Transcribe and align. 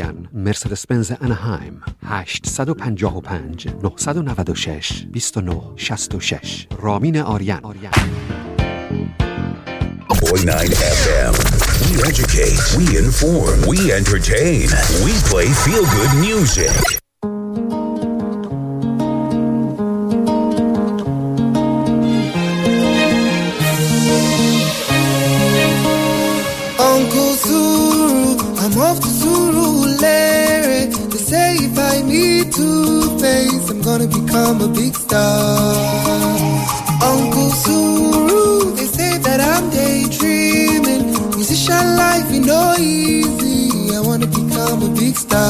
یان 0.00 0.28
مرسدس 0.32 0.86
بنز 0.86 1.12
انهایم 1.20 1.82
855 2.02 3.68
996 3.82 5.06
29 5.12 5.62
66 5.76 6.66
رامین 6.78 7.20
آریان 7.20 7.60
89 10.20 10.70
FM. 11.00 11.34
We 11.86 11.92
educate, 12.10 12.60
we 12.78 12.84
inform, 13.04 13.56
we 13.72 13.78
entertain, 14.00 14.68
we 15.04 15.12
play 15.30 15.48
feel 15.64 15.84
good 15.96 16.12
music. 16.26 17.00
Gonna 33.90 34.06
become 34.06 34.60
a 34.60 34.68
big 34.68 34.94
star. 34.94 35.74
Uncle 37.02 37.50
Suru, 37.50 38.72
they 38.76 38.86
say 38.86 39.18
that 39.18 39.40
I'm 39.40 39.68
daydreaming. 39.70 41.10
Musician 41.34 41.96
life 41.96 42.30
is 42.30 42.38
no 42.38 42.76
easy. 42.78 43.96
I 43.96 44.00
wanna 44.00 44.28
become 44.28 44.78
a 44.88 44.90
big 45.00 45.16
star. 45.16 45.42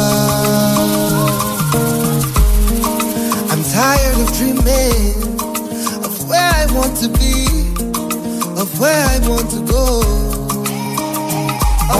I'm 3.53 3.63
tired 3.77 4.17
of 4.23 4.29
dreaming 4.39 5.21
of 6.07 6.15
where 6.31 6.51
I 6.63 6.65
want 6.77 6.95
to 7.03 7.09
be, 7.21 7.37
of 8.63 8.69
where 8.81 9.03
I 9.15 9.17
want 9.29 9.49
to 9.57 9.61
go. 9.77 9.87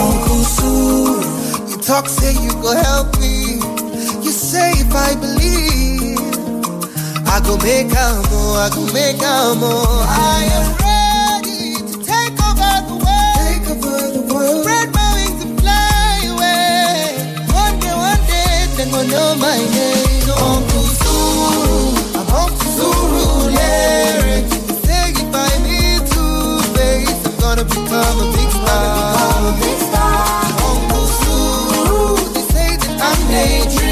Uncle 0.03 0.43
Sue, 0.55 1.21
you 1.69 1.77
talk, 1.89 2.09
say 2.09 2.33
you 2.43 2.51
go 2.65 2.71
help 2.87 3.19
me. 3.19 3.61
You 4.25 4.31
say 4.31 4.71
if 4.83 4.91
I 4.95 5.13
believe, 5.13 5.70
I 7.33 7.39
go 7.39 7.55
make 7.63 7.87
a 7.95 8.21
more, 8.29 8.59
I 8.59 8.69
go 8.75 8.81
make 8.91 9.21
a 9.23 9.55
more. 9.55 10.03
I 10.03 10.43
am 10.59 10.67
ready 10.83 11.79
to 11.79 11.95
take 12.03 12.35
over 12.43 12.73
the 12.87 12.95
world. 12.99 13.39
Take 13.39 13.67
over 13.71 14.11
the 14.11 14.21
world. 14.33 14.63
Spread 14.67 14.87
my 14.91 15.07
wings 15.15 15.39
and 15.45 15.55
fly 15.61 16.27
away. 16.27 17.15
One 17.55 17.75
day, 17.79 17.95
one 17.95 18.21
day, 18.27 18.67
they 18.75 18.85
gonna 18.91 19.07
know 19.07 19.35
my 19.39 19.55
name. 19.57 20.27
I'm 22.19 22.27
Uncle 22.35 22.69
Sue, 22.75 23.55
Larry. 23.55 24.43
You 24.67 24.75
say 24.83 25.15
if 25.15 25.31
I 25.33 25.35
need 25.63 26.03
to 26.11 26.23
face, 26.75 27.21
I'm 27.25 27.35
gonna 27.39 27.63
become 27.63 28.17
a 28.19 28.27
big 28.35 28.49
star. 28.51 29.55
They 32.33 32.43
say 32.53 32.71
that 32.75 32.95
I'm 33.07 33.19
daydreaming. 33.31 33.90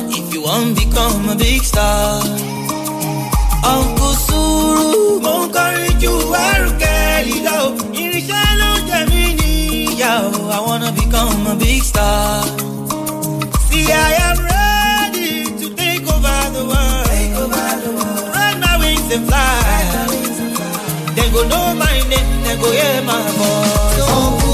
Connection 0.00 0.24
if 0.24 0.34
you 0.34 0.42
want 0.42 0.76
to 0.78 0.86
become 0.86 1.28
a 1.28 1.34
big 1.36 1.62
star. 1.62 2.22
Uncle 3.64 4.14
Suru, 4.26 5.20
mo 5.20 5.46
ń 5.46 5.50
kọrin 5.54 5.94
ju 6.00 6.12
ẹrùkẹ́rì 6.50 7.36
lọ. 7.46 7.58
Irinṣẹ́ 8.02 8.46
ló 8.60 8.70
jẹ 8.88 8.98
mí 9.10 9.22
níyà 9.38 10.12
o. 10.26 10.30
I 10.56 10.58
wanna 10.66 10.90
become 10.92 11.46
a 11.52 11.54
big 11.62 11.82
star. 11.82 12.44
See, 13.68 13.86
I 14.08 14.10
am 14.28 14.38
ready 14.52 15.30
to 15.60 15.66
take 15.80 16.04
over 16.14 16.38
the 16.56 16.62
world. 16.70 17.06
Take 17.10 17.34
over 17.42 17.68
the 17.82 17.90
world. 17.98 18.28
Run 18.36 18.54
my 18.64 18.74
wings 18.82 19.08
and 19.16 19.24
fly. 19.28 19.54
They 21.16 21.28
go 21.34 21.40
know 21.52 21.66
my 21.82 21.96
name, 22.10 22.30
they 22.44 22.56
go 22.62 22.68
hear 22.78 22.98
my 23.10 23.20
voice. 23.38 24.08
Uncle 24.16 24.45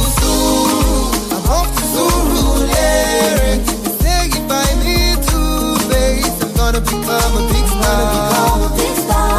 become 6.85 7.35
a 7.39 7.43
big 7.53 7.67
star. 7.67 9.33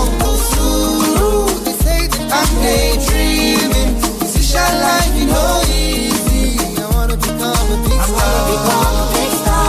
Uncle 0.00 0.36
Suru, 0.50 1.46
they 1.64 1.72
say 1.84 2.06
that 2.08 2.28
I'm 2.32 2.50
daydreaming. 2.62 3.94
Life, 4.56 5.14
you 5.20 5.26
know, 5.26 5.62
easy. 5.68 6.58
I 6.80 6.88
wanna 6.94 7.16
become 7.16 7.68
a 7.76 7.78
big 7.86 8.00
star. 8.00 9.66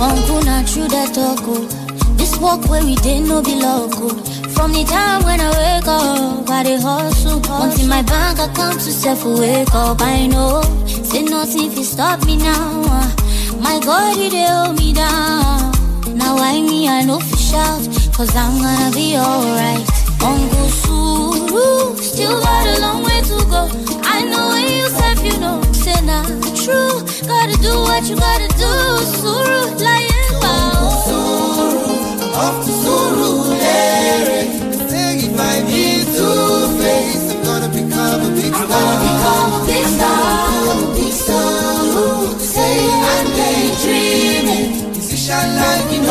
Uncle, 0.00 0.42
not 0.42 0.66
true 0.66 0.88
that 0.88 1.12
talk. 1.14 1.40
oh. 1.44 1.68
This 2.16 2.36
walk 2.38 2.68
where 2.70 2.82
we 2.82 2.94
did 2.96 3.28
no 3.28 3.42
be 3.42 3.54
local. 3.56 4.10
From 4.56 4.72
the 4.72 4.84
time 4.84 5.24
when 5.24 5.40
I 5.40 5.50
wake 5.50 5.86
up, 5.86 6.48
I 6.48 6.62
dey 6.64 6.80
hustle. 6.80 7.40
Once 7.48 7.80
in 7.82 7.88
my 7.88 8.02
bank 8.02 8.38
account 8.38 8.80
to 8.80 8.92
self 8.92 9.24
wake 9.24 9.74
up, 9.74 10.00
I 10.00 10.26
know. 10.26 10.62
Say 10.86 11.22
nothing 11.22 11.70
if 11.70 11.76
you 11.78 11.84
stop 11.84 12.24
me 12.24 12.36
now. 12.36 12.82
ah. 12.86 13.14
My 13.60 13.78
God, 13.84 14.16
he 14.16 14.30
dey 14.30 14.46
hold 14.48 14.78
me 14.78 14.92
down. 14.94 15.73
Now 16.24 16.38
I 16.38 16.62
me, 16.62 16.88
I 16.88 17.02
know 17.02 17.20
for 17.20 17.36
shout, 17.36 17.84
cause 18.16 18.34
I'm 18.34 18.56
gonna 18.56 18.90
be 18.96 19.14
alright. 19.14 19.84
Uncle 20.22 20.68
Suru, 20.80 21.96
still 22.00 22.40
got 22.40 22.66
a 22.66 22.80
long 22.80 23.02
way 23.02 23.20
to 23.28 23.36
go. 23.52 23.68
I 24.02 24.24
know 24.30 24.48
when 24.48 24.64
you 24.76 24.88
said 24.88 25.18
you 25.20 25.38
know, 25.38 25.60
say 25.74 26.00
not 26.00 26.24
true. 26.56 26.96
Gotta 27.28 27.56
do 27.60 27.74
what 27.88 28.08
you 28.08 28.16
gotta 28.16 28.48
do, 28.56 28.72
Suru, 29.20 29.76
lying 29.84 30.28
about. 30.38 30.93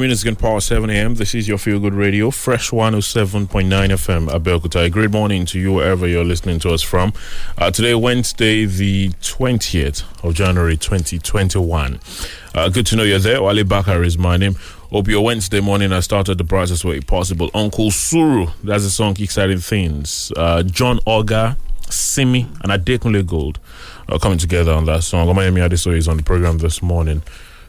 Three 0.00 0.06
minutes 0.06 0.22
again, 0.22 0.36
past 0.36 0.68
7 0.68 0.88
a.m. 0.88 1.16
This 1.16 1.34
is 1.34 1.46
your 1.46 1.58
Feel 1.58 1.78
Good 1.78 1.92
Radio, 1.92 2.30
Fresh 2.30 2.70
107.9 2.70 3.68
FM, 3.68 4.30
Abeokuta. 4.30 4.86
A 4.86 4.88
great 4.88 5.10
morning 5.10 5.44
to 5.44 5.60
you 5.60 5.74
wherever 5.74 6.06
you're 6.06 6.24
listening 6.24 6.58
to 6.60 6.70
us 6.70 6.80
from. 6.80 7.12
Uh, 7.58 7.70
today, 7.70 7.94
Wednesday, 7.94 8.64
the 8.64 9.10
20th 9.20 10.04
of 10.24 10.32
January 10.32 10.78
2021. 10.78 12.00
Uh, 12.54 12.70
good 12.70 12.86
to 12.86 12.96
know 12.96 13.02
you're 13.02 13.18
there. 13.18 13.42
Wale 13.42 13.62
Bakar 13.62 14.02
is 14.02 14.16
my 14.16 14.38
name. 14.38 14.54
Hope 14.88 15.06
your 15.06 15.22
Wednesday 15.22 15.60
morning 15.60 15.90
has 15.90 16.06
started 16.06 16.38
the 16.38 16.44
brightest 16.44 16.82
way 16.82 17.00
possible. 17.00 17.50
Uncle 17.52 17.90
Suru, 17.90 18.46
that's 18.64 18.84
the 18.84 18.90
song 18.90 19.14
Exciting 19.20 19.58
Things. 19.58 20.32
Uh, 20.34 20.62
John 20.62 21.00
Oga, 21.00 21.58
Simi, 21.90 22.48
and 22.62 22.72
Adekunle 22.72 23.26
Gold 23.26 23.58
are 24.08 24.18
coming 24.18 24.38
together 24.38 24.72
on 24.72 24.86
that 24.86 25.02
song. 25.02 25.26
Omayemi 25.26 25.58
Adesoye 25.60 25.98
is 25.98 26.08
on 26.08 26.16
the 26.16 26.22
program 26.22 26.56
this 26.56 26.80
morning. 26.80 27.22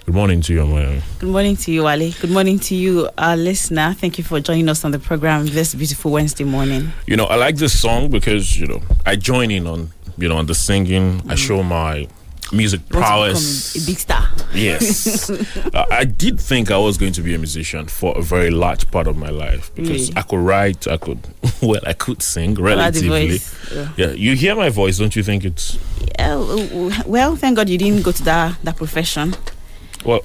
Good 0.06 0.16
morning 0.16 0.42
to 0.42 0.54
you. 0.54 1.02
Good 1.20 1.30
morning 1.30 1.56
to 1.58 1.72
you, 1.72 1.86
Ali. 1.88 2.12
Good 2.20 2.32
morning 2.32 2.58
to 2.60 2.76
you, 2.76 3.08
our 3.20 3.38
listener. 3.38 3.94
Thank 3.94 4.18
you 4.18 4.24
for 4.24 4.40
joining 4.40 4.68
us 4.68 4.84
on 4.84 4.92
the 4.92 4.98
program 5.00 5.46
this 5.46 5.76
beautiful 5.76 6.12
Wednesday 6.12 6.44
morning. 6.44 6.92
You 7.06 7.18
know, 7.18 7.26
I 7.26 7.36
like 7.36 7.58
this 7.58 7.80
song 7.80 8.10
because 8.10 8.60
you 8.60 8.66
know 8.66 8.82
I 9.06 9.16
join 9.16 9.52
in 9.52 9.68
on 9.68 9.92
you 10.18 10.28
know 10.28 10.38
on 10.38 10.48
the 10.48 10.56
singing. 10.56 11.22
I 11.30 11.36
show 11.36 11.62
my 11.62 12.08
music 12.52 12.82
prowess. 12.90 13.74
become 13.74 13.84
a 13.84 13.86
big 13.86 14.00
star. 14.00 14.28
Yes, 14.56 15.30
uh, 15.74 15.86
I 15.92 16.06
did 16.06 16.40
think 16.40 16.72
I 16.72 16.78
was 16.78 16.98
going 16.98 17.14
to 17.14 17.22
be 17.22 17.36
a 17.36 17.38
musician 17.38 17.86
for 17.88 18.18
a 18.18 18.24
very 18.24 18.50
large 18.50 18.90
part 18.90 19.06
of 19.06 19.16
my 19.18 19.30
life 19.30 19.74
because 19.76 20.10
Really? 20.10 20.14
I 20.18 20.22
could 20.24 20.40
write, 20.40 20.88
I 20.88 20.98
could 20.98 21.20
well, 21.62 21.82
I 21.86 21.94
could 21.94 22.24
sing 22.24 22.56
relatively. 22.56 23.40
Yeah. 23.72 23.90
Yeah, 23.98 24.12
you 24.12 24.36
hear 24.36 24.56
my 24.56 24.70
voice, 24.70 24.98
don't 24.98 25.16
you 25.16 25.22
think 25.24 25.46
it's 25.46 25.78
Yeah, 26.18 26.38
well, 27.06 27.36
thank 27.36 27.56
God 27.56 27.70
you 27.70 27.78
didn't 27.78 28.02
go 28.02 28.12
to 28.12 28.24
that 28.24 28.58
that 28.64 28.76
profession. 28.78 29.36
Well? 30.04 30.22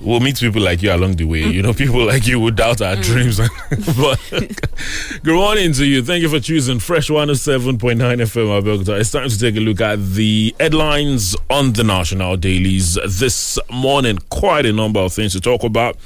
We'll 0.00 0.20
meet 0.20 0.38
people 0.38 0.62
like 0.62 0.82
you 0.82 0.92
along 0.92 1.16
the 1.16 1.24
way. 1.24 1.44
You 1.44 1.62
know, 1.62 1.72
people 1.72 2.04
like 2.04 2.26
you 2.26 2.38
would 2.40 2.56
doubt 2.56 2.80
our 2.82 2.96
mm. 2.96 3.02
dreams. 3.02 3.38
but 3.96 4.20
good 5.22 5.34
morning 5.34 5.72
to 5.72 5.84
you. 5.84 6.02
Thank 6.02 6.22
you 6.22 6.28
for 6.28 6.40
choosing 6.40 6.78
Fresh 6.78 7.08
107.9 7.08 7.78
FM 7.78 8.62
Abeokuta. 8.62 9.00
It's 9.00 9.10
time 9.10 9.28
to 9.28 9.38
take 9.38 9.56
a 9.56 9.60
look 9.60 9.80
at 9.80 9.96
the 9.96 10.54
headlines 10.60 11.34
on 11.50 11.72
the 11.72 11.84
national 11.84 12.36
dailies 12.36 12.94
this 12.94 13.58
morning. 13.70 14.18
Quite 14.30 14.66
a 14.66 14.72
number 14.72 15.00
of 15.00 15.12
things 15.12 15.32
to 15.32 15.40
talk 15.40 15.64
about. 15.64 15.96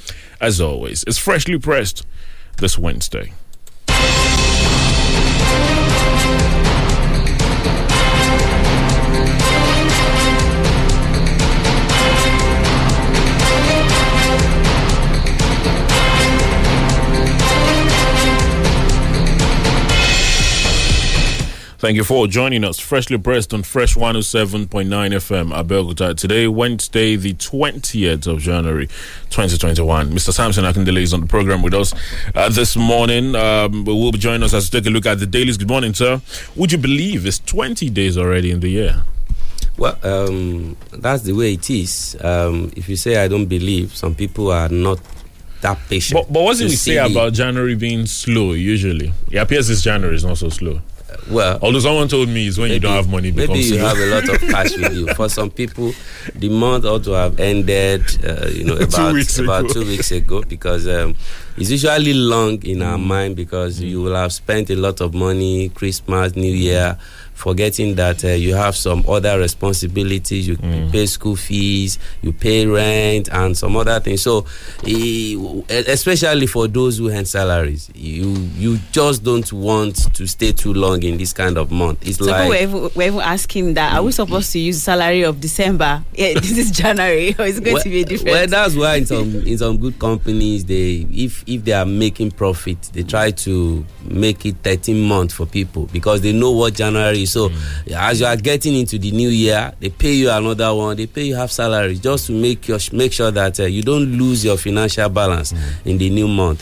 As 0.41 0.59
always, 0.59 1.03
it's 1.05 1.17
freshly 1.17 1.59
pressed 1.59 2.05
this 2.57 2.77
Wednesday. 2.77 3.33
Thank 21.83 21.97
you 21.97 22.05
for 22.05 22.27
joining 22.27 22.63
us. 22.63 22.79
Freshly 22.79 23.17
pressed 23.17 23.53
on 23.53 23.63
Fresh 23.63 23.95
107.9 23.95 24.87
FM 24.87 25.51
Abeokuta. 25.51 26.15
Today, 26.15 26.47
Wednesday, 26.47 27.17
the 27.17 27.33
20th 27.33 28.25
of 28.25 28.39
January, 28.39 28.87
2021. 29.31 30.09
Mr. 30.11 30.31
Samson 30.31 30.63
Akindele 30.63 31.01
is 31.01 31.13
on 31.13 31.19
the 31.19 31.27
program 31.27 31.61
with 31.61 31.73
us 31.73 31.93
uh, 32.35 32.47
this 32.47 32.77
morning. 32.77 33.35
Um, 33.35 33.83
we 33.83 33.91
will 33.91 34.13
be 34.13 34.17
joining 34.17 34.43
us 34.43 34.53
as 34.53 34.71
we 34.71 34.79
take 34.79 34.87
a 34.87 34.93
look 34.93 35.05
at 35.05 35.19
the 35.19 35.25
dailies. 35.25 35.57
Good 35.57 35.67
morning, 35.67 35.93
sir. 35.93 36.21
Would 36.55 36.71
you 36.71 36.77
believe 36.77 37.25
it's 37.25 37.39
20 37.39 37.89
days 37.89 38.17
already 38.17 38.51
in 38.51 38.61
the 38.61 38.69
year? 38.69 39.03
Well, 39.77 39.99
um, 40.03 40.77
that's 40.89 41.23
the 41.23 41.33
way 41.33 41.55
it 41.55 41.69
is. 41.69 42.15
Um, 42.21 42.71
if 42.77 42.87
you 42.87 42.95
say 42.95 43.17
I 43.21 43.27
don't 43.27 43.47
believe, 43.47 43.93
some 43.93 44.15
people 44.15 44.53
are 44.53 44.69
not 44.69 45.01
that 45.59 45.79
patient. 45.89 46.17
But, 46.17 46.31
but 46.31 46.43
what 46.43 46.57
do 46.57 46.63
we 46.63 46.77
say 46.77 46.95
about 46.95 47.33
January 47.33 47.75
being 47.75 48.05
slow 48.05 48.53
usually? 48.53 49.11
It 49.29 49.35
appears 49.37 49.67
this 49.67 49.81
January 49.81 50.15
is 50.15 50.23
not 50.23 50.37
so 50.37 50.47
slow. 50.47 50.79
Well, 51.29 51.59
Although 51.61 51.79
someone 51.79 52.07
told 52.07 52.29
me 52.29 52.47
it's 52.47 52.57
when 52.57 52.71
you 52.71 52.79
don't 52.79 52.93
have 52.93 53.09
money 53.09 53.31
Maybe 53.31 53.59
you 53.59 53.77
have 53.79 53.97
a 53.97 54.05
lot 54.07 54.29
of 54.29 54.41
cash 54.49 54.75
with 54.77 54.93
you. 54.93 55.13
For 55.13 55.29
some 55.29 55.49
people, 55.49 55.91
the 56.35 56.49
month 56.49 56.85
ought 56.85 57.03
to 57.05 57.11
have 57.11 57.39
ended, 57.39 58.03
uh, 58.25 58.47
you 58.47 58.63
know, 58.63 58.75
about 58.79 59.13
weeks 59.13 59.39
about 59.39 59.65
ago. 59.65 59.73
two 59.73 59.85
weeks 59.85 60.11
ago 60.11 60.41
because 60.43 60.87
um, 60.87 61.15
it's 61.57 61.69
usually 61.69 62.13
long 62.13 62.61
in 62.63 62.81
our 62.81 62.97
mind 62.97 63.35
because 63.35 63.79
you 63.81 64.01
will 64.01 64.15
have 64.15 64.33
spent 64.33 64.69
a 64.69 64.75
lot 64.75 65.01
of 65.01 65.13
money, 65.13 65.69
Christmas, 65.69 66.35
New 66.35 66.53
Year, 66.53 66.97
forgetting 67.33 67.95
that 67.95 68.23
uh, 68.23 68.29
you 68.29 68.55
have 68.55 68.75
some 68.75 69.03
other 69.07 69.37
responsibilities. 69.39 70.47
You 70.47 70.57
pay 70.57 71.05
school 71.05 71.35
fees, 71.35 71.99
you 72.21 72.31
pay 72.33 72.65
rent, 72.65 73.29
and 73.31 73.57
some 73.57 73.75
other 73.75 73.99
things. 73.99 74.21
So, 74.21 74.45
especially 75.69 76.47
for 76.47 76.67
those 76.67 76.97
who 76.97 77.09
earn 77.09 77.25
salaries, 77.25 77.89
you 77.95 78.31
you 78.55 78.79
just 78.91 79.23
don't 79.23 79.51
want 79.51 80.13
to 80.15 80.27
stay 80.27 80.51
too 80.51 80.73
long 80.73 81.03
in 81.03 81.17
this 81.17 81.33
kind 81.33 81.57
of 81.57 81.71
month. 81.71 82.05
It's 82.07 82.17
So 82.17 82.25
like 82.25 82.43
people 82.43 82.49
were 82.49 82.55
even, 82.87 82.95
were 82.95 83.03
even 83.03 83.19
asking 83.19 83.73
that 83.75 83.93
are 83.93 84.03
we 84.03 84.11
supposed 84.11 84.51
to 84.53 84.59
use 84.59 84.81
salary 84.81 85.23
of 85.23 85.41
December? 85.41 86.03
Yeah, 86.13 86.33
this 86.39 86.57
is 86.57 86.71
January, 86.71 87.35
or 87.37 87.45
is 87.45 87.57
it 87.57 87.63
going 87.63 87.81
to 87.81 87.89
be 87.89 88.03
different? 88.03 88.31
Well, 88.31 88.47
that's 88.47 88.75
why 88.75 88.95
in 88.95 89.05
some 89.05 89.35
in 89.35 89.57
some 89.57 89.77
good 89.77 89.99
companies, 89.99 90.65
they 90.65 91.05
if 91.11 91.43
if 91.47 91.63
they 91.65 91.73
are 91.73 91.85
making 91.85 92.31
profit, 92.31 92.77
they 92.93 93.03
try 93.03 93.31
to 93.31 93.85
make 94.05 94.45
it 94.45 94.55
13 94.63 95.01
months 95.01 95.33
for 95.33 95.45
people 95.45 95.87
because 95.91 96.21
they 96.21 96.31
know 96.31 96.51
what 96.51 96.73
January. 96.73 97.22
So 97.25 97.51
as 97.95 98.19
you 98.19 98.25
are 98.25 98.35
getting 98.35 98.75
into 98.75 98.97
the 98.97 99.11
new 99.11 99.29
year, 99.29 99.73
they 99.79 99.89
pay 99.89 100.13
you 100.13 100.29
another 100.29 100.73
one. 100.73 100.97
They 100.97 101.07
pay 101.07 101.23
you 101.23 101.35
half 101.35 101.51
salary 101.51 101.95
just 101.97 102.27
to 102.27 102.31
make 102.33 102.67
your 102.67 102.79
make 102.91 103.13
sure 103.13 103.31
that 103.31 103.59
uh, 103.59 103.63
you 103.65 103.81
don't 103.83 104.17
lose 104.17 104.43
your 104.45 104.57
financial 104.57 105.09
balance 105.09 105.53
in 105.85 105.97
the 105.97 106.09
new 106.09 106.27
month. 106.27 106.61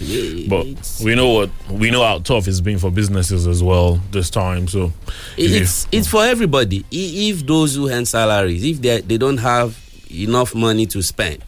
But 0.50 0.66
It's- 0.68 1.02
we 1.02 1.16
know 1.16 1.30
what 1.30 1.50
we 1.70 1.92
know 1.92 2.04
how 2.04 2.20
tough 2.20 2.48
it's 2.48 2.62
been 2.62 2.80
for 2.80 2.92
businesses 2.92 3.48
as 3.48 3.62
well 3.64 4.00
this 4.12 4.30
time. 4.30 4.68
So 4.68 4.92
if 5.38 5.52
you- 5.52 5.58
it's 5.62 5.88
it's 5.92 6.08
for 6.08 6.24
everybody. 6.26 6.86
If 6.92 7.46
those 7.46 7.76
who 7.76 7.90
earn 7.90 8.06
salaries, 8.06 8.64
if 8.64 8.82
they 8.82 9.02
they 9.02 9.18
don't 9.18 9.38
have 9.40 9.78
enough 10.10 10.54
money 10.54 10.86
to 10.88 11.02
spend, 11.02 11.42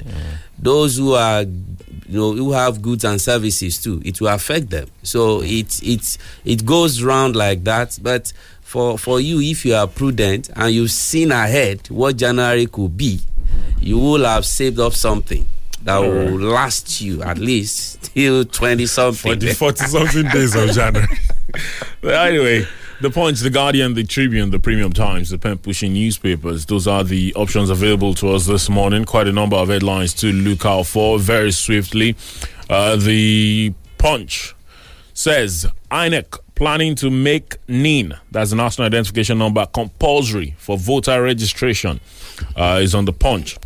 those 0.58 0.98
who 0.98 1.14
are 1.14 1.42
you 2.10 2.20
know 2.20 2.34
who 2.34 2.52
have 2.52 2.82
goods 2.82 3.04
and 3.04 3.20
services 3.20 3.82
too, 3.82 4.02
it 4.06 4.20
will 4.22 4.28
affect 4.30 4.70
them. 4.70 4.88
So 5.04 5.42
it 5.42 5.82
it 5.84 6.18
it 6.46 6.66
goes 6.66 7.02
round 7.02 7.36
like 7.36 7.64
that. 7.64 7.98
But 8.02 8.32
for 8.74 8.98
for 8.98 9.22
you, 9.22 9.40
if 9.40 9.66
you 9.66 9.76
are 9.76 9.86
prudent 9.86 10.50
and 10.56 10.74
you've 10.74 10.90
seen 10.90 11.32
ahead 11.32 11.88
what 11.92 12.18
January 12.18 12.66
could 12.66 12.98
be, 12.98 13.20
you 13.80 14.00
will 14.00 14.24
have 14.26 14.48
saved 14.48 14.80
up 14.80 14.94
something. 14.94 15.46
That 15.84 16.00
will 16.00 16.40
last 16.40 17.00
you 17.00 17.22
at 17.22 17.38
least 17.38 18.02
till 18.16 18.44
twenty 18.46 18.88
something 18.88 19.34
for 19.34 19.36
the 19.36 19.54
40 19.54 19.86
something 19.86 20.28
days 20.30 20.56
of 20.56 20.72
January. 20.72 21.08
but 22.02 22.14
anyway, 22.16 22.66
the 23.00 23.12
Punch, 23.12 23.42
the 23.42 23.52
Guardian, 23.52 23.94
the 23.94 24.06
Tribune, 24.06 24.50
the 24.50 24.60
Premium 24.60 24.92
Times, 24.92 25.30
the 25.30 25.38
pen 25.38 25.60
pushing 25.60 25.94
newspapers, 25.94 26.66
those 26.66 26.88
are 26.88 27.04
the 27.04 27.32
options 27.36 27.70
available 27.70 28.16
to 28.16 28.30
us 28.30 28.48
this 28.48 28.70
morning. 28.72 29.06
Quite 29.06 29.28
a 29.28 29.34
number 29.34 29.56
of 29.56 29.70
headlines 29.70 30.16
to 30.16 30.32
look 30.32 30.66
out 30.66 30.88
for 30.88 31.20
very 31.20 31.52
swiftly. 31.52 32.16
Uh, 32.72 32.96
the 32.96 33.72
Punch 34.00 34.56
says 35.14 35.68
INEC 35.92 36.40
planning 36.56 36.96
to 36.96 37.10
make 37.10 37.58
NIN, 37.68 38.14
that's 38.32 38.52
the 38.52 38.56
National 38.56 38.86
Identification 38.88 39.38
Number, 39.38 39.66
compulsory 39.66 40.56
for 40.58 40.78
voter 40.78 41.22
registration, 41.22 42.00
uh, 42.56 42.80
is 42.82 42.94
on 42.96 43.06
the 43.06 43.14
Punch 43.14 43.58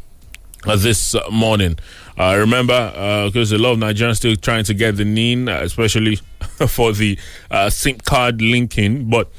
uh, 0.66 0.76
this 0.76 1.16
uh, 1.16 1.22
morning. 1.32 1.78
Uh, 2.18 2.36
remember, 2.38 2.92
because 3.26 3.52
a 3.52 3.58
lot 3.58 3.74
of 3.74 3.80
Nigerians 3.80 4.18
still 4.18 4.36
trying 4.36 4.64
to 4.66 4.74
get 4.74 4.96
the 4.98 5.06
NIN, 5.06 5.50
uh, 5.50 5.60
especially 5.62 6.16
for 6.68 6.92
the 6.94 7.18
uh, 7.52 7.70
SIM 7.70 7.98
card 8.00 8.42
linking. 8.42 9.10
But 9.10 9.30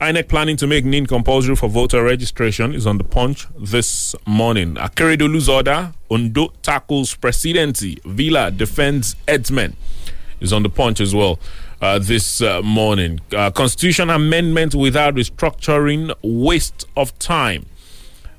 INEC 0.00 0.28
planning 0.28 0.56
to 0.58 0.66
make 0.68 0.84
NIN 0.84 1.06
compulsory 1.06 1.56
for 1.56 1.68
voter 1.68 2.04
registration 2.04 2.72
is 2.74 2.86
on 2.86 2.98
the 2.98 3.04
punch 3.04 3.46
this 3.58 4.14
morning. 4.26 4.76
Akeredolu's 4.76 5.48
order, 5.48 5.92
Ondo 6.08 6.52
tackles 6.62 7.14
presidency, 7.16 7.98
Villa 8.04 8.50
defends 8.52 9.16
headsmen 9.26 9.76
is 10.40 10.52
on 10.52 10.62
the 10.62 10.68
punch 10.70 11.00
as 11.00 11.12
well 11.12 11.40
uh, 11.80 11.98
this 11.98 12.40
uh, 12.40 12.62
morning. 12.62 13.20
Uh, 13.32 13.50
Constitution 13.50 14.10
amendment 14.10 14.74
without 14.74 15.14
restructuring, 15.14 16.12
waste 16.22 16.86
of 16.96 17.16
time. 17.18 17.66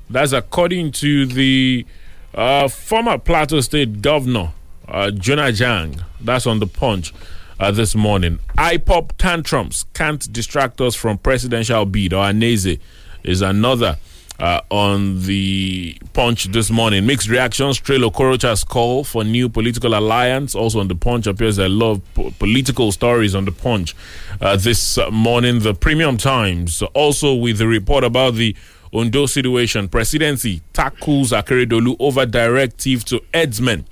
That's 0.08 0.32
according 0.32 0.92
to 0.92 1.26
the 1.26 1.86
uh, 2.34 2.68
former 2.68 3.18
Plateau 3.18 3.60
State 3.60 4.02
Governor, 4.02 4.52
uh, 4.88 5.10
Jonah 5.10 5.52
Jang. 5.52 6.02
That's 6.20 6.46
on 6.46 6.58
the 6.58 6.66
punch 6.66 7.14
uh, 7.58 7.70
this 7.70 7.94
morning. 7.94 8.40
IPOB 8.58 9.12
tantrums 9.18 9.84
can't 9.94 10.32
distract 10.32 10.80
us 10.80 10.94
from 10.94 11.18
presidential 11.18 11.84
bid. 11.84 12.12
Ohanaeze 12.12 12.80
is 13.22 13.42
another 13.42 13.98
uh, 14.40 14.60
on 14.70 15.22
the 15.22 15.96
punch 16.12 16.46
this 16.46 16.70
morning. 16.70 17.06
Mixed 17.06 17.28
reactions. 17.28 17.78
Trail 17.78 18.10
Okorocha's 18.10 18.64
call 18.64 19.04
for 19.04 19.22
new 19.22 19.48
political 19.48 19.94
alliance. 19.94 20.54
Also 20.54 20.80
on 20.80 20.88
the 20.88 20.94
punch 20.94 21.26
appears 21.26 21.58
a 21.58 21.68
lot 21.68 21.92
of 21.92 22.14
po- 22.14 22.30
political 22.38 22.90
stories 22.90 23.34
on 23.34 23.44
the 23.44 23.52
punch 23.52 23.94
uh, 24.40 24.56
this 24.56 24.98
morning. 25.10 25.60
The 25.60 25.74
Premium 25.74 26.16
Times 26.16 26.82
also 26.94 27.34
with 27.34 27.58
the 27.58 27.66
report 27.66 28.02
about 28.04 28.34
the 28.34 28.56
Ondo 28.92 29.26
situation. 29.26 29.88
Presidency 29.88 30.62
tackles 30.72 31.30
Akeredolu 31.32 31.96
over 32.00 32.26
directive 32.26 33.04
to 33.06 33.22
headsmen 33.32 33.86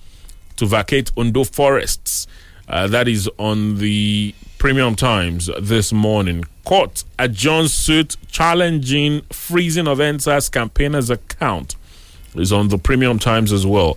to 0.56 0.66
vacate 0.66 1.12
Ondo 1.16 1.44
forests. 1.44 2.26
Uh, 2.68 2.86
that 2.86 3.06
is 3.08 3.30
on 3.38 3.78
the 3.78 4.34
Premium 4.58 4.96
Times 4.96 5.48
this 5.60 5.92
morning. 5.92 6.44
Court 6.68 7.02
adjourns 7.18 7.72
suit 7.72 8.18
challenging 8.30 9.22
freezing 9.32 9.88
of 9.88 10.00
EndSARS 10.00 10.52
campaigners' 10.52 11.08
account 11.08 11.76
is 12.34 12.52
on 12.52 12.68
the 12.68 12.76
Premium 12.76 13.18
Times 13.18 13.52
as 13.52 13.64
well. 13.64 13.96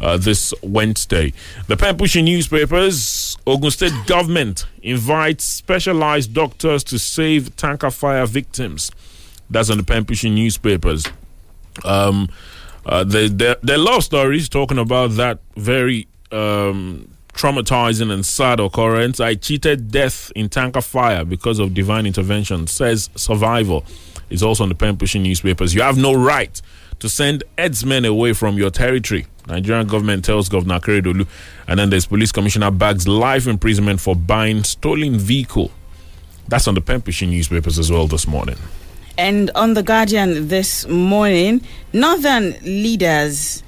Uh, 0.00 0.16
this 0.16 0.52
Wednesday, 0.60 1.32
the 1.68 1.76
pen 1.76 1.96
pushing 1.96 2.24
newspapers. 2.24 3.38
Ogun 3.46 3.70
State 3.70 3.92
government 4.08 4.66
invites 4.82 5.44
specialized 5.44 6.34
doctors 6.34 6.82
to 6.82 6.98
save 6.98 7.54
tanker 7.54 7.88
fire 7.88 8.26
victims. 8.26 8.90
That's 9.48 9.70
on 9.70 9.76
the 9.76 9.84
pen 9.84 10.04
pushing 10.04 10.34
newspapers. 10.34 11.06
Um, 11.84 12.30
uh, 12.84 13.04
there 13.04 13.56
are 13.68 13.96
a 13.96 14.02
stories 14.02 14.48
talking 14.48 14.78
about 14.78 15.12
that 15.12 15.38
very 15.56 16.08
um, 16.32 17.14
traumatizing 17.38 18.10
and 18.12 18.26
sad 18.26 18.58
occurrence. 18.58 19.20
I 19.20 19.36
cheated 19.36 19.92
death 19.92 20.32
in 20.34 20.48
tanker 20.48 20.80
fire 20.80 21.24
because 21.24 21.60
of 21.60 21.72
divine 21.72 22.04
intervention, 22.04 22.66
says 22.66 23.10
survivor. 23.14 23.80
It's 24.28 24.42
also 24.42 24.64
on 24.64 24.68
the 24.68 24.74
pen 24.74 24.96
pushing 24.96 25.22
newspapers. 25.22 25.72
You 25.72 25.82
have 25.82 25.96
no 25.96 26.12
right 26.12 26.60
to 26.98 27.08
send 27.08 27.44
headsmen 27.56 28.04
away 28.04 28.32
from 28.32 28.58
your 28.58 28.70
territory. 28.70 29.26
Nigerian 29.46 29.86
government 29.86 30.24
tells 30.24 30.48
Governor 30.48 30.80
Akeredolu. 30.80 31.28
And 31.68 31.78
then 31.78 31.90
there's 31.90 32.06
police 32.06 32.32
commissioner 32.32 32.72
bags 32.72 33.06
life 33.06 33.46
imprisonment 33.46 34.00
for 34.00 34.16
buying 34.16 34.64
stolen 34.64 35.16
vehicle. 35.16 35.70
That's 36.48 36.66
on 36.66 36.74
the 36.74 36.80
pen 36.80 37.02
pushing 37.02 37.30
newspapers 37.30 37.78
as 37.78 37.90
well 37.90 38.08
this 38.08 38.26
morning. 38.26 38.56
And 39.16 39.50
on 39.54 39.74
The 39.74 39.82
Guardian 39.82 40.48
this 40.48 40.86
morning, 40.88 41.60
Northern 41.92 42.56
leaders 42.62 43.62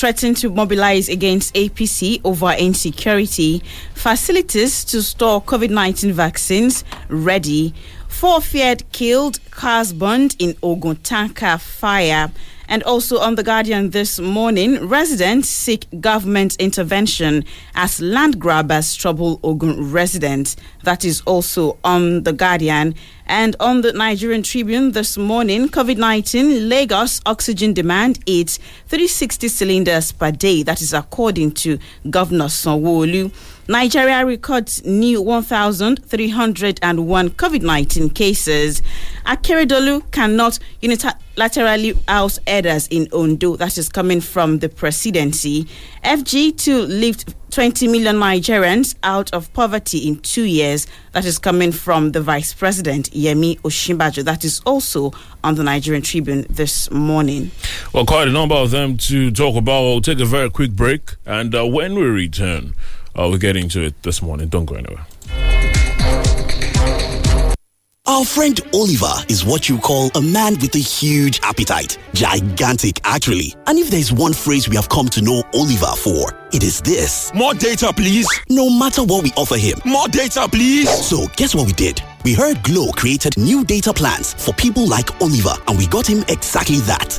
threaten 0.00 0.34
to 0.34 0.48
mobilize 0.48 1.10
against 1.10 1.52
APC 1.54 2.22
over 2.24 2.52
insecurity, 2.52 3.62
facilities 3.92 4.82
to 4.82 5.02
store 5.02 5.42
COVID 5.42 5.68
19 5.68 6.10
vaccines 6.14 6.84
ready, 7.10 7.74
four 8.20 8.42
feared 8.42 8.84
killed, 8.92 9.40
cars 9.50 9.94
burned 9.94 10.36
in 10.38 10.54
Ogun 10.62 10.96
tanker 10.96 11.56
fire. 11.56 12.30
And 12.68 12.82
also 12.82 13.18
on 13.18 13.36
The 13.36 13.42
Guardian 13.42 13.90
this 13.90 14.20
morning, 14.20 14.86
residents 14.86 15.48
seek 15.48 15.86
government 16.02 16.54
intervention 16.58 17.46
as 17.74 17.98
land 17.98 18.38
grabbers 18.38 18.94
trouble 18.94 19.40
Ogun 19.42 19.90
residents. 19.90 20.54
That 20.82 21.02
is 21.02 21.22
also 21.22 21.78
on 21.82 22.24
The 22.24 22.34
Guardian. 22.34 22.94
And 23.26 23.56
on 23.58 23.80
the 23.80 23.94
Nigerian 23.94 24.42
Tribune 24.42 24.92
this 24.92 25.16
morning, 25.16 25.68
COVID 25.70 25.96
19 25.96 26.68
Lagos 26.68 27.22
oxygen 27.24 27.72
demand 27.72 28.18
is 28.26 28.58
360 28.88 29.48
cylinders 29.48 30.12
per 30.12 30.30
day. 30.30 30.62
That 30.62 30.82
is 30.82 30.92
according 30.92 31.52
to 31.52 31.78
Governor 32.10 32.46
Sanwo-Olu. 32.46 33.32
Nigeria 33.70 34.26
records 34.26 34.84
new 34.84 35.22
1,301 35.22 37.30
COVID 37.30 37.62
19 37.62 38.10
cases. 38.10 38.82
Akeredolu 39.24 40.10
cannot 40.10 40.58
unilaterally 40.82 41.96
house 42.08 42.40
elders 42.48 42.88
in 42.88 43.06
Ondo. 43.12 43.54
That 43.54 43.78
is 43.78 43.88
coming 43.88 44.20
from 44.20 44.58
the 44.58 44.68
presidency. 44.68 45.68
FG 46.02 46.56
to 46.64 46.82
lift 46.82 47.32
20 47.52 47.86
million 47.86 48.16
Nigerians 48.16 48.96
out 49.04 49.32
of 49.32 49.52
poverty 49.52 49.98
in 50.08 50.18
two 50.18 50.46
years. 50.46 50.88
That 51.12 51.24
is 51.24 51.38
coming 51.38 51.70
from 51.70 52.10
the 52.10 52.20
Vice 52.20 52.52
President, 52.52 53.08
Yemi 53.12 53.60
Osinbajo. 53.60 54.24
That 54.24 54.44
is 54.44 54.60
also 54.66 55.12
on 55.44 55.54
the 55.54 55.62
Nigerian 55.62 56.02
Tribune 56.02 56.44
this 56.50 56.90
morning. 56.90 57.52
Well, 57.92 58.04
quite 58.04 58.26
a 58.26 58.32
number 58.32 58.56
of 58.56 58.72
them 58.72 58.96
to 58.96 59.30
talk 59.30 59.54
about. 59.54 59.82
We'll 59.82 60.00
take 60.00 60.18
a 60.18 60.24
very 60.24 60.50
quick 60.50 60.72
break. 60.72 61.14
And 61.24 61.54
uh, 61.54 61.64
when 61.68 61.94
we 61.94 62.02
return, 62.02 62.74
uh, 63.18 63.26
we'll 63.28 63.38
get 63.38 63.56
into 63.56 63.82
it 63.82 64.02
this 64.02 64.22
morning. 64.22 64.48
Don't 64.48 64.66
go 64.66 64.74
anywhere. 64.76 65.06
Our 68.10 68.24
friend 68.24 68.60
Oliver 68.74 69.12
is 69.28 69.44
what 69.44 69.68
you 69.68 69.78
call 69.78 70.10
a 70.16 70.20
man 70.20 70.54
with 70.54 70.74
a 70.74 70.80
huge 70.80 71.38
appetite. 71.44 71.96
Gigantic, 72.12 73.00
actually. 73.04 73.54
And 73.68 73.78
if 73.78 73.88
there's 73.88 74.12
one 74.12 74.32
phrase 74.32 74.68
we 74.68 74.74
have 74.74 74.88
come 74.88 75.08
to 75.10 75.22
know 75.22 75.44
Oliver 75.54 75.94
for, 75.94 76.32
it 76.52 76.64
is 76.64 76.80
this 76.80 77.32
More 77.34 77.54
data, 77.54 77.92
please. 77.94 78.26
No 78.48 78.68
matter 78.68 79.04
what 79.04 79.22
we 79.22 79.30
offer 79.36 79.56
him. 79.56 79.78
More 79.84 80.08
data, 80.08 80.48
please. 80.50 80.90
So, 80.90 81.28
guess 81.36 81.54
what 81.54 81.68
we 81.68 81.72
did? 81.72 82.02
We 82.24 82.34
heard 82.34 82.60
Glo 82.64 82.90
created 82.90 83.36
new 83.38 83.64
data 83.64 83.92
plans 83.92 84.34
for 84.34 84.52
people 84.54 84.88
like 84.88 85.08
Oliver, 85.22 85.54
and 85.68 85.78
we 85.78 85.86
got 85.86 86.04
him 86.04 86.24
exactly 86.26 86.80
that. 86.90 87.16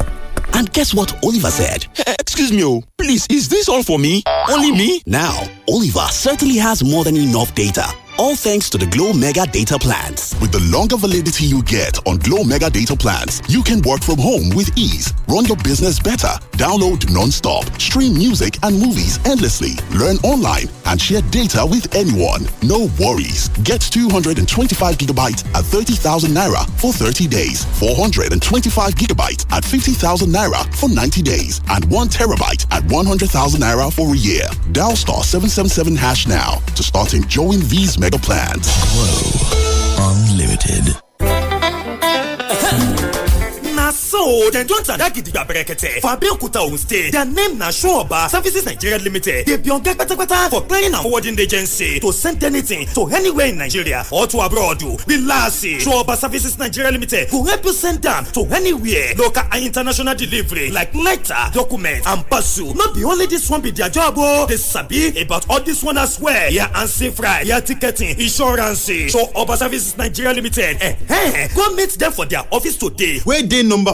And 0.56 0.74
guess 0.74 0.94
what 0.94 1.24
Oliver 1.24 1.52
said? 1.52 1.86
Eh, 2.00 2.04
eh, 2.06 2.16
excuse 2.20 2.52
me, 2.52 2.66
oh, 2.66 2.84
please, 2.98 3.26
is 3.30 3.48
this 3.48 3.70
all 3.70 3.82
for 3.82 3.98
me? 3.98 4.24
Only 4.50 4.74
me? 4.74 5.02
Now, 5.06 5.42
Oliver 5.70 6.08
certainly 6.12 6.58
has 6.58 6.84
more 6.84 7.06
than 7.06 7.16
enough 7.16 7.56
data. 7.56 7.88
All 8.22 8.36
thanks 8.36 8.70
to 8.70 8.78
the 8.78 8.86
Glo 8.86 9.14
Mega 9.14 9.48
Data 9.48 9.80
Plans. 9.80 10.36
With 10.40 10.52
the 10.52 10.60
longer 10.60 10.96
validity 10.96 11.46
you 11.46 11.64
get 11.64 11.98
on 12.06 12.20
Glo 12.20 12.44
Mega 12.44 12.70
Data 12.70 12.96
Plans, 12.96 13.42
you 13.50 13.64
can 13.64 13.82
work 13.82 14.04
from 14.04 14.20
home 14.20 14.54
with 14.56 14.70
ease, 14.78 15.12
run 15.28 15.46
your 15.46 15.58
business 15.58 16.00
better, 16.00 16.30
download 16.62 17.10
non-stop, 17.12 17.66
stream 17.82 18.14
music 18.14 18.56
and 18.62 18.78
movies 18.78 19.18
endlessly, 19.26 19.74
learn 19.98 20.18
online, 20.22 20.70
and 20.86 21.02
share 21.02 21.22
data 21.34 21.66
with 21.66 21.90
anyone. 21.96 22.46
No 22.62 22.88
worries. 23.02 23.50
Get 23.66 23.82
225 23.82 24.96
gigabytes 25.00 25.42
at 25.56 25.66
30,000 25.66 26.30
naira 26.30 26.70
for 26.80 26.94
30 26.94 27.28
days, 27.28 27.66
425 27.80 28.94
gigabytes 28.94 29.52
at 29.52 29.66
50,000 29.66 30.30
naira 30.30 30.62
for 30.76 30.88
90 30.88 31.24
days, 31.24 31.62
and 31.72 31.84
1 31.90 32.10
terabyte 32.10 32.68
at 32.72 32.84
100,000 32.92 33.60
naira 33.60 33.92
for 33.92 34.14
a 34.14 34.18
year. 34.18 34.46
Dial 34.72 34.96
star 34.96 35.24
777 35.24 35.96
hash 35.96 36.28
now 36.28 36.62
to 36.76 36.84
start 36.84 37.16
enjoying 37.16 37.62
these 37.70 37.98
mega 37.98 38.20
plans. 38.20 38.70
Glo 38.94 40.12
Unlimited. 40.14 41.11
So 44.12 44.50
dem 44.52 44.68
don 44.68 44.84
tada 44.84 45.10
gidigba 45.10 45.46
berekete 45.46 46.02
for 46.02 46.10
abeokuta 46.12 46.60
ogun 46.62 46.78
state 46.78 47.12
their 47.14 47.26
name 47.26 47.58
na 47.58 47.72
sureoba 47.72 48.30
services 48.30 48.66
nigeria 48.66 48.98
limited. 48.98 49.46
Dey 49.46 49.56
be 49.58 49.70
oga 49.70 49.94
kpatakpata 49.96 50.50
for 50.50 50.62
clearing 50.68 50.94
and 50.94 51.02
forwarding 51.04 51.40
agency 51.40 51.98
to 52.00 52.12
send 52.12 52.44
anything 52.44 52.86
to 52.88 53.08
anywhere 53.08 53.48
in 53.48 53.58
nigeria 53.58 54.04
or 54.12 54.28
to 54.28 54.40
abroad. 54.42 54.82
Relax 55.08 55.64
sureoba 55.64 56.18
services 56.18 56.58
nigeria 56.60 56.92
limited 56.92 57.30
go 57.32 57.44
help 57.44 57.64
you 57.64 57.72
send 57.72 58.06
am 58.06 58.26
to 58.26 58.42
anywhere. 58.52 59.14
Local 59.18 59.44
and 59.50 59.64
international 59.66 60.16
delivery 60.16 60.72
like 60.72 60.94
letter 60.94 61.36
document 61.54 62.06
and 62.06 62.26
parcel. 62.30 62.74
No 62.76 62.92
be 62.94 63.06
only 63.06 63.28
this 63.28 63.50
one 63.50 63.62
be 63.62 63.72
their 63.72 63.90
job 63.90 64.16
o 64.18 64.46
dey 64.46 64.58
sabi 64.58 65.22
about 65.22 65.50
all 65.50 65.62
this 65.62 65.84
one 65.84 65.98
as 65.98 66.20
well. 66.20 66.52
Ya 66.52 66.68
ansi 66.74 67.12
fry 67.16 67.44
ya 67.46 67.62
ticketing 67.62 68.20
insurance. 68.20 68.90
Sureoba 68.90 69.56
services 69.56 69.98
nigeria 69.98 70.34
limited 70.34 70.78
eh, 70.82 70.96
eh, 71.08 71.48
go 71.56 71.74
meet 71.76 71.98
dem 71.98 72.12
for 72.12 72.26
their 72.26 72.44
office 72.52 72.76
today. 72.78 73.22
Wey 73.26 73.44
dey 73.44 73.64
number 73.64 73.94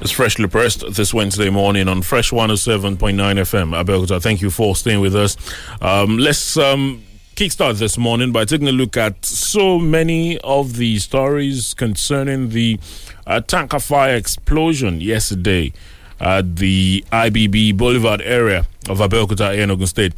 It's 0.00 0.10
freshly 0.12 0.48
pressed 0.48 0.94
this 0.94 1.12
Wednesday 1.12 1.50
morning 1.50 1.86
on 1.86 2.00
Fresh 2.00 2.30
107.9 2.30 2.96
FM. 2.96 3.84
Abeokuta, 3.84 4.22
thank 4.22 4.40
you 4.40 4.48
for 4.48 4.74
staying 4.74 5.00
with 5.00 5.14
us. 5.14 5.36
Um, 5.82 6.16
let's 6.16 6.56
um, 6.56 7.02
kickstart 7.36 7.78
this 7.78 7.98
morning 7.98 8.32
by 8.32 8.46
taking 8.46 8.66
a 8.68 8.72
look 8.72 8.96
at 8.96 9.22
so 9.26 9.78
many 9.78 10.38
of 10.38 10.76
the 10.78 10.98
stories 11.00 11.74
concerning 11.74 12.48
the 12.48 12.80
uh, 13.26 13.42
tanker 13.42 13.78
fire 13.78 14.16
explosion 14.16 15.02
yesterday 15.02 15.70
at 16.18 16.56
the 16.56 17.04
IBB 17.12 17.76
Boulevard 17.76 18.22
area 18.22 18.66
of 18.88 19.00
Abeokuta 19.00 19.54
in 19.54 19.70
Ogun 19.70 19.86
State. 19.86 20.14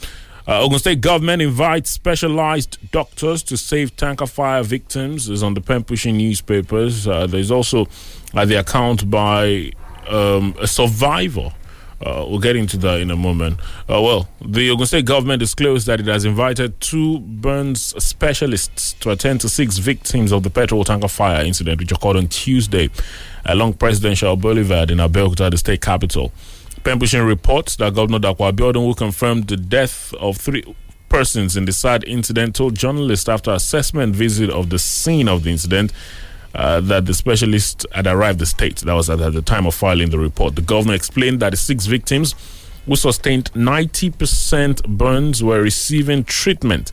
Uh, 0.47 0.61
Ogun 0.65 0.79
State 0.79 1.01
government 1.01 1.41
invites 1.41 1.91
specialized 1.91 2.79
doctors 2.91 3.43
to 3.45 3.57
save 3.57 3.97
tanker 3.97 4.27
fire 4.27 4.63
victims. 4.63 5.29
Is 5.29 5.43
on 5.43 5.55
the 5.55 5.61
pen 5.61 5.85
pushing 5.85 6.17
newspapers. 6.17 7.07
Uh, 7.07 7.27
there's 7.27 7.51
also 7.51 7.87
uh, 8.35 8.45
the 8.45 8.57
account 8.57 9.11
by 9.11 9.73
um, 10.09 10.55
a 10.61 10.67
survivor. 10.67 11.53
Uh, 12.05 12.27
we'll 12.29 12.41
get 12.41 12.57
into 12.57 12.77
that 12.79 13.01
in 13.01 13.13
a 13.13 13.17
moment. 13.17 13.61
Uh, 13.89 14.03
well, 14.03 14.29
the 14.45 14.69
Ogun 14.71 14.87
State 14.87 15.05
government 15.05 15.39
disclosed 15.39 15.87
that 15.87 16.01
it 16.01 16.07
has 16.07 16.25
invited 16.25 16.81
two 16.81 17.21
burns 17.21 17.95
specialists 18.03 18.95
to 18.95 19.11
attend 19.11 19.41
to 19.43 19.49
six 19.49 19.79
victims 19.79 20.33
of 20.33 20.43
the 20.43 20.51
petrol 20.51 20.83
tanker 20.83 21.07
fire 21.07 21.45
incident, 21.45 21.79
which 21.79 21.93
occurred 21.93 22.17
on 22.17 22.27
Tuesday 22.27 22.91
along 23.45 23.75
Presidential 23.75 24.35
Boulevard 24.37 24.91
in 24.91 24.99
Abeokuta, 24.99 25.49
the 25.51 25.59
state 25.59 25.81
capital. 25.81 26.33
Pembushing 26.85 27.25
reports 27.25 27.77
that 27.77 27.95
Governor 27.95 28.19
Dapo 28.19 28.51
Abiodun 28.51 28.85
will 28.85 28.95
confirm 28.95 29.43
the 29.43 29.57
death 29.57 30.13
of 30.15 30.37
three 30.37 30.65
persons 31.09 31.57
in 31.57 31.65
the 31.65 31.73
sad 31.73 32.03
incident 32.05 32.57
told 32.57 32.75
journalists 32.75 33.29
after 33.29 33.53
assessment 33.53 34.17
visit 34.17 34.51
of 34.51 34.71
the 34.71 34.79
scene 34.79 35.29
of 35.29 35.45
the 35.45 35.51
incident 35.51 35.93
uh, 36.55 36.81
that 36.81 37.07
the 37.07 37.15
specialist 37.15 37.87
had 37.93 38.07
arrived 38.07 38.39
the 38.39 38.47
state. 38.47 38.77
That 38.79 38.95
was 38.95 39.09
at, 39.11 39.21
at 39.21 39.33
the 39.33 39.43
time 39.43 39.67
of 39.67 39.75
filing 39.75 40.11
the 40.11 40.19
report. 40.19 40.57
The 40.57 40.63
governor 40.63 40.95
explained 40.95 41.41
that 41.41 41.51
the 41.51 41.57
six 41.57 41.87
victims 41.87 42.35
who 42.87 42.97
sustained 42.97 43.53
90% 43.53 44.87
burns 44.89 45.43
were 45.43 45.63
receiving 45.63 46.25
treatment 46.25 46.91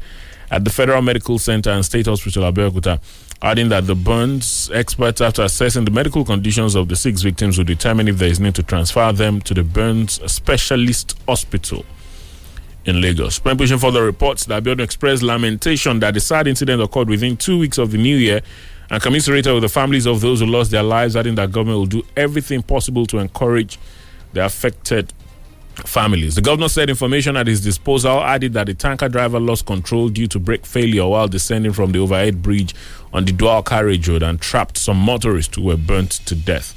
at 0.51 0.65
the 0.65 0.69
Federal 0.69 1.01
Medical 1.01 1.39
Center 1.39 1.71
and 1.71 1.83
State 1.83 2.05
Hospital 2.05 2.51
Abeokuta 2.51 2.99
adding 3.41 3.69
that 3.69 3.87
the 3.87 3.95
burns 3.95 4.69
experts, 4.73 5.21
after 5.21 5.43
assessing 5.43 5.85
the 5.85 5.91
medical 5.91 6.25
conditions 6.25 6.75
of 6.75 6.89
the 6.89 6.95
six 6.95 7.21
victims, 7.21 7.57
will 7.57 7.65
determine 7.65 8.07
if 8.07 8.17
there 8.17 8.29
is 8.29 8.39
need 8.39 8.55
to 8.55 8.63
transfer 8.63 9.11
them 9.11 9.39
to 9.41 9.53
the 9.53 9.63
burns 9.63 10.19
specialist 10.31 11.17
hospital 11.27 11.85
in 12.85 13.01
Lagos. 13.01 13.39
Pushing 13.39 13.77
for 13.77 13.91
the 13.91 14.01
reports, 14.01 14.45
the 14.45 14.61
Abiodun 14.61 14.81
expressed 14.81 15.23
lamentation 15.23 15.99
that 15.99 16.13
the 16.13 16.19
sad 16.19 16.47
incident 16.47 16.81
occurred 16.81 17.07
within 17.07 17.37
two 17.37 17.59
weeks 17.59 17.77
of 17.77 17.91
the 17.91 17.97
new 17.97 18.17
year 18.17 18.41
and 18.89 19.01
commiserated 19.01 19.53
with 19.53 19.61
the 19.61 19.69
families 19.69 20.05
of 20.05 20.19
those 20.21 20.39
who 20.39 20.45
lost 20.45 20.71
their 20.71 20.83
lives, 20.83 21.15
adding 21.15 21.35
that 21.35 21.51
government 21.51 21.77
will 21.77 21.85
do 21.85 22.03
everything 22.17 22.61
possible 22.63 23.05
to 23.05 23.19
encourage 23.19 23.77
the 24.33 24.43
affected 24.43 25.13
families. 25.87 26.35
The 26.35 26.41
governor 26.41 26.69
said 26.69 26.89
information 26.89 27.37
at 27.37 27.47
his 27.47 27.61
disposal 27.61 28.21
added 28.21 28.53
that 28.53 28.67
the 28.67 28.73
tanker 28.73 29.09
driver 29.09 29.39
lost 29.39 29.65
control 29.65 30.09
due 30.09 30.27
to 30.27 30.39
brake 30.39 30.65
failure 30.65 31.07
while 31.07 31.27
descending 31.27 31.73
from 31.73 31.91
the 31.91 31.99
overhead 31.99 32.41
bridge 32.41 32.75
on 33.13 33.25
the 33.25 33.31
dual 33.31 33.63
carriage 33.63 34.07
road 34.07 34.23
and 34.23 34.39
trapped 34.39 34.77
some 34.77 34.97
motorists 34.97 35.55
who 35.55 35.63
were 35.63 35.77
burnt 35.77 36.11
to 36.11 36.35
death. 36.35 36.75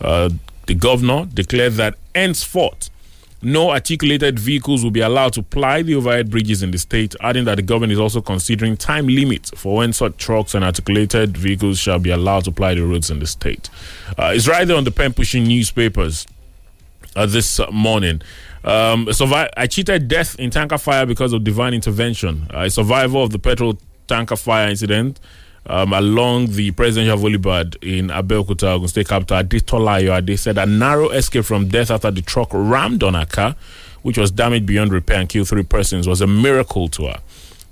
Uh, 0.00 0.30
the 0.66 0.74
governor 0.74 1.26
declared 1.26 1.74
that 1.74 1.96
henceforth, 2.14 2.90
no 3.42 3.70
articulated 3.70 4.38
vehicles 4.38 4.84
will 4.84 4.90
be 4.90 5.00
allowed 5.00 5.32
to 5.32 5.42
ply 5.42 5.82
the 5.82 5.94
overhead 5.94 6.30
bridges 6.30 6.62
in 6.62 6.70
the 6.70 6.78
state, 6.78 7.14
adding 7.20 7.44
that 7.46 7.54
the 7.54 7.62
government 7.62 7.92
is 7.92 7.98
also 7.98 8.20
considering 8.20 8.76
time 8.76 9.06
limits 9.06 9.50
for 9.56 9.76
when 9.76 9.92
such 9.92 10.16
trucks 10.18 10.54
and 10.54 10.62
articulated 10.62 11.36
vehicles 11.36 11.78
shall 11.78 11.98
be 11.98 12.10
allowed 12.10 12.44
to 12.44 12.52
ply 12.52 12.74
the 12.74 12.82
roads 12.82 13.10
in 13.10 13.18
the 13.18 13.26
state. 13.26 13.70
Uh, 14.18 14.32
it's 14.34 14.46
right 14.46 14.66
there 14.66 14.76
on 14.76 14.84
the 14.84 14.90
pen 14.90 15.12
pushing 15.12 15.44
newspapers 15.44 16.26
uh, 17.16 17.26
this 17.26 17.60
morning. 17.70 18.22
Um, 18.64 19.06
survi- 19.06 19.48
I 19.56 19.66
cheated 19.66 20.08
death 20.08 20.38
in 20.38 20.50
tanker 20.50 20.78
fire 20.78 21.06
because 21.06 21.32
of 21.32 21.44
divine 21.44 21.74
intervention. 21.74 22.46
Uh, 22.52 22.60
a 22.60 22.70
survivor 22.70 23.18
of 23.18 23.30
the 23.30 23.38
petrol 23.38 23.78
tanker 24.06 24.36
fire 24.36 24.68
incident 24.68 25.20
um, 25.66 25.92
along 25.92 26.48
the 26.48 26.70
presidential 26.72 27.16
boulevard 27.16 27.76
in 27.82 28.08
Abeokuta, 28.08 28.74
Ogun 28.74 28.88
State 28.88 29.08
capital, 29.08 29.38
Adetola 29.38 30.00
Ayoade 30.02 30.38
said 30.38 30.58
a 30.58 30.66
narrow 30.66 31.10
escape 31.10 31.44
from 31.44 31.68
death 31.68 31.90
after 31.90 32.10
the 32.10 32.22
truck 32.22 32.48
rammed 32.52 33.02
on 33.02 33.14
a 33.14 33.26
car, 33.26 33.54
which 34.02 34.18
was 34.18 34.30
damaged 34.30 34.66
beyond 34.66 34.92
repair 34.92 35.20
and 35.20 35.28
killed 35.28 35.48
three 35.48 35.62
persons, 35.62 36.08
was 36.08 36.20
a 36.20 36.26
miracle 36.26 36.88
to 36.88 37.06
her. 37.06 37.20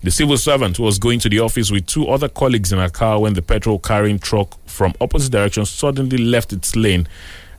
The 0.02 0.10
civil 0.12 0.36
servant 0.36 0.78
was 0.78 0.98
going 0.98 1.18
to 1.20 1.28
the 1.28 1.40
office 1.40 1.72
with 1.72 1.86
two 1.86 2.06
other 2.06 2.28
colleagues 2.28 2.72
in 2.72 2.78
a 2.78 2.88
car 2.88 3.20
when 3.20 3.34
the 3.34 3.42
petrol 3.42 3.80
carrying 3.80 4.20
truck 4.20 4.56
from 4.66 4.94
opposite 5.00 5.32
direction 5.32 5.64
suddenly 5.66 6.18
left 6.18 6.52
its 6.52 6.76
lane 6.76 7.08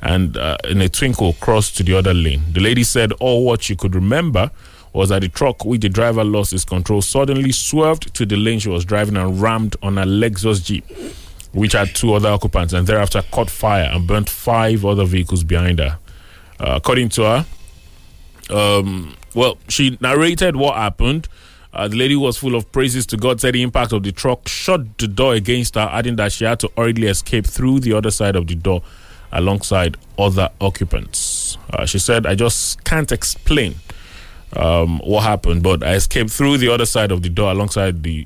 and 0.02 0.38
uh, 0.38 0.58
in 0.68 0.82
a 0.82 0.90
twinkle 0.90 1.34
crossed 1.34 1.78
to 1.78 1.84
the 1.84 1.98
other 1.98 2.14
lane. 2.14 2.42
The 2.52 2.62
lady 2.62 2.84
said 2.84 3.12
all 3.14 3.46
what 3.46 3.64
she 3.64 3.76
could 3.76 3.96
remember 3.96 4.52
was 4.94 5.10
that 5.10 5.22
the 5.22 5.30
truck, 5.30 5.66
which 5.66 5.82
the 5.82 5.90
driver 5.90 6.24
lost 6.24 6.52
his 6.52 6.66
control, 6.66 7.02
suddenly 7.02 7.52
swerved 7.52 8.14
to 8.16 8.26
the 8.26 8.36
lane 8.36 8.60
she 8.60 8.70
was 8.70 8.86
driving 8.86 9.18
and 9.18 9.42
rammed 9.42 9.76
on 9.84 9.98
a 9.98 10.06
Lexus 10.06 10.64
Jeep, 10.64 10.86
which 11.52 11.74
had 11.74 11.94
two 11.94 12.14
other 12.14 12.30
occupants, 12.30 12.74
and 12.74 12.88
thereafter 12.88 13.22
caught 13.32 13.50
fire 13.50 13.90
and 13.92 14.08
burnt 14.08 14.30
five 14.30 14.86
other 14.86 15.06
vehicles 15.06 15.44
behind 15.44 15.80
her. 15.80 15.98
Uh, 16.60 16.74
according 16.78 17.10
to 17.10 17.24
her, 17.24 17.46
um, 18.50 19.16
well, 19.36 19.58
she 19.68 19.98
narrated 20.02 20.56
what 20.56 20.76
happened. 20.76 21.28
Uh, 21.72 21.88
the 21.88 21.96
lady 21.96 22.16
was 22.16 22.36
full 22.36 22.56
of 22.56 22.72
praises 22.72 23.06
to 23.06 23.16
God, 23.16 23.40
said 23.40 23.54
the 23.54 23.62
impact 23.62 23.94
of 23.94 24.02
the 24.02 24.12
truck 24.12 24.48
shut 24.48 24.98
the 24.98 25.08
door 25.08 25.36
against 25.36 25.76
her, 25.76 25.88
adding 25.92 26.16
that 26.16 26.32
she 26.32 26.46
had 26.46 26.60
to 26.62 26.72
hurriedly 26.76 27.08
escape 27.08 27.46
through 27.46 27.80
the 27.80 27.94
other 27.94 28.10
side 28.10 28.36
of 28.36 28.48
the 28.48 28.56
door 28.56 28.82
alongside 29.32 29.98
other 30.18 30.50
occupants. 30.60 31.58
Uh, 31.72 31.86
she 31.86 32.00
said, 32.00 32.26
I 32.26 32.36
just 32.36 32.84
can't 32.84 33.12
explain 33.12 33.76
um, 34.56 35.00
what 35.00 35.22
happened, 35.24 35.64
but 35.64 35.84
I 35.84 35.94
escaped 35.96 36.32
through 36.32 36.58
the 36.58 36.70
other 36.70 36.86
side 36.86 37.12
of 37.12 37.22
the 37.22 37.30
door 37.30 37.52
alongside 37.52 38.04
the 38.04 38.26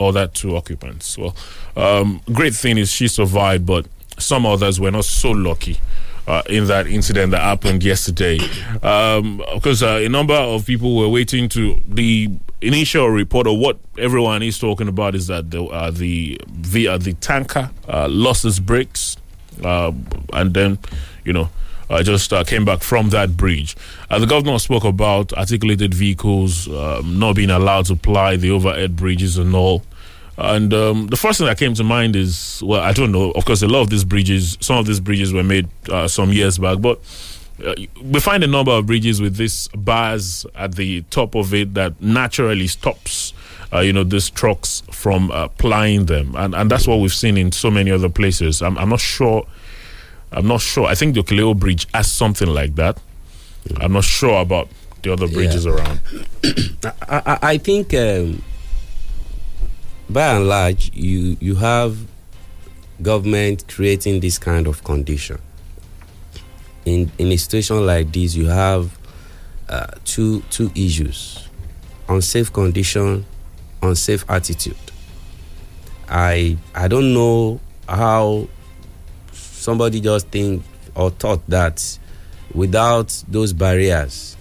other 0.00 0.26
two 0.26 0.56
occupants. 0.56 1.16
Well, 1.16 1.34
um, 1.76 2.20
great 2.32 2.54
thing 2.54 2.78
is 2.78 2.90
she 2.90 3.08
survived, 3.08 3.66
but 3.66 3.86
some 4.18 4.46
others 4.46 4.80
were 4.80 4.90
not 4.90 5.04
so 5.04 5.30
lucky. 5.30 5.80
Uh, 6.24 6.40
in 6.48 6.68
that 6.68 6.86
incident 6.86 7.32
that 7.32 7.40
happened 7.40 7.82
yesterday, 7.82 8.38
um, 8.84 9.42
because 9.54 9.82
uh, 9.82 10.00
a 10.04 10.08
number 10.08 10.34
of 10.34 10.64
people 10.64 10.96
were 10.96 11.08
waiting 11.08 11.48
to 11.48 11.76
the 11.88 12.30
initial 12.60 13.08
report 13.08 13.48
of 13.48 13.58
what 13.58 13.76
everyone 13.98 14.40
is 14.40 14.56
talking 14.56 14.86
about 14.86 15.16
is 15.16 15.26
that 15.26 15.50
the 15.50 15.64
uh, 15.64 15.90
the 15.90 16.38
uh, 16.88 16.96
the 16.96 17.12
tanker 17.14 17.70
uh, 17.88 18.06
lost 18.08 18.44
its 18.44 18.60
brakes, 18.60 19.16
uh, 19.64 19.92
and 20.32 20.54
then 20.54 20.78
you 21.24 21.32
know 21.32 21.48
I 21.90 22.02
just 22.02 22.32
uh, 22.32 22.44
came 22.44 22.64
back 22.64 22.82
from 22.82 23.10
that 23.10 23.36
bridge. 23.36 23.76
Uh, 24.10 24.18
the 24.18 24.26
governor 24.26 24.58
spoke 24.58 24.84
about 24.84 25.32
articulated 25.34 25.92
vehicles 25.92 26.68
um, 26.68 27.18
not 27.18 27.36
being 27.36 27.50
allowed 27.50 27.86
to 27.86 27.96
ply 27.96 28.36
the 28.36 28.50
overhead 28.50 28.96
bridges 28.96 29.36
and 29.36 29.54
all. 29.54 29.82
And 30.38 30.72
um, 30.72 31.08
the 31.08 31.16
first 31.16 31.38
thing 31.38 31.46
that 31.46 31.58
came 31.58 31.74
to 31.74 31.84
mind 31.84 32.16
is, 32.16 32.62
well, 32.64 32.80
I 32.80 32.92
don't 32.92 33.12
know. 33.12 33.32
Of 33.32 33.44
course, 33.44 33.62
a 33.62 33.68
lot 33.68 33.82
of 33.82 33.90
these 33.90 34.04
bridges, 34.04 34.56
some 34.60 34.78
of 34.78 34.86
these 34.86 35.00
bridges 35.00 35.32
were 35.32 35.42
made 35.42 35.68
uh, 35.90 36.08
some 36.08 36.32
years 36.32 36.56
back, 36.58 36.80
but 36.80 36.98
uh, 37.64 37.74
we 38.02 38.18
find 38.18 38.42
a 38.42 38.46
number 38.46 38.72
of 38.72 38.86
bridges 38.86 39.20
with 39.20 39.36
these 39.36 39.68
bars 39.68 40.46
at 40.54 40.74
the 40.74 41.02
top 41.10 41.34
of 41.34 41.52
it 41.52 41.74
that 41.74 42.00
naturally 42.00 42.66
stops. 42.66 43.34
Uh, 43.72 43.80
you 43.80 43.92
know 43.92 44.04
these 44.04 44.28
trucks 44.30 44.82
from 44.90 45.30
uh, 45.30 45.48
plying 45.48 46.06
them, 46.06 46.34
and 46.36 46.54
and 46.54 46.70
that's 46.70 46.86
what 46.86 46.96
we've 47.00 47.14
seen 47.14 47.36
in 47.38 47.50
so 47.52 47.70
many 47.70 47.90
other 47.90 48.08
places. 48.10 48.60
I'm, 48.62 48.76
I'm 48.78 48.88
not 48.90 49.00
sure. 49.00 49.46
I'm 50.30 50.46
not 50.46 50.60
sure. 50.60 50.86
I 50.86 50.94
think 50.94 51.14
the 51.14 51.22
Kileo 51.22 51.58
Bridge 51.58 51.86
has 51.94 52.10
something 52.10 52.48
like 52.48 52.74
that. 52.76 52.98
I'm 53.80 53.92
not 53.92 54.04
sure 54.04 54.40
about 54.42 54.68
the 55.02 55.12
other 55.12 55.28
bridges 55.28 55.64
Yeah. 55.64 55.72
around. 55.72 56.00
I, 56.84 57.22
I, 57.26 57.38
I 57.42 57.58
think 57.58 57.94
um, 57.94 58.42
by 60.10 60.34
and 60.36 60.48
large 60.48 60.90
you 60.94 61.36
you 61.40 61.54
have 61.56 61.96
government 63.00 63.64
creating 63.68 64.20
this 64.20 64.38
kind 64.38 64.66
of 64.66 64.84
condition 64.84 65.38
in 66.84 67.10
in 67.18 67.32
a 67.32 67.36
situation 67.36 67.84
like 67.86 68.12
this 68.12 68.34
you 68.34 68.46
have 68.46 68.98
uh, 69.68 69.86
two 70.04 70.40
two 70.50 70.70
issues 70.74 71.48
unsafe 72.08 72.52
condition 72.52 73.24
unsafe 73.82 74.24
attitude 74.28 74.76
i 76.08 76.56
i 76.74 76.88
don't 76.88 77.12
know 77.12 77.60
how 77.88 78.46
somebody 79.32 80.00
just 80.00 80.28
think 80.28 80.62
or 80.94 81.10
thought 81.10 81.40
that 81.48 81.98
without 82.54 83.08
those 83.28 83.52
barriers 83.52 84.36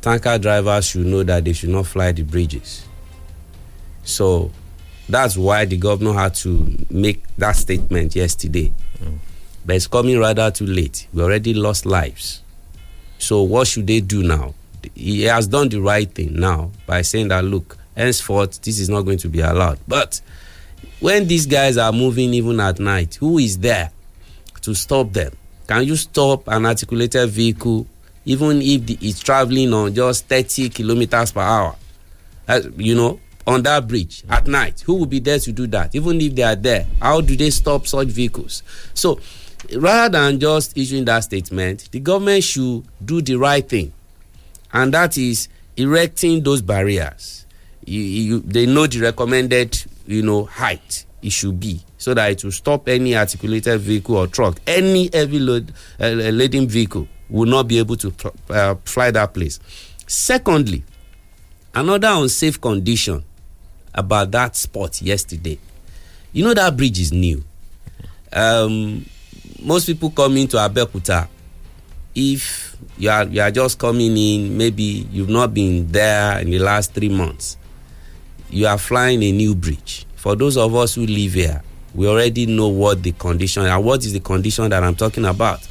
tanker 0.00 0.38
drivers 0.38 0.86
should 0.86 1.06
know 1.06 1.22
that 1.22 1.44
they 1.44 1.52
should 1.52 1.70
not 1.70 1.86
fly 1.86 2.12
the 2.12 2.22
bridges. 2.22 2.86
So 4.04 4.50
that's 5.08 5.36
why 5.36 5.64
the 5.64 5.76
governor 5.76 6.12
had 6.12 6.34
to 6.36 6.76
make 6.90 7.22
that 7.36 7.56
statement 7.56 8.14
yesterday. 8.14 8.72
Mm. 9.02 9.18
But 9.66 9.76
it's 9.76 9.86
coming 9.86 10.18
rather 10.18 10.50
too 10.50 10.66
late. 10.66 11.08
We 11.12 11.22
already 11.22 11.52
lost 11.54 11.84
lives. 11.84 12.42
So 13.18 13.42
what 13.42 13.66
should 13.66 13.86
they 13.86 14.00
do 14.00 14.22
now? 14.22 14.54
He 14.94 15.22
has 15.24 15.46
done 15.48 15.68
the 15.68 15.80
right 15.80 16.08
thing 16.10 16.38
now 16.38 16.70
by 16.86 17.02
saying 17.02 17.28
that 17.28 17.44
look, 17.44 17.76
henceforth 17.98 18.62
this 18.62 18.78
is 18.78 18.88
not 18.88 19.02
going 19.02 19.18
to 19.18 19.28
be 19.28 19.40
allowed. 19.40 19.78
But 19.86 20.20
when 21.00 21.26
these 21.26 21.46
guys 21.46 21.76
are 21.76 21.92
moving 21.92 22.32
even 22.34 22.60
at 22.60 22.78
night, 22.78 23.16
who 23.16 23.38
is 23.38 23.58
there 23.58 23.90
to 24.62 24.74
stop 24.74 25.12
them? 25.12 25.32
Can 25.66 25.84
you 25.84 25.96
stop 25.96 26.48
an 26.48 26.64
articulated 26.64 27.28
vehicle 27.28 27.86
even 28.24 28.62
if 28.62 28.88
it's 29.02 29.20
traveling 29.20 29.72
on 29.72 29.94
just 29.94 30.26
30 30.26 30.70
kilometers 30.70 31.32
per 31.32 31.40
hour? 31.40 31.76
Uh, 32.46 32.62
you 32.76 32.94
know, 32.94 33.20
on 33.46 33.62
that 33.62 33.88
bridge 33.88 34.22
at 34.28 34.46
night. 34.46 34.80
Who 34.82 34.94
will 34.94 35.06
be 35.06 35.20
there 35.20 35.38
to 35.38 35.52
do 35.52 35.66
that? 35.68 35.94
Even 35.94 36.20
if 36.20 36.34
they 36.34 36.42
are 36.42 36.54
there, 36.56 36.86
how 37.00 37.20
do 37.20 37.34
they 37.36 37.50
stop 37.50 37.86
such 37.86 38.08
vehicles? 38.08 38.62
So, 38.94 39.20
rather 39.74 40.18
than 40.18 40.38
just 40.38 40.76
issuing 40.76 41.06
that 41.06 41.20
statement, 41.20 41.90
the 41.90 42.00
government 42.00 42.44
should 42.44 42.84
do 43.04 43.22
the 43.22 43.36
right 43.36 43.66
thing, 43.66 43.92
and 44.72 44.92
that 44.94 45.16
is 45.16 45.48
erecting 45.76 46.42
those 46.42 46.60
barriers. 46.60 47.46
You, 47.88 48.00
you, 48.02 48.40
they 48.40 48.66
know 48.66 48.86
the 48.86 49.00
recommended, 49.00 49.82
you 50.06 50.22
know, 50.22 50.44
height 50.44 51.06
it 51.22 51.32
should 51.32 51.58
be, 51.58 51.80
so 51.96 52.14
that 52.14 52.30
it 52.30 52.44
will 52.44 52.52
stop 52.52 52.88
any 52.88 53.16
articulated 53.16 53.80
vehicle 53.80 54.16
or 54.16 54.26
truck, 54.26 54.58
any 54.66 55.10
heavy 55.12 55.38
load 55.38 55.72
uh, 55.98 56.08
laden 56.08 56.68
vehicle 56.68 57.08
will 57.28 57.46
not 57.48 57.66
be 57.66 57.78
able 57.78 57.96
to 57.96 58.12
uh, 58.50 58.74
fly 58.84 59.10
that 59.10 59.34
place. 59.34 59.58
Secondly, 60.06 60.84
another 61.74 62.08
unsafe 62.08 62.60
condition 62.60 63.24
about 63.94 64.30
that 64.30 64.54
spot 64.56 65.02
yesterday. 65.02 65.58
You 66.32 66.44
know 66.44 66.54
that 66.54 66.76
bridge 66.76 67.00
is 67.00 67.12
new. 67.12 67.42
Um, 68.32 69.04
most 69.60 69.86
people 69.86 70.10
come 70.10 70.36
into 70.36 70.56
Abeokuta. 70.56 71.28
If 72.14 72.76
you 72.96 73.10
are 73.10 73.24
you 73.24 73.40
are 73.40 73.50
just 73.50 73.78
coming 73.78 74.16
in, 74.16 74.56
maybe 74.56 75.06
you've 75.10 75.28
not 75.28 75.52
been 75.54 75.90
there 75.90 76.38
in 76.40 76.50
the 76.50 76.58
last 76.58 76.92
three 76.94 77.08
months. 77.08 77.56
You 78.50 78.66
are 78.66 78.78
flying 78.78 79.22
a 79.22 79.32
new 79.32 79.54
bridge. 79.54 80.06
For 80.16 80.34
those 80.34 80.56
of 80.56 80.74
us 80.74 80.94
who 80.94 81.06
live 81.06 81.34
here, 81.34 81.62
we 81.94 82.06
already 82.06 82.46
know 82.46 82.68
what 82.68 83.02
the 83.02 83.12
condition 83.12 83.64
and 83.66 83.84
what 83.84 84.04
is 84.04 84.12
the 84.12 84.20
condition 84.20 84.68
that 84.70 84.82
I'm 84.82 84.94
talking 84.94 85.24
about. 85.24 85.66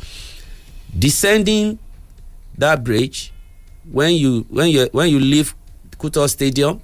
Descending 0.97 1.77
that 2.57 2.83
bridge, 2.83 3.31
when 3.91 4.13
you 4.13 4.45
when 4.49 4.69
you 4.69 4.87
when 4.91 5.09
you 5.09 5.19
leave 5.19 5.55
Kuto 5.97 6.27
Stadium 6.29 6.81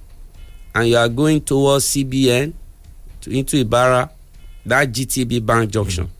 and 0.74 0.88
you 0.88 0.96
are 0.96 1.08
going 1.08 1.40
towards 1.40 1.84
CBN 1.86 2.52
to, 3.22 3.30
into 3.30 3.62
Ibara, 3.64 4.10
that 4.66 4.88
GTB 4.90 5.44
Bank 5.44 5.70
Junction, 5.70 6.10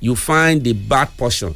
you 0.00 0.16
find 0.16 0.62
the 0.64 0.72
back 0.72 1.16
portion 1.16 1.54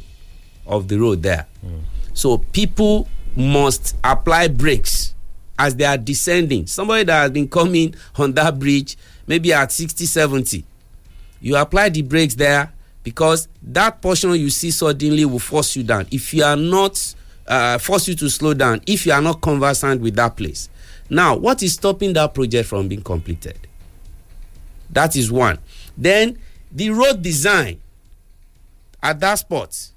of 0.65 0.87
the 0.87 0.97
road 0.99 1.23
there. 1.23 1.45
Mm. 1.65 1.81
So 2.13 2.37
people 2.37 3.07
must 3.35 3.95
apply 4.03 4.47
brakes 4.49 5.14
as 5.57 5.75
they 5.75 5.85
are 5.85 5.97
descending. 5.97 6.67
Somebody 6.67 7.03
that 7.05 7.21
has 7.21 7.31
been 7.31 7.47
coming 7.47 7.95
on 8.17 8.33
that 8.33 8.57
bridge, 8.59 8.97
maybe 9.27 9.53
at 9.53 9.71
60, 9.71 10.05
70, 10.05 10.65
you 11.41 11.55
apply 11.55 11.89
the 11.89 12.01
brakes 12.01 12.35
there 12.35 12.71
because 13.03 13.47
that 13.61 14.01
portion 14.01 14.31
you 14.33 14.49
see 14.49 14.71
suddenly 14.71 15.25
will 15.25 15.39
force 15.39 15.75
you 15.75 15.83
down. 15.83 16.07
If 16.11 16.33
you 16.33 16.43
are 16.43 16.55
not, 16.55 17.15
uh, 17.47 17.77
force 17.77 18.07
you 18.07 18.15
to 18.15 18.29
slow 18.29 18.53
down, 18.53 18.81
if 18.87 19.05
you 19.05 19.11
are 19.13 19.21
not 19.21 19.41
conversant 19.41 20.01
with 20.01 20.15
that 20.15 20.35
place. 20.35 20.69
Now, 21.09 21.35
what 21.35 21.61
is 21.61 21.73
stopping 21.73 22.13
that 22.13 22.33
project 22.33 22.67
from 22.67 22.87
being 22.87 23.03
completed? 23.03 23.57
That 24.89 25.15
is 25.15 25.31
one. 25.31 25.59
Then 25.97 26.39
the 26.71 26.89
road 26.89 27.21
design 27.21 27.79
at 29.01 29.19
that 29.19 29.35
spot. 29.35 29.91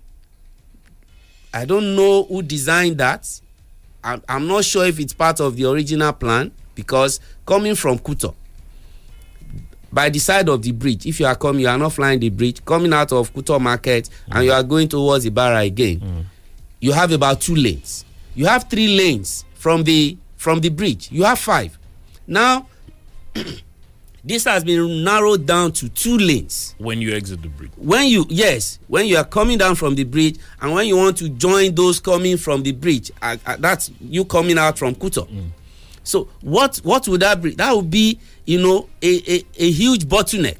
I 1.52 1.64
don't 1.64 1.96
know 1.96 2.24
who 2.24 2.42
designed 2.42 2.98
that. 2.98 3.40
I'm, 4.02 4.22
I'm 4.28 4.46
not 4.46 4.64
sure 4.64 4.84
if 4.86 4.98
it's 5.00 5.12
part 5.12 5.40
of 5.40 5.56
the 5.56 5.64
original 5.66 6.12
plan 6.12 6.52
because 6.74 7.20
coming 7.44 7.74
from 7.74 7.98
Kuto, 7.98 8.34
by 9.92 10.08
the 10.10 10.18
side 10.18 10.48
of 10.48 10.62
the 10.62 10.72
bridge, 10.72 11.06
if 11.06 11.18
you 11.20 11.26
are 11.26 11.34
coming, 11.34 11.62
you 11.62 11.68
are 11.68 11.78
not 11.78 11.92
flying 11.92 12.20
the 12.20 12.28
bridge, 12.30 12.64
coming 12.64 12.92
out 12.92 13.12
of 13.12 13.32
Kuto 13.32 13.60
Market 13.60 14.08
and 14.30 14.44
you 14.44 14.52
are 14.52 14.62
going 14.62 14.88
towards 14.88 15.24
Ibara 15.26 15.66
again, 15.66 16.00
mm. 16.00 16.24
you 16.80 16.92
have 16.92 17.10
about 17.12 17.40
two 17.40 17.54
lanes. 17.54 18.04
You 18.34 18.46
have 18.46 18.64
three 18.70 18.96
lanes 18.96 19.44
from 19.54 19.82
the 19.82 20.16
from 20.36 20.60
the 20.60 20.68
bridge. 20.68 21.10
You 21.10 21.24
have 21.24 21.38
five. 21.40 21.76
Now, 22.26 22.68
This 24.24 24.44
has 24.44 24.64
been 24.64 25.04
narrowed 25.04 25.46
down 25.46 25.72
to 25.72 25.88
two 25.88 26.18
lanes. 26.18 26.74
When 26.78 27.00
you 27.00 27.14
exit 27.14 27.40
the 27.42 27.48
bridge. 27.48 27.70
When 27.76 28.06
you 28.08 28.26
yes, 28.28 28.78
when 28.88 29.06
you 29.06 29.16
are 29.16 29.24
coming 29.24 29.58
down 29.58 29.76
from 29.76 29.94
the 29.94 30.04
bridge, 30.04 30.36
and 30.60 30.72
when 30.72 30.86
you 30.86 30.96
want 30.96 31.16
to 31.18 31.28
join 31.28 31.74
those 31.74 32.00
coming 32.00 32.36
from 32.36 32.62
the 32.62 32.72
bridge, 32.72 33.10
uh, 33.22 33.36
uh, 33.46 33.56
that's 33.58 33.90
you 34.00 34.24
coming 34.24 34.58
out 34.58 34.76
from 34.78 34.94
Kuto. 34.94 35.28
Mm. 35.28 35.50
So 36.02 36.28
what 36.40 36.78
what 36.78 37.06
would 37.08 37.20
that 37.20 37.40
be? 37.40 37.54
That 37.54 37.74
would 37.74 37.90
be 37.90 38.18
you 38.44 38.60
know 38.60 38.88
a, 39.02 39.32
a, 39.32 39.44
a 39.56 39.70
huge 39.70 40.06
bottleneck, 40.06 40.58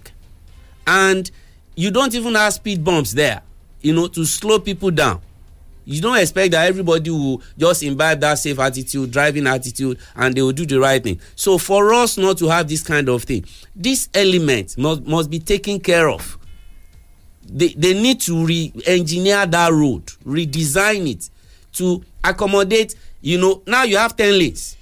and 0.87 1.29
you 1.75 1.91
don't 1.91 2.15
even 2.15 2.35
have 2.35 2.55
speed 2.55 2.85
bumps 2.85 3.13
there, 3.13 3.43
you 3.83 3.93
know, 3.95 4.07
to 4.09 4.25
slow 4.25 4.59
people 4.61 4.91
down. 4.91 5.21
You 5.91 6.03
don't 6.03 6.19
expect 6.19 6.53
that 6.53 6.67
everybody 6.69 7.11
will 7.11 7.41
just 7.57 7.83
imbibe 7.83 8.21
that 8.21 8.35
safe 8.35 8.59
attitude, 8.59 9.11
driving 9.11 9.47
attitude, 9.47 9.99
and 10.15 10.35
they 10.35 10.43
will 10.43 10.53
do 10.53 10.67
the 10.67 10.79
right 10.79 11.03
thing. 11.03 11.19
So 11.35 11.57
for 11.57 11.95
us 11.95 12.19
not 12.19 12.37
to 12.39 12.49
have 12.49 12.69
this 12.69 12.83
kind 12.83 13.09
of 13.09 13.23
thing, 13.25 13.47
this 13.75 14.11
element 14.13 14.77
must 14.77 15.07
must 15.07 15.31
be 15.31 15.39
taken 15.39 15.81
care 15.81 16.11
of. 16.11 16.37
They 17.49 17.69
they 17.69 17.95
need 17.95 18.21
to 18.23 18.45
re-engineer 18.45 19.47
that 19.47 19.73
road, 19.73 20.05
redesign 20.27 21.11
it 21.11 21.31
to 21.75 22.05
accommodate. 22.23 22.95
You 23.23 23.39
know, 23.39 23.63
now 23.67 23.85
you 23.85 23.97
have 23.97 24.15
ten 24.15 24.39
lanes 24.39 24.77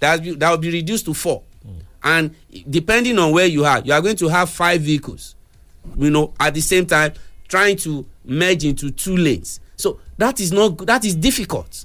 that 0.00 0.22
will, 0.22 0.36
that 0.36 0.50
will 0.50 0.58
be 0.58 0.70
reduced 0.70 1.06
to 1.06 1.14
four 1.14 1.42
hmm. 1.62 1.78
and 2.02 2.34
depending 2.68 3.18
on 3.18 3.32
where 3.32 3.46
you 3.46 3.64
are 3.64 3.80
you 3.80 3.92
are 3.94 4.02
going 4.02 4.16
to 4.16 4.28
have 4.28 4.50
five 4.50 4.82
vehicles 4.82 5.34
you 5.96 6.10
know 6.10 6.34
at 6.38 6.52
the 6.52 6.60
same 6.60 6.84
time 6.84 7.12
trying 7.48 7.76
to 7.76 8.04
merge 8.26 8.64
into 8.66 8.90
two 8.90 9.16
lanes 9.16 9.60
that 10.18 10.40
is 10.40 10.52
not 10.52 10.78
that 10.86 11.04
is 11.04 11.14
difficult. 11.14 11.84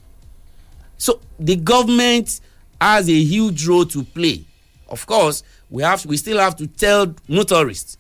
So 0.98 1.22
the 1.40 1.56
government 1.56 2.42
has 2.80 3.10
a 3.10 3.14
huge 3.14 3.68
role 3.68 3.86
to 3.86 4.04
play. 4.04 4.46
Of 4.88 5.06
course 5.06 5.44
we 5.70 5.84
have 5.84 6.06
we 6.06 6.18
still 6.18 6.40
have 6.40 6.56
to 6.58 6.68
tell 6.68 7.14
motorists 7.28 7.98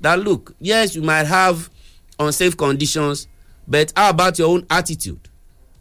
that 0.00 0.18
look 0.18 0.54
yes 0.60 0.94
you 0.94 1.02
might 1.02 1.24
have 1.26 1.70
unsafe 2.18 2.56
conditions 2.56 3.26
but 3.66 3.92
how 3.96 4.10
about 4.10 4.38
your 4.38 4.48
own 4.48 4.64
attitude? 4.70 5.20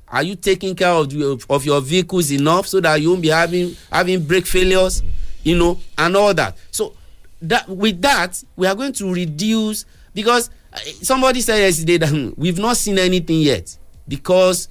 Are 0.07 0.23
you 0.23 0.35
taking 0.35 0.75
care 0.75 0.89
of, 0.91 1.45
of 1.49 1.65
your 1.65 1.81
vehicles 1.81 2.31
enough 2.31 2.67
so 2.67 2.79
that 2.79 3.01
you 3.01 3.09
won't 3.09 3.21
be 3.21 3.29
having 3.29 3.75
having 3.91 4.23
brake 4.23 4.45
failures 4.45 5.03
you 5.43 5.57
know 5.57 5.79
and 5.97 6.15
all 6.15 6.33
that? 6.33 6.57
So 6.71 6.93
that 7.41 7.67
with 7.69 8.01
that 8.01 8.41
we 8.55 8.65
are 8.67 8.75
going 8.75 8.93
to 8.93 9.13
reduce 9.13 9.85
because 10.13 10.49
uh, 10.73 10.77
somebody 11.01 11.41
said 11.41 11.57
yesterday 11.59 11.97
that 11.97 12.09
hmm, 12.09 12.29
we've 12.37 12.57
not 12.59 12.77
seen 12.77 12.97
anything 12.97 13.41
yet 13.41 13.77
because 14.07 14.67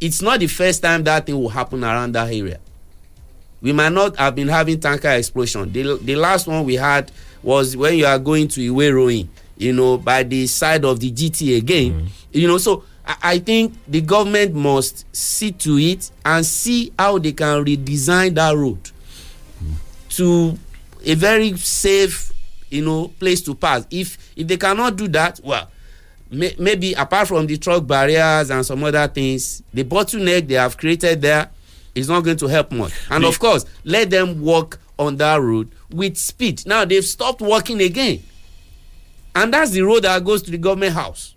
it's 0.00 0.22
not 0.22 0.40
the 0.40 0.46
first 0.46 0.82
time 0.82 1.02
that 1.04 1.26
thing 1.26 1.34
will 1.40 1.48
happen 1.48 1.82
around 1.84 2.12
that 2.12 2.28
area 2.32 2.58
we 3.60 3.72
might 3.72 3.92
not 3.92 4.16
have 4.16 4.34
been 4.34 4.48
having 4.48 4.78
tanker 4.78 5.10
explosion 5.10 5.70
the, 5.72 5.98
the 6.02 6.16
last 6.16 6.46
one 6.46 6.64
we 6.64 6.74
had 6.74 7.10
was 7.42 7.76
when 7.76 7.94
you 7.96 8.06
are 8.06 8.18
going 8.18 8.46
to 8.48 8.60
Iwe 8.60 8.90
Iroyin 8.90 9.28
you 9.56 9.72
know 9.72 9.98
by 9.98 10.22
the 10.22 10.46
side 10.46 10.84
of 10.84 11.00
the 11.00 11.10
gt 11.10 11.56
again 11.56 11.92
mm. 12.02 12.08
you 12.32 12.46
know 12.46 12.58
so 12.58 12.84
I 13.22 13.38
think 13.38 13.74
the 13.88 14.02
government 14.02 14.54
must 14.54 15.06
see 15.16 15.50
to 15.52 15.78
it 15.78 16.10
and 16.26 16.44
see 16.44 16.92
how 16.98 17.18
they 17.18 17.32
can 17.32 17.64
redesign 17.64 18.34
that 18.34 18.54
road 18.54 18.78
to 20.10 20.58
a 21.04 21.14
very 21.14 21.56
safe, 21.56 22.32
you 22.68 22.84
know, 22.84 23.08
place 23.18 23.40
to 23.42 23.54
pass. 23.54 23.86
If 23.90 24.18
if 24.36 24.46
they 24.46 24.58
cannot 24.58 24.96
do 24.96 25.08
that, 25.08 25.40
well, 25.42 25.70
may, 26.30 26.54
maybe 26.58 26.92
apart 26.94 27.28
from 27.28 27.46
the 27.46 27.56
truck 27.56 27.86
barriers 27.86 28.50
and 28.50 28.64
some 28.64 28.82
other 28.84 29.06
things, 29.08 29.62
the 29.72 29.84
bottleneck 29.84 30.48
they 30.48 30.54
have 30.54 30.76
created 30.76 31.22
there 31.22 31.50
is 31.94 32.08
not 32.08 32.22
going 32.22 32.36
to 32.36 32.46
help 32.46 32.72
much. 32.72 32.92
And 33.10 33.24
of 33.24 33.38
course, 33.38 33.64
let 33.84 34.10
them 34.10 34.40
walk 34.40 34.78
on 34.98 35.16
that 35.16 35.40
road 35.40 35.70
with 35.90 36.16
speed. 36.16 36.66
Now 36.66 36.84
they've 36.84 37.04
stopped 37.04 37.40
walking 37.40 37.80
again, 37.80 38.22
and 39.34 39.52
that's 39.52 39.70
the 39.72 39.82
road 39.82 40.04
that 40.04 40.24
goes 40.24 40.42
to 40.42 40.50
the 40.50 40.58
government 40.58 40.94
house 40.94 41.34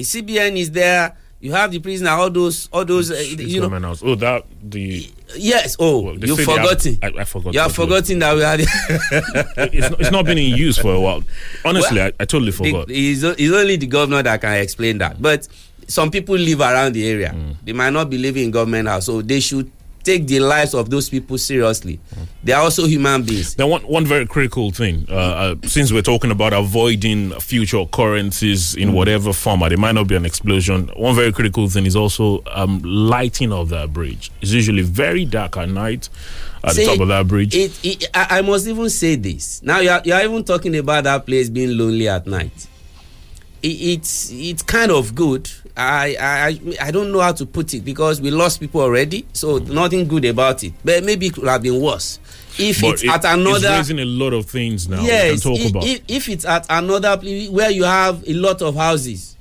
the 0.00 0.02
cbn 0.06 0.56
is 0.56 0.70
there 0.70 1.16
you 1.40 1.52
have 1.52 1.70
the 1.72 1.78
prisoner 1.78 2.10
all 2.10 2.28
those 2.30 2.68
all 2.72 2.84
those 2.84 3.10
uh, 3.10 3.14
you 3.14 3.60
know 3.60 3.68
House. 3.80 4.02
oh 4.04 4.14
that 4.16 4.44
the 4.62 5.08
yes 5.36 5.76
oh 5.78 6.00
Well, 6.02 6.12
you've 6.18 6.36
they 6.36 6.44
have- 6.44 6.44
forgotten 6.44 6.98
I, 7.02 7.06
I 7.20 7.24
forgot 7.24 7.54
you 7.54 7.60
have 7.60 7.76
what 7.78 7.88
it 7.88 7.90
was. 7.90 8.08
forgotten 8.08 8.18
that 8.18 8.34
we 8.36 8.42
had 8.42 8.60
it's, 9.72 9.90
not, 9.90 10.00
it's 10.00 10.10
not 10.10 10.24
been 10.26 10.38
in 10.38 10.54
use 10.56 10.76
for 10.78 10.94
a 10.94 11.00
while 11.00 11.22
honestly 11.64 11.96
Well, 11.98 12.08
I, 12.18 12.22
I 12.22 12.24
totally 12.26 12.52
forgot 12.52 12.88
The, 12.88 13.12
it's, 13.12 13.22
it's 13.22 13.52
only 13.54 13.76
the 13.76 13.86
governor 13.86 14.22
that 14.22 14.40
can 14.40 14.52
explain 14.60 14.98
that. 14.98 15.20
But 15.20 15.48
some 15.88 16.10
people 16.10 16.36
live 16.36 16.60
around 16.60 16.92
the 16.92 17.08
area. 17.08 17.30
Mm. 17.34 17.56
They 17.64 17.72
might 17.72 17.90
not 17.90 18.08
be 18.10 18.16
living 18.18 18.44
in 18.44 18.50
government 18.52 18.86
house, 18.88 19.06
so 19.06 19.22
they 19.22 19.40
should 19.40 19.70
take 20.02 20.26
the 20.26 20.40
lives 20.40 20.74
of 20.74 20.88
those 20.90 21.08
people 21.08 21.38
seriously. 21.38 21.98
Mm. 22.14 22.26
They 22.44 22.52
are 22.52 22.62
also 22.62 22.86
human 22.86 23.22
beings. 23.22 23.54
Then 23.54 23.68
one 23.68 23.82
one 23.82 24.06
very 24.06 24.26
critical 24.26 24.70
thing, 24.70 25.06
uh, 25.10 25.14
uh, 25.14 25.54
since 25.66 25.92
we're 25.92 26.02
talking 26.02 26.30
about 26.30 26.52
avoiding 26.52 27.32
future 27.40 27.78
occurrences 27.78 28.74
Mm. 28.74 28.82
in 28.82 28.92
whatever 28.92 29.32
format, 29.32 29.72
it 29.72 29.78
might 29.78 29.94
not 29.94 30.06
be 30.08 30.16
an 30.16 30.24
explosion. 30.24 30.90
One 30.96 31.14
very 31.14 31.32
critical 31.32 31.68
thing 31.68 31.86
is 31.86 31.96
also 31.96 32.42
um, 32.52 32.80
lighting 32.84 33.52
of 33.52 33.68
that 33.70 33.92
bridge. 33.92 34.30
It's 34.40 34.52
usually 34.52 34.82
very 34.82 35.24
dark 35.24 35.56
at 35.56 35.68
night 35.68 36.08
at 36.62 36.72
See, 36.74 36.84
the 36.84 36.90
top 36.92 37.00
of 37.00 37.08
that 37.08 37.26
bridge. 37.28 37.54
It, 37.54 37.72
it, 37.84 38.10
I, 38.14 38.38
I 38.38 38.42
must 38.42 38.66
even 38.66 38.90
say 38.90 39.16
this. 39.16 39.62
Now 39.62 39.80
you 39.80 39.90
are, 39.90 40.02
you 40.04 40.12
are 40.14 40.22
even 40.22 40.44
talking 40.44 40.76
about 40.76 41.04
that 41.04 41.24
place 41.26 41.48
being 41.48 41.76
lonely 41.76 42.08
at 42.08 42.26
night. 42.26 42.66
It, 43.62 43.68
it's 43.68 44.30
it's 44.32 44.62
kind 44.62 44.90
of 44.90 45.14
good. 45.14 45.50
I, 45.76 46.16
I 46.20 46.86
I 46.86 46.90
don't 46.90 47.12
know 47.12 47.20
how 47.20 47.32
to 47.32 47.46
put 47.46 47.74
it 47.74 47.84
because 47.84 48.20
we 48.20 48.30
lost 48.30 48.60
people 48.60 48.80
already, 48.80 49.26
so 49.32 49.58
mm-hmm. 49.60 49.72
nothing 49.74 50.08
good 50.08 50.24
about 50.24 50.62
it. 50.64 50.72
But 50.84 51.04
maybe 51.04 51.26
it 51.26 51.34
could 51.34 51.46
have 51.48 51.62
been 51.62 51.80
worse 51.80 52.18
if 52.58 52.80
but 52.80 52.94
it's 52.94 53.04
it- 53.04 53.08
at 53.10 53.16
it's 53.16 53.24
another. 53.26 53.68
raising 53.70 53.98
a 54.00 54.04
lot 54.04 54.32
of 54.32 54.46
things 54.46 54.88
now. 54.88 55.02
yes, 55.02 55.42
talk 55.42 55.58
i- 55.58 55.68
about. 55.68 55.84
If, 55.84 56.02
if 56.08 56.28
it's 56.28 56.44
at 56.44 56.66
another 56.68 57.16
place 57.16 57.48
where 57.50 57.70
you 57.70 57.84
have 57.84 58.26
a 58.28 58.34
lot 58.34 58.62
of 58.62 58.74
houses, 58.76 59.36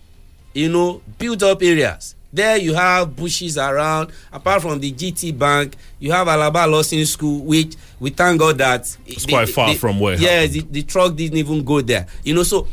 you 0.53 0.69
know, 0.69 1.01
built 1.17 1.43
up 1.43 1.61
areas. 1.63 2.15
There 2.31 2.57
you 2.57 2.75
have 2.75 3.15
bushes 3.15 3.57
around. 3.57 4.11
Apart 4.31 4.61
from 4.61 4.79
the 4.79 4.91
GT 4.91 5.35
Bank, 5.37 5.75
you 5.97 6.11
have 6.11 6.27
Alaba 6.27 6.69
Lawson 6.69 7.03
School, 7.07 7.43
which 7.43 7.75
we 7.99 8.11
thank 8.11 8.39
God 8.39 8.59
that 8.59 8.95
It's 9.07 9.25
quite 9.25 9.49
far 9.49 9.73
from 9.73 9.99
where 9.99 10.15
Yes, 10.15 10.51
the, 10.51 10.61
the 10.61 10.83
truck 10.83 11.15
didn't 11.15 11.39
even 11.39 11.63
go 11.63 11.81
there. 11.81 12.05
You 12.23 12.35
know, 12.35 12.43
so 12.43 12.67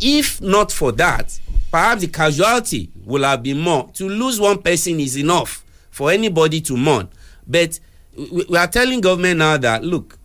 if 0.00 0.40
not 0.40 0.72
for 0.72 0.92
that, 0.92 1.38
perhaps 1.70 2.02
the 2.02 2.08
casualty 2.08 2.90
will 3.04 3.24
have 3.24 3.42
been 3.42 3.58
more. 3.58 3.90
To 3.94 4.08
lose 4.08 4.40
one 4.40 4.60
person 4.62 5.00
is 5.00 5.16
enough 5.16 5.64
for 5.90 6.10
anybody 6.10 6.60
to 6.62 6.76
mourn. 6.76 7.08
But 7.46 7.78
we, 8.16 8.56
are 8.56 8.66
telling 8.66 9.00
government 9.00 9.38
now 9.38 9.56
that 9.58 9.84
look, 9.84 10.18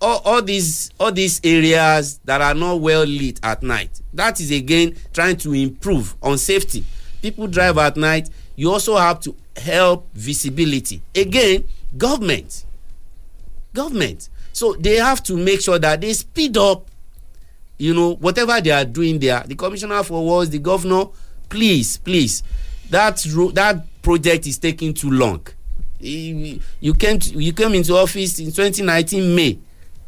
all, 0.00 0.20
all 0.24 0.42
these 0.42 0.90
all 1.00 1.10
these 1.10 1.40
areas 1.42 2.18
that 2.24 2.40
are 2.40 2.54
not 2.54 2.80
well 2.80 3.04
lit 3.04 3.40
at 3.42 3.62
night, 3.62 4.00
that 4.12 4.40
is 4.40 4.50
again 4.50 4.94
trying 5.12 5.36
to 5.38 5.52
improve 5.54 6.14
on 6.22 6.38
safety. 6.38 6.84
People 7.22 7.46
drive 7.46 7.78
at 7.78 7.96
night. 7.96 8.28
You 8.56 8.70
also 8.72 8.96
have 8.96 9.20
to 9.20 9.34
help 9.56 10.08
visibility. 10.14 11.02
Again, 11.14 11.64
government, 11.96 12.64
government. 13.74 14.28
So 14.52 14.74
they 14.74 14.96
have 14.96 15.22
to 15.24 15.36
make 15.36 15.60
sure 15.60 15.78
that 15.78 16.00
they 16.00 16.12
speed 16.12 16.56
up 16.56 16.89
you 17.80 17.94
know 17.94 18.14
whatever 18.16 18.60
they 18.60 18.70
are 18.70 18.84
doing 18.84 19.18
there 19.18 19.42
the 19.46 19.54
commissioner 19.54 20.02
for 20.02 20.24
works 20.24 20.50
the 20.50 20.58
governor 20.58 21.04
please 21.48 21.96
please 21.98 22.42
that 22.90 23.24
ro 23.34 23.50
that 23.52 23.84
project 24.02 24.46
is 24.46 24.58
taking 24.58 24.92
too 24.94 25.10
long. 25.10 25.46
You 26.00 26.94
came 26.94 27.18
to, 27.18 27.30
you 27.42 27.52
came 27.52 27.74
into 27.74 27.94
office 27.94 28.38
in 28.38 28.46
2019 28.46 29.34
may 29.34 29.58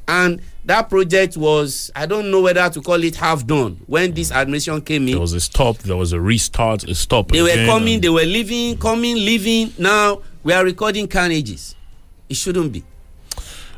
and 0.09 0.41
that 0.65 0.89
project 0.89 1.37
was 1.37 1.91
i 1.95 2.07
don't 2.07 2.31
know 2.31 2.41
whether 2.41 2.69
to 2.71 2.81
call 2.81 3.03
it 3.05 3.15
half 3.17 3.47
done 3.47 3.79
when 3.87 4.13
this 4.13 4.31
mm. 4.33 4.37
administration 4.37 4.81
came 4.81 5.03
in. 5.07 5.13
There 5.13 5.21
was 5.21 5.33
a 5.35 5.41
stop, 5.41 5.79
there 5.79 5.97
was 5.97 6.13
a 6.13 6.21
restart, 6.21 6.85
a 6.85 6.95
stop. 6.95 7.29
they 7.29 7.43
were 7.43 7.49
again, 7.51 7.67
coming 7.67 8.01
they 8.01 8.09
were 8.09 8.25
leaving 8.25 8.79
coming 8.79 9.17
leaving. 9.17 9.73
Now 9.79 10.23
we 10.43 10.53
are 10.55 10.65
recording 10.65 11.07
carnages. 11.09 11.77
It 12.29 12.37
shouldn't 12.37 12.73
be 12.73 12.85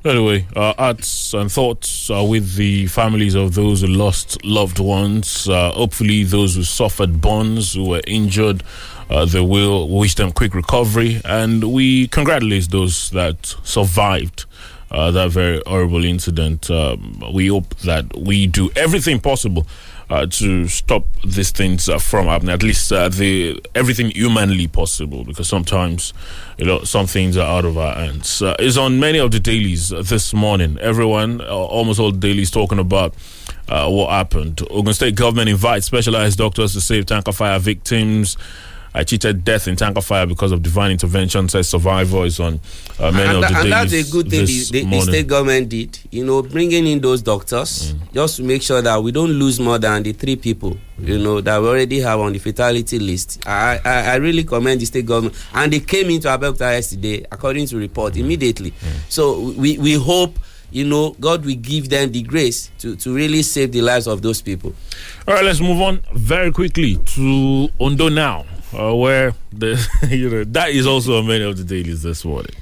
Anyway, 0.04 0.46
our 0.54 0.74
arts 0.76 1.32
and 1.32 1.50
thoughts 1.50 2.10
are 2.10 2.26
with 2.26 2.56
the 2.56 2.86
families 2.88 3.34
of 3.34 3.54
those 3.54 3.80
who 3.80 3.86
lost 3.86 4.44
loved 4.44 4.78
ones. 4.78 5.48
Uh, 5.48 5.70
hopefully, 5.72 6.24
those 6.24 6.56
who 6.56 6.62
suffered 6.62 7.22
burns, 7.22 7.72
who 7.72 7.88
were 7.88 8.02
injured, 8.06 8.62
uh, 9.08 9.24
they 9.24 9.40
will 9.40 9.88
wish 9.88 10.14
them 10.14 10.30
quick 10.30 10.54
recovery. 10.54 11.22
And 11.24 11.72
we 11.72 12.08
congratulate 12.08 12.70
those 12.70 13.08
that 13.12 13.56
survived 13.64 14.44
uh, 14.90 15.10
that 15.10 15.30
very 15.30 15.62
horrible 15.66 16.04
incident. 16.04 16.70
Um, 16.70 17.22
we 17.32 17.48
hope 17.48 17.74
that 17.78 18.16
we 18.16 18.46
do 18.46 18.70
everything 18.76 19.20
possible. 19.20 19.66
Uh, 20.10 20.26
to 20.26 20.68
stop 20.68 21.06
these 21.22 21.50
things 21.50 21.88
uh, 21.88 21.98
from 21.98 22.26
happening, 22.26 22.52
at 22.52 22.62
least 22.62 22.92
uh, 22.92 23.08
the 23.08 23.58
everything 23.74 24.10
humanly 24.10 24.66
possible, 24.68 25.24
because 25.24 25.48
sometimes 25.48 26.12
you 26.58 26.66
know 26.66 26.84
some 26.84 27.06
things 27.06 27.38
are 27.38 27.48
out 27.48 27.64
of 27.64 27.78
our 27.78 27.94
hands. 27.94 28.42
Uh, 28.42 28.54
is 28.58 28.76
on 28.76 29.00
many 29.00 29.18
of 29.18 29.30
the 29.30 29.40
dailies 29.40 29.88
this 29.88 30.34
morning. 30.34 30.76
Everyone, 30.78 31.40
almost 31.40 31.98
all 31.98 32.10
dailies, 32.10 32.50
talking 32.50 32.78
about 32.78 33.14
what 33.66 34.10
happened. 34.10 34.60
Ogun 34.70 34.92
State 34.92 35.14
government 35.14 35.48
invites 35.48 35.86
specialized 35.86 36.36
doctors 36.36 36.74
to 36.74 36.82
save 36.82 37.06
tanker 37.06 37.32
fire 37.32 37.58
victims. 37.58 38.36
Uh, 38.94 39.02
cheated 39.02 39.44
death 39.44 39.66
in 39.66 39.76
tanker 39.76 40.00
fire 40.00 40.26
because 40.26 40.52
of 40.52 40.62
divine 40.62 40.92
intervention. 40.92 41.48
Says 41.48 41.68
survivor 41.68 42.24
is 42.24 42.38
on 42.38 42.60
uh, 43.00 43.10
many 43.10 43.28
and, 43.28 43.38
of 43.38 43.42
tha- 43.42 43.48
the 43.54 43.60
and 43.60 43.72
that's 43.72 43.92
a 43.92 44.04
good 44.10 44.30
thing 44.30 44.46
the, 44.46 44.68
the, 44.70 44.84
the 44.84 45.00
state 45.00 45.26
government 45.26 45.68
did. 45.68 45.98
You 46.10 46.24
know, 46.24 46.42
bringing 46.42 46.86
in 46.86 47.00
those 47.00 47.22
doctors 47.22 47.94
just 48.12 48.36
to 48.36 48.42
make 48.44 48.62
sure 48.62 48.80
that 48.82 49.02
we 49.02 49.10
don't 49.12 49.30
lose 49.32 49.58
more 49.58 49.78
than 49.78 50.02
the 50.04 50.12
three 50.12 50.36
people. 50.36 50.76
You 50.98 51.18
know 51.18 51.40
that 51.40 51.60
we 51.60 51.66
already 51.68 52.00
have 52.00 52.20
on 52.20 52.32
the 52.32 52.38
fatality 52.38 52.98
list. 53.00 53.42
I 53.46 53.80
I, 53.84 54.00
I 54.12 54.14
really 54.16 54.44
commend 54.44 54.80
the 54.80 54.86
state 54.86 55.06
government, 55.06 55.34
and 55.52 55.72
they 55.72 55.80
came 55.80 56.08
into 56.10 56.28
Abeokuta 56.28 56.72
yesterday, 56.72 57.26
according 57.32 57.66
to 57.66 57.76
report, 57.76 58.16
immediately. 58.16 58.72
So 59.08 59.40
we 59.58 59.76
we 59.78 59.94
hope. 59.94 60.38
You 60.70 60.84
know, 60.84 61.14
God 61.20 61.44
will 61.46 61.54
give 61.54 61.88
them 61.88 62.10
the 62.10 62.22
grace 62.22 62.68
to, 62.80 62.96
to 62.96 63.14
really 63.14 63.42
save 63.42 63.70
the 63.70 63.80
lives 63.80 64.08
of 64.08 64.22
those 64.22 64.42
people. 64.42 64.74
All 65.28 65.34
right, 65.34 65.44
let's 65.44 65.60
move 65.60 65.80
on 65.80 66.02
very 66.14 66.50
quickly 66.50 66.96
to 66.96 67.68
Ondo 67.78 68.08
now, 68.08 68.44
uh, 68.74 68.94
where 68.94 69.34
you 70.08 70.30
know 70.30 70.44
that 70.44 70.70
is 70.70 70.86
also 70.86 71.18
on 71.18 71.26
many 71.26 71.44
of 71.44 71.56
the 71.56 71.64
dailies 71.64 72.02
this 72.02 72.24
morning. 72.24 72.54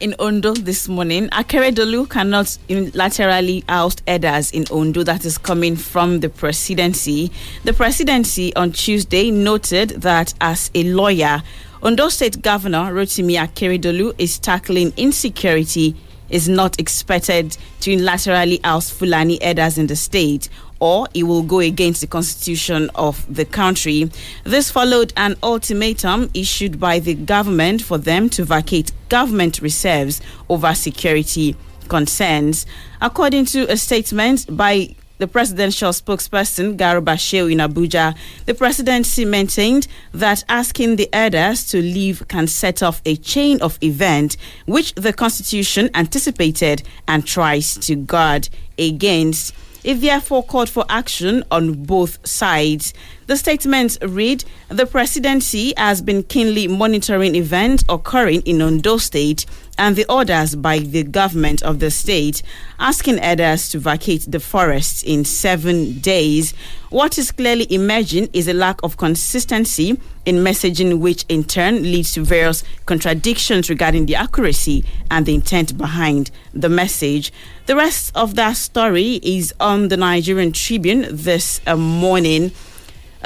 in 0.00 0.14
Ondo 0.18 0.52
this 0.54 0.88
morning. 0.88 1.28
Akeredolu 1.28 2.08
cannot 2.08 2.46
unilaterally 2.68 3.64
oust 3.68 4.02
elders 4.06 4.50
in 4.50 4.64
Ondo 4.70 5.02
that 5.04 5.24
is 5.24 5.38
coming 5.38 5.76
from 5.76 6.20
the 6.20 6.28
presidency. 6.28 7.30
The 7.64 7.72
presidency 7.72 8.54
on 8.56 8.72
Tuesday 8.72 9.30
noted 9.30 9.90
that 10.02 10.34
as 10.40 10.70
a 10.74 10.84
lawyer, 10.84 11.42
Ondo 11.82 12.08
State 12.08 12.42
Governor 12.42 12.92
Rotimi 12.92 13.36
Akeredolu 13.38 14.14
is 14.18 14.38
tackling 14.38 14.92
insecurity 14.96 15.94
is 16.28 16.48
not 16.48 16.78
expected 16.80 17.56
to 17.80 17.92
unilaterally 17.96 18.60
oust 18.64 18.92
Fulani 18.92 19.40
elders 19.42 19.78
in 19.78 19.86
the 19.86 19.94
state 19.96 20.48
or 20.80 21.06
it 21.14 21.22
will 21.24 21.42
go 21.42 21.60
against 21.60 22.00
the 22.00 22.06
constitution 22.06 22.90
of 22.94 23.24
the 23.34 23.44
country. 23.44 24.10
This 24.44 24.70
followed 24.70 25.12
an 25.16 25.36
ultimatum 25.42 26.30
issued 26.34 26.78
by 26.78 26.98
the 26.98 27.14
government 27.14 27.82
for 27.82 27.98
them 27.98 28.28
to 28.30 28.44
vacate 28.44 28.92
government 29.08 29.60
reserves 29.60 30.20
over 30.48 30.74
security 30.74 31.56
concerns. 31.88 32.66
According 33.00 33.46
to 33.46 33.70
a 33.70 33.76
statement 33.76 34.46
by 34.56 34.94
the 35.18 35.26
presidential 35.26 35.90
spokesperson 35.92 36.76
Garuba 36.76 37.14
Shehu 37.16 37.50
in 37.50 37.58
Abuja, 37.58 38.16
the 38.44 38.54
presidency 38.54 39.24
maintained 39.24 39.86
that 40.12 40.44
asking 40.48 40.96
the 40.96 41.08
elders 41.12 41.66
to 41.68 41.80
leave 41.80 42.26
can 42.28 42.46
set 42.46 42.82
off 42.82 43.00
a 43.06 43.16
chain 43.16 43.60
of 43.62 43.78
events 43.82 44.36
which 44.66 44.94
the 44.94 45.12
constitution 45.12 45.88
anticipated 45.94 46.82
and 47.08 47.26
tries 47.26 47.74
to 47.78 47.94
guard 47.96 48.48
against. 48.78 49.54
It 49.86 50.00
therefore 50.00 50.42
called 50.42 50.68
for 50.68 50.84
action 50.88 51.44
on 51.52 51.84
both 51.84 52.18
sides. 52.26 52.92
The 53.28 53.36
statement 53.36 53.96
read 54.02 54.44
The 54.68 54.84
presidency 54.84 55.74
has 55.76 56.02
been 56.02 56.24
keenly 56.24 56.66
monitoring 56.66 57.36
events 57.36 57.84
occurring 57.88 58.42
in 58.42 58.60
Ondo 58.62 58.96
State 58.96 59.46
and 59.78 59.96
the 59.96 60.06
orders 60.10 60.54
by 60.54 60.78
the 60.78 61.02
government 61.02 61.62
of 61.62 61.78
the 61.80 61.90
state 61.90 62.42
asking 62.78 63.18
elders 63.18 63.68
to 63.68 63.78
vacate 63.78 64.24
the 64.28 64.40
forests 64.40 65.02
in 65.02 65.24
seven 65.24 65.98
days. 66.00 66.54
What 66.90 67.18
is 67.18 67.32
clearly 67.32 67.66
emerging 67.72 68.30
is 68.32 68.48
a 68.48 68.54
lack 68.54 68.82
of 68.82 68.96
consistency 68.96 69.98
in 70.24 70.36
messaging, 70.36 70.98
which 70.98 71.24
in 71.28 71.44
turn 71.44 71.82
leads 71.82 72.12
to 72.12 72.24
various 72.24 72.64
contradictions 72.86 73.68
regarding 73.68 74.06
the 74.06 74.14
accuracy 74.16 74.84
and 75.10 75.26
the 75.26 75.34
intent 75.34 75.76
behind 75.76 76.30
the 76.54 76.68
message. 76.68 77.32
The 77.66 77.76
rest 77.76 78.12
of 78.14 78.34
that 78.36 78.56
story 78.56 79.20
is 79.22 79.52
on 79.60 79.88
the 79.88 79.96
Nigerian 79.96 80.52
Tribune 80.52 81.06
this 81.10 81.60
uh, 81.66 81.76
morning. 81.76 82.52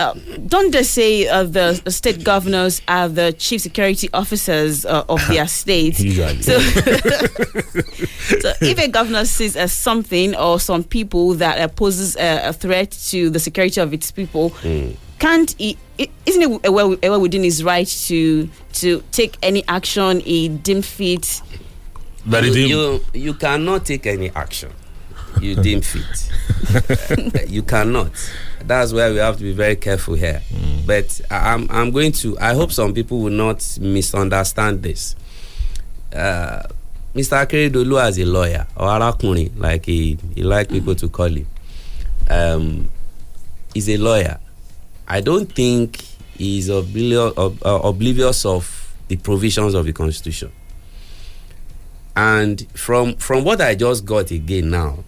Uh, 0.00 0.14
don't 0.46 0.72
they 0.72 0.82
say 0.82 1.28
uh, 1.28 1.44
the 1.44 1.74
state 1.90 2.24
governors 2.24 2.80
are 2.88 3.06
the 3.06 3.32
chief 3.34 3.60
security 3.60 4.08
officers 4.14 4.86
uh, 4.86 5.04
of 5.10 5.20
their 5.28 5.46
state? 5.62 6.00
Usually. 6.00 6.40
So, 6.40 6.58
so 8.40 8.52
if 8.62 8.78
a 8.78 8.88
governor 8.88 9.26
sees 9.26 9.56
uh, 9.56 9.66
something 9.66 10.34
or 10.36 10.58
some 10.58 10.84
people 10.84 11.34
that 11.34 11.58
uh, 11.60 11.68
poses 11.68 12.16
a, 12.16 12.48
a 12.48 12.52
threat 12.54 12.90
to 13.10 13.28
the 13.28 13.38
security 13.38 13.78
of 13.78 13.92
its 13.92 14.10
people, 14.10 14.54
can't 15.18 15.54
he? 15.58 15.76
Isn't 16.24 16.42
it 16.64 16.72
well, 16.72 16.96
well 17.02 17.20
within 17.20 17.42
his 17.44 17.62
right 17.62 17.86
to 18.08 18.48
to 18.80 19.02
take 19.12 19.36
any 19.42 19.62
action 19.68 20.20
he 20.20 20.48
deemed 20.48 20.86
fit? 20.86 21.42
That 22.24 22.42
you, 22.44 22.52
didn't- 22.54 22.68
you 22.70 23.00
you 23.12 23.34
cannot 23.34 23.84
take 23.84 24.06
any 24.06 24.30
action. 24.30 24.72
You 25.40 25.56
deem 25.56 25.80
fit. 25.82 26.30
you 27.50 27.62
cannot. 27.62 28.12
That's 28.64 28.92
where 28.92 29.10
we 29.10 29.18
have 29.18 29.36
to 29.38 29.42
be 29.42 29.52
very 29.52 29.76
careful 29.76 30.14
here. 30.14 30.42
But 30.86 31.20
I- 31.30 31.54
I'm 31.54 31.66
I'm 31.70 31.90
going 31.90 32.12
to. 32.12 32.38
I 32.38 32.54
hope 32.54 32.72
some 32.72 32.92
people 32.94 33.20
will 33.20 33.30
not 33.32 33.78
misunderstand 33.80 34.82
this. 34.82 35.16
Uh, 36.14 36.62
Mr. 37.14 37.44
Akeredolu 37.44 38.00
as 38.00 38.18
a 38.18 38.24
lawyer 38.24 38.66
or 38.76 38.86
Arakunrin, 38.88 39.50
like 39.58 39.86
he, 39.86 40.16
he 40.34 40.42
like 40.42 40.68
people 40.68 40.94
to 40.94 41.08
call 41.08 41.26
him, 41.28 41.46
um, 42.28 42.90
is 43.74 43.88
a 43.88 43.96
lawyer. 43.96 44.38
I 45.08 45.20
don't 45.20 45.52
think 45.52 46.00
he's 46.36 46.68
oblivious, 46.68 47.32
ob- 47.36 47.58
uh, 47.64 47.80
oblivious 47.82 48.44
of 48.44 48.94
the 49.08 49.16
provisions 49.16 49.74
of 49.74 49.86
the 49.86 49.92
constitution. 49.92 50.52
And 52.16 52.66
from 52.74 53.14
from 53.16 53.44
what 53.44 53.60
I 53.60 53.74
just 53.74 54.04
got 54.04 54.30
again 54.30 54.70
now, 54.70 55.04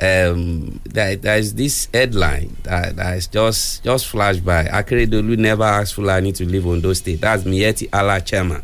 um, 0.00 0.80
there, 0.84 1.16
there's 1.16 1.52
this 1.54 1.88
headline 1.92 2.56
that 2.62 2.96
that 2.96 3.16
is 3.18 3.26
just 3.26 3.84
just 3.84 4.06
flashed 4.06 4.44
by. 4.44 4.64
Akeredolu 4.64 5.36
never 5.36 5.64
asked 5.64 5.94
Fulani 5.94 6.32
to 6.32 6.44
leave 6.46 6.64
those 6.82 6.98
State. 6.98 7.20
That's 7.20 7.44
Miyetti 7.44 7.88
Allah 7.92 8.20
chairman. 8.20 8.62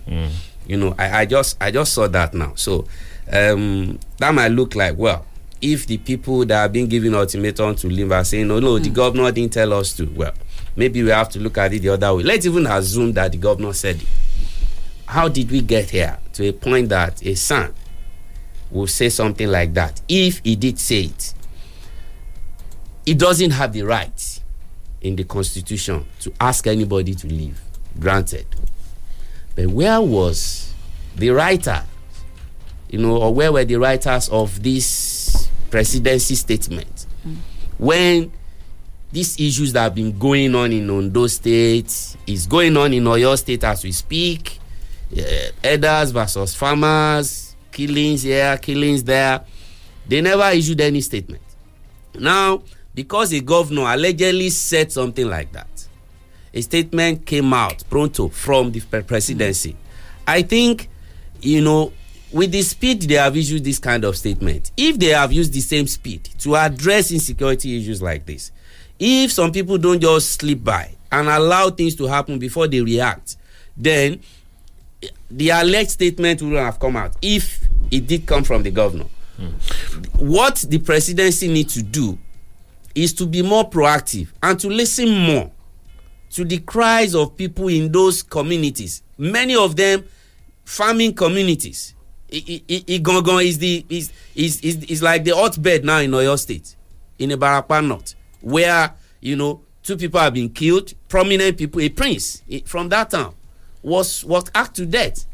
You 0.66 0.77
know, 0.79 0.94
I, 0.99 1.20
I 1.20 1.27
just 1.27 1.57
I 1.61 1.70
just 1.70 1.92
saw 1.92 2.09
that 2.09 2.33
now. 2.35 2.53
So 2.57 2.87
um, 3.31 3.99
that 4.18 4.35
might 4.35 4.49
look 4.49 4.75
like 4.75 4.96
well, 4.96 5.27
if 5.61 5.87
the 5.87 5.99
people 5.99 6.44
that 6.46 6.57
have 6.62 6.72
been 6.72 6.87
giving 6.88 7.14
ultimatum 7.14 7.75
to 7.77 7.87
leave 7.88 8.11
are 8.12 8.25
saying, 8.25 8.49
no, 8.49 8.59
no, 8.59 8.79
the 8.79 8.90
governor 8.90 9.31
didn't 9.31 9.53
tell 9.53 9.72
us 9.75 9.92
to. 9.96 10.07
Well, 10.07 10.33
maybe 10.75 11.03
we 11.03 11.11
have 11.11 11.29
to 11.31 11.38
look 11.38 11.59
at 11.59 11.72
it 11.75 11.81
the 11.83 11.90
other 11.90 12.14
way. 12.14 12.22
Let's 12.22 12.46
even 12.46 12.66
assume 12.66 13.12
that 13.12 13.33
the 13.33 13.38
governor 13.38 13.72
said 13.72 13.96
it. 13.96 14.09
How 15.07 15.29
did 15.29 15.51
we 15.51 15.61
get 15.61 15.90
here 15.90 16.18
to 16.33 16.49
a 16.49 16.53
point 16.53 16.88
that 16.88 17.25
a 17.25 17.35
son 17.35 17.72
will 18.70 18.87
say 18.87 19.09
something 19.09 19.48
like 19.48 19.74
that? 19.74 20.00
If 20.09 20.40
he 20.44 20.57
did 20.57 20.79
say 20.79 21.05
it, 21.05 21.35
he 23.05 23.14
doesn't 23.14 23.52
have 23.52 23.72
the 23.72 23.83
right 23.83 24.40
in 25.00 25.16
the 25.16 25.24
constitution 25.24 26.05
to 26.20 26.33
ask 26.40 26.66
anybody 26.66 27.14
to 27.14 27.26
leave. 27.26 27.61
Granted. 27.98 28.46
But 29.55 29.66
where 29.68 30.00
was 30.00 30.72
the 31.14 31.31
writer, 31.31 31.85
you 32.90 32.98
know, 32.98 33.16
or 33.16 33.33
where 33.33 33.52
were 33.52 33.64
the 33.64 33.76
writers 33.76 34.29
of 34.29 34.62
this 34.62 35.48
presidency 35.70 36.35
statement 36.35 37.07
when 37.79 38.31
these 39.12 39.38
issues 39.40 39.72
that 39.72 39.83
have 39.83 39.94
been 39.94 40.18
going 40.18 40.55
on 40.55 40.72
in 40.72 40.88
Ondo 40.90 41.26
State 41.26 42.16
is 42.26 42.46
going 42.46 42.76
on 42.76 42.92
in 42.92 43.05
Oyo 43.05 43.37
State 43.38 43.64
as 43.64 43.83
we 43.85 43.92
speak? 43.92 44.59
uh, 45.12 45.22
elders 45.62 46.11
versus 46.11 46.55
farmers, 46.55 47.45
killings 47.72 48.22
here, 48.22 48.57
killings 48.59 49.05
there. 49.05 49.44
They 50.07 50.20
never 50.20 50.50
issued 50.50 50.81
any 50.81 51.00
statement. 51.00 51.42
Now, 52.18 52.62
because 52.94 53.31
the 53.31 53.40
governor 53.40 53.83
allegedly 53.83 54.50
said 54.50 54.90
something 54.90 55.29
like 55.29 55.52
that, 55.52 55.88
a 56.55 56.61
statement 56.62 57.26
came 57.26 57.52
out 57.52 57.85
pronto 57.90 58.29
from 58.29 58.72
the 58.72 58.81
presidency. 58.81 59.76
I 60.26 60.42
think, 60.42 60.88
you 61.42 61.61
know, 61.61 61.92
with 62.33 62.52
the 62.52 62.62
speed 62.62 63.02
they 63.02 63.14
have 63.14 63.37
issued 63.37 63.64
this 63.64 63.79
kind 63.79 64.05
of 64.05 64.16
statement, 64.16 64.70
if 64.76 64.98
they 64.98 65.09
have 65.09 65.33
used 65.33 65.52
the 65.52 65.61
same 65.61 65.87
speed 65.87 66.24
to 66.38 66.57
address 66.57 67.11
insecurity 67.11 67.79
issues 67.79 68.00
like 68.00 68.26
this, 68.26 68.50
if 68.98 69.31
some 69.31 69.52
people 69.52 69.79
don't 69.79 70.00
just 70.00 70.40
slip 70.40 70.64
by 70.64 70.90
and 71.12 71.29
allow 71.29 71.70
things 71.70 71.94
to 71.96 72.07
happen 72.07 72.38
before 72.38 72.66
they 72.66 72.81
react, 72.81 73.37
then 73.76 74.20
the 75.30 75.50
alleged 75.50 75.90
statement 75.90 76.40
wouldn't 76.42 76.61
have 76.64 76.78
come 76.78 76.96
out 76.96 77.14
if 77.22 77.66
it 77.90 78.06
did 78.06 78.26
come 78.26 78.44
from 78.44 78.62
the 78.62 78.70
governor. 78.70 79.06
What 80.18 80.64
the 80.68 80.78
presidency 80.78 81.48
needs 81.48 81.74
to 81.74 81.82
do 81.82 82.18
is 82.94 83.12
to 83.14 83.26
be 83.26 83.42
more 83.42 83.68
proactive 83.68 84.28
and 84.42 84.59
to 84.61 84.68
listen 84.68 85.09
more 85.11 85.50
to 86.30 86.44
the 86.44 86.59
cries 86.59 87.14
of 87.14 87.37
people 87.37 87.68
in 87.68 87.92
those 87.92 88.22
communities. 88.22 89.02
Many 89.18 89.54
of 89.54 89.76
them 89.76 90.04
farming 90.64 91.14
communities. 91.14 91.94
Igangan 92.30 93.44
is 93.44 93.59
the 93.59 93.85
is, 93.88 94.12
is 94.35 94.61
is 94.61 94.85
is 94.85 95.02
like 95.02 95.22
the 95.24 95.30
hotbed 95.35 95.85
now 95.85 95.98
in 95.98 96.11
Oyo 96.11 96.37
State, 96.38 96.74
in 97.18 97.30
Ibarapa 97.30 97.87
North, 97.87 98.14
where 98.40 98.92
you 99.20 99.37
know 99.37 99.61
two 99.82 99.96
people 99.96 100.18
have 100.20 100.35
been 100.35 100.48
killed, 100.48 100.92
prominent 101.09 101.56
people, 101.56 101.80
a 101.80 101.88
prince 101.88 102.42
i- 102.50 102.62
from 102.66 102.88
that 102.88 103.11
town 103.11 103.32
was 103.87 104.25
was 104.25 104.44
hacked 104.55 104.75
to 104.77 104.85
death, 104.87 105.25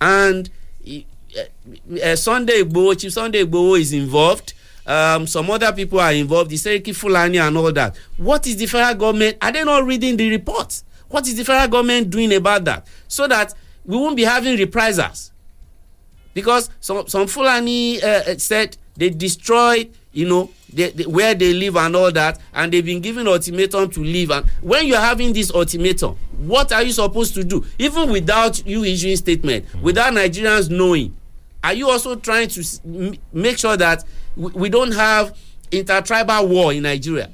and 0.00 0.50
uh, 0.86 2.14
Sunday 2.16 2.62
Igboho, 2.62 2.98
Chief 3.00 3.12
Sunday 3.12 3.44
Igboho 3.44 3.80
is 3.80 3.92
involved. 3.94 4.52
Um, 4.86 5.26
some 5.26 5.50
other 5.50 5.72
people 5.72 5.98
are 5.98 6.12
involved. 6.12 6.50
The 6.50 6.56
Seriki 6.56 6.94
Fulani 6.94 7.38
and 7.38 7.56
all 7.56 7.72
that. 7.72 7.96
What 8.18 8.46
is 8.46 8.56
the 8.58 8.66
federal 8.66 8.94
government? 8.94 9.38
Are 9.40 9.50
they 9.50 9.64
not 9.64 9.86
reading 9.86 10.18
the 10.18 10.28
reports? 10.28 10.84
What 11.08 11.26
is 11.26 11.36
the 11.36 11.44
federal 11.44 11.68
government 11.68 12.10
doing 12.10 12.34
about 12.34 12.66
that? 12.66 12.86
So 13.08 13.26
that 13.26 13.54
we 13.86 13.96
won't 13.96 14.16
be 14.16 14.24
having 14.24 14.58
reprisals. 14.58 15.32
Because 16.34 16.68
some, 16.80 17.06
some 17.06 17.26
Fulani 17.26 18.02
uh, 18.02 18.36
said 18.36 18.76
they 18.96 19.08
destroyed, 19.08 19.90
you 20.14 20.28
know, 20.28 20.50
they, 20.72 20.90
they, 20.90 21.04
where 21.04 21.34
they 21.34 21.52
live 21.52 21.76
and 21.76 21.94
all 21.94 22.10
that, 22.12 22.40
and 22.54 22.72
they've 22.72 22.84
been 22.84 23.00
given 23.00 23.26
ultimatum 23.28 23.90
to 23.90 24.00
leave. 24.00 24.30
And 24.30 24.46
when 24.62 24.86
you're 24.86 24.98
having 25.00 25.32
this 25.32 25.50
ultimatum, 25.52 26.16
what 26.38 26.72
are 26.72 26.82
you 26.82 26.92
supposed 26.92 27.34
to 27.34 27.44
do? 27.44 27.64
Even 27.78 28.10
without 28.10 28.64
you 28.66 28.84
issuing 28.84 29.16
statement, 29.16 29.66
mm-hmm. 29.66 29.82
without 29.82 30.12
Nigerians 30.12 30.70
knowing, 30.70 31.16
are 31.62 31.74
you 31.74 31.88
also 31.90 32.14
trying 32.16 32.48
to 32.48 33.16
make 33.32 33.58
sure 33.58 33.76
that 33.76 34.04
we, 34.36 34.50
we 34.52 34.68
don't 34.68 34.92
have 34.92 35.36
intertribal 35.70 36.46
war 36.46 36.72
in 36.72 36.82
Nigeria? 36.84 37.30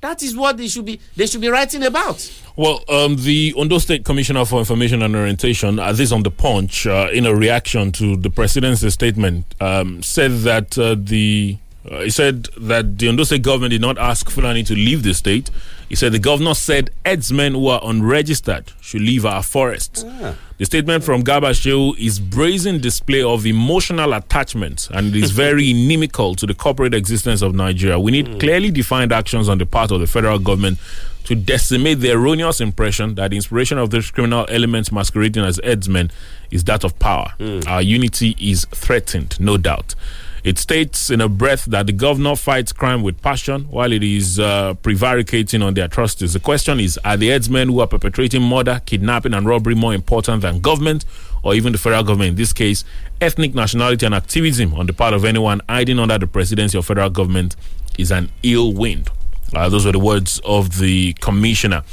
That 0.00 0.20
is 0.24 0.36
what 0.36 0.56
they 0.56 0.66
should 0.66 0.84
be 0.84 0.98
they 1.14 1.26
should 1.26 1.40
be 1.40 1.48
writing 1.48 1.84
about. 1.84 2.28
Well, 2.56 2.82
um, 2.88 3.14
the 3.16 3.54
Ondo 3.56 3.78
State 3.78 4.04
Commissioner 4.04 4.44
for 4.44 4.58
Information 4.58 5.00
and 5.00 5.14
Orientation, 5.14 5.78
at 5.78 5.96
this 5.96 6.10
on 6.10 6.24
the 6.24 6.30
Punch, 6.30 6.88
uh, 6.88 7.08
in 7.12 7.24
a 7.24 7.32
reaction 7.34 7.92
to 7.92 8.16
the 8.16 8.28
president's 8.28 8.86
statement, 8.92 9.46
um, 9.60 10.02
said 10.02 10.32
that 10.40 10.76
uh, 10.76 10.96
the 10.98 11.56
uh, 11.90 12.00
he 12.00 12.10
said 12.10 12.44
that 12.56 12.98
the 12.98 13.08
Ondo 13.08 13.24
State 13.24 13.42
government 13.42 13.70
did 13.72 13.80
not 13.80 13.98
ask 13.98 14.30
Fulani 14.30 14.62
to 14.64 14.74
leave 14.74 15.02
the 15.02 15.14
state. 15.14 15.50
He 15.88 15.96
said 15.96 16.12
the 16.12 16.18
governor 16.18 16.54
said 16.54 16.90
herdsmen 17.04 17.54
who 17.54 17.66
are 17.68 17.80
unregistered 17.82 18.72
should 18.80 19.02
leave 19.02 19.26
our 19.26 19.42
forests. 19.42 20.04
Ah. 20.06 20.34
The 20.58 20.64
statement 20.64 21.02
from 21.04 21.22
Garba 21.24 21.50
Shehu 21.50 21.98
is 21.98 22.20
brazen 22.20 22.80
display 22.80 23.22
of 23.22 23.44
emotional 23.46 24.12
attachment 24.14 24.88
and 24.92 25.08
it 25.14 25.22
is 25.22 25.30
very 25.44 25.70
inimical 25.70 26.34
to 26.36 26.46
the 26.46 26.54
corporate 26.54 26.94
existence 26.94 27.42
of 27.42 27.54
Nigeria. 27.54 27.98
We 27.98 28.12
need 28.12 28.26
mm. 28.26 28.40
clearly 28.40 28.70
defined 28.70 29.12
actions 29.12 29.48
on 29.48 29.58
the 29.58 29.66
part 29.66 29.90
of 29.90 30.00
the 30.00 30.06
federal 30.06 30.38
government 30.38 30.78
to 31.24 31.34
decimate 31.34 31.94
the 32.00 32.10
erroneous 32.12 32.60
impression 32.60 33.14
that 33.16 33.30
the 33.30 33.36
inspiration 33.36 33.76
of 33.78 33.90
these 33.90 34.10
criminal 34.10 34.46
elements 34.48 34.90
masquerading 34.92 35.44
as 35.44 35.60
herdsmen 35.64 36.10
is 36.50 36.64
that 36.64 36.84
of 36.84 36.98
power. 36.98 37.32
Mm. 37.38 37.66
Our 37.66 37.82
unity 37.82 38.36
is 38.38 38.64
threatened, 38.66 39.38
no 39.40 39.56
doubt. 39.56 39.94
It 40.44 40.58
states 40.58 41.08
in 41.08 41.20
a 41.20 41.28
breath 41.28 41.66
that 41.66 41.86
the 41.86 41.92
governor 41.92 42.34
fights 42.34 42.72
crime 42.72 43.02
with 43.02 43.22
passion 43.22 43.62
while 43.64 43.92
it 43.92 44.02
is 44.02 44.40
uh, 44.40 44.74
prevaricating 44.74 45.62
on 45.62 45.74
the 45.74 45.84
atrocities. 45.84 46.32
The 46.32 46.40
question 46.40 46.80
is 46.80 46.98
Are 47.04 47.16
the 47.16 47.28
headsmen 47.28 47.68
who 47.68 47.78
are 47.78 47.86
perpetrating 47.86 48.42
murder, 48.42 48.82
kidnapping, 48.84 49.34
and 49.34 49.46
robbery 49.46 49.76
more 49.76 49.94
important 49.94 50.42
than 50.42 50.60
government 50.60 51.04
or 51.44 51.54
even 51.54 51.70
the 51.70 51.78
federal 51.78 52.02
government? 52.02 52.30
In 52.30 52.34
this 52.34 52.52
case, 52.52 52.84
ethnic 53.20 53.54
nationality 53.54 54.04
and 54.04 54.16
activism 54.16 54.74
on 54.74 54.86
the 54.86 54.92
part 54.92 55.14
of 55.14 55.24
anyone 55.24 55.60
hiding 55.68 56.00
under 56.00 56.18
the 56.18 56.26
presidency 56.26 56.76
of 56.76 56.86
federal 56.86 57.10
government 57.10 57.54
is 57.96 58.10
an 58.10 58.28
ill 58.42 58.72
wind. 58.72 59.10
Uh, 59.54 59.68
those 59.68 59.86
were 59.86 59.92
the 59.92 59.98
words 60.00 60.40
of 60.44 60.78
the 60.78 61.12
commissioner. 61.14 61.84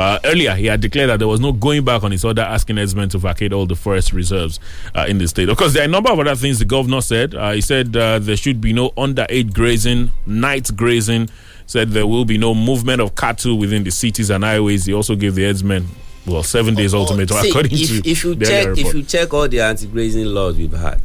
Uh, 0.00 0.18
earlier, 0.24 0.54
he 0.54 0.64
had 0.64 0.80
declared 0.80 1.10
that 1.10 1.18
there 1.18 1.28
was 1.28 1.40
no 1.40 1.52
going 1.52 1.84
back 1.84 2.02
on 2.02 2.10
his 2.10 2.24
order 2.24 2.40
asking 2.40 2.78
herdsmen 2.78 3.10
to 3.10 3.18
vacate 3.18 3.52
all 3.52 3.66
the 3.66 3.76
forest 3.76 4.14
reserves 4.14 4.58
uh, 4.94 5.04
in 5.06 5.18
the 5.18 5.28
state. 5.28 5.46
Of 5.50 5.58
course, 5.58 5.74
there 5.74 5.82
are 5.82 5.84
a 5.84 5.88
number 5.88 6.10
of 6.10 6.18
other 6.18 6.34
things 6.34 6.58
the 6.58 6.64
governor 6.64 7.02
said. 7.02 7.34
Uh, 7.34 7.50
he 7.52 7.60
said 7.60 7.94
uh, 7.94 8.18
there 8.18 8.38
should 8.38 8.62
be 8.62 8.72
no 8.72 8.92
underage 8.92 9.52
grazing, 9.52 10.10
night 10.24 10.74
grazing. 10.74 11.28
Said 11.66 11.90
there 11.90 12.06
will 12.06 12.24
be 12.24 12.38
no 12.38 12.54
movement 12.54 13.02
of 13.02 13.14
cattle 13.14 13.58
within 13.58 13.84
the 13.84 13.90
cities 13.90 14.30
and 14.30 14.42
highways. 14.42 14.86
He 14.86 14.94
also 14.94 15.16
gave 15.16 15.34
the 15.34 15.44
herdsmen 15.44 15.86
well 16.26 16.42
seven 16.44 16.74
days 16.74 16.94
oh, 16.94 17.00
ultimatum 17.00 17.36
see, 17.36 17.50
according 17.50 17.72
if, 17.72 17.88
to 18.02 18.10
if 18.10 18.24
you 18.24 18.36
check 18.36 18.68
report. 18.68 18.78
if 18.78 18.94
you 18.94 19.02
check 19.02 19.34
all 19.34 19.48
the 19.48 19.60
anti-grazing 19.60 20.24
laws 20.24 20.56
we've 20.56 20.72
had 20.72 21.00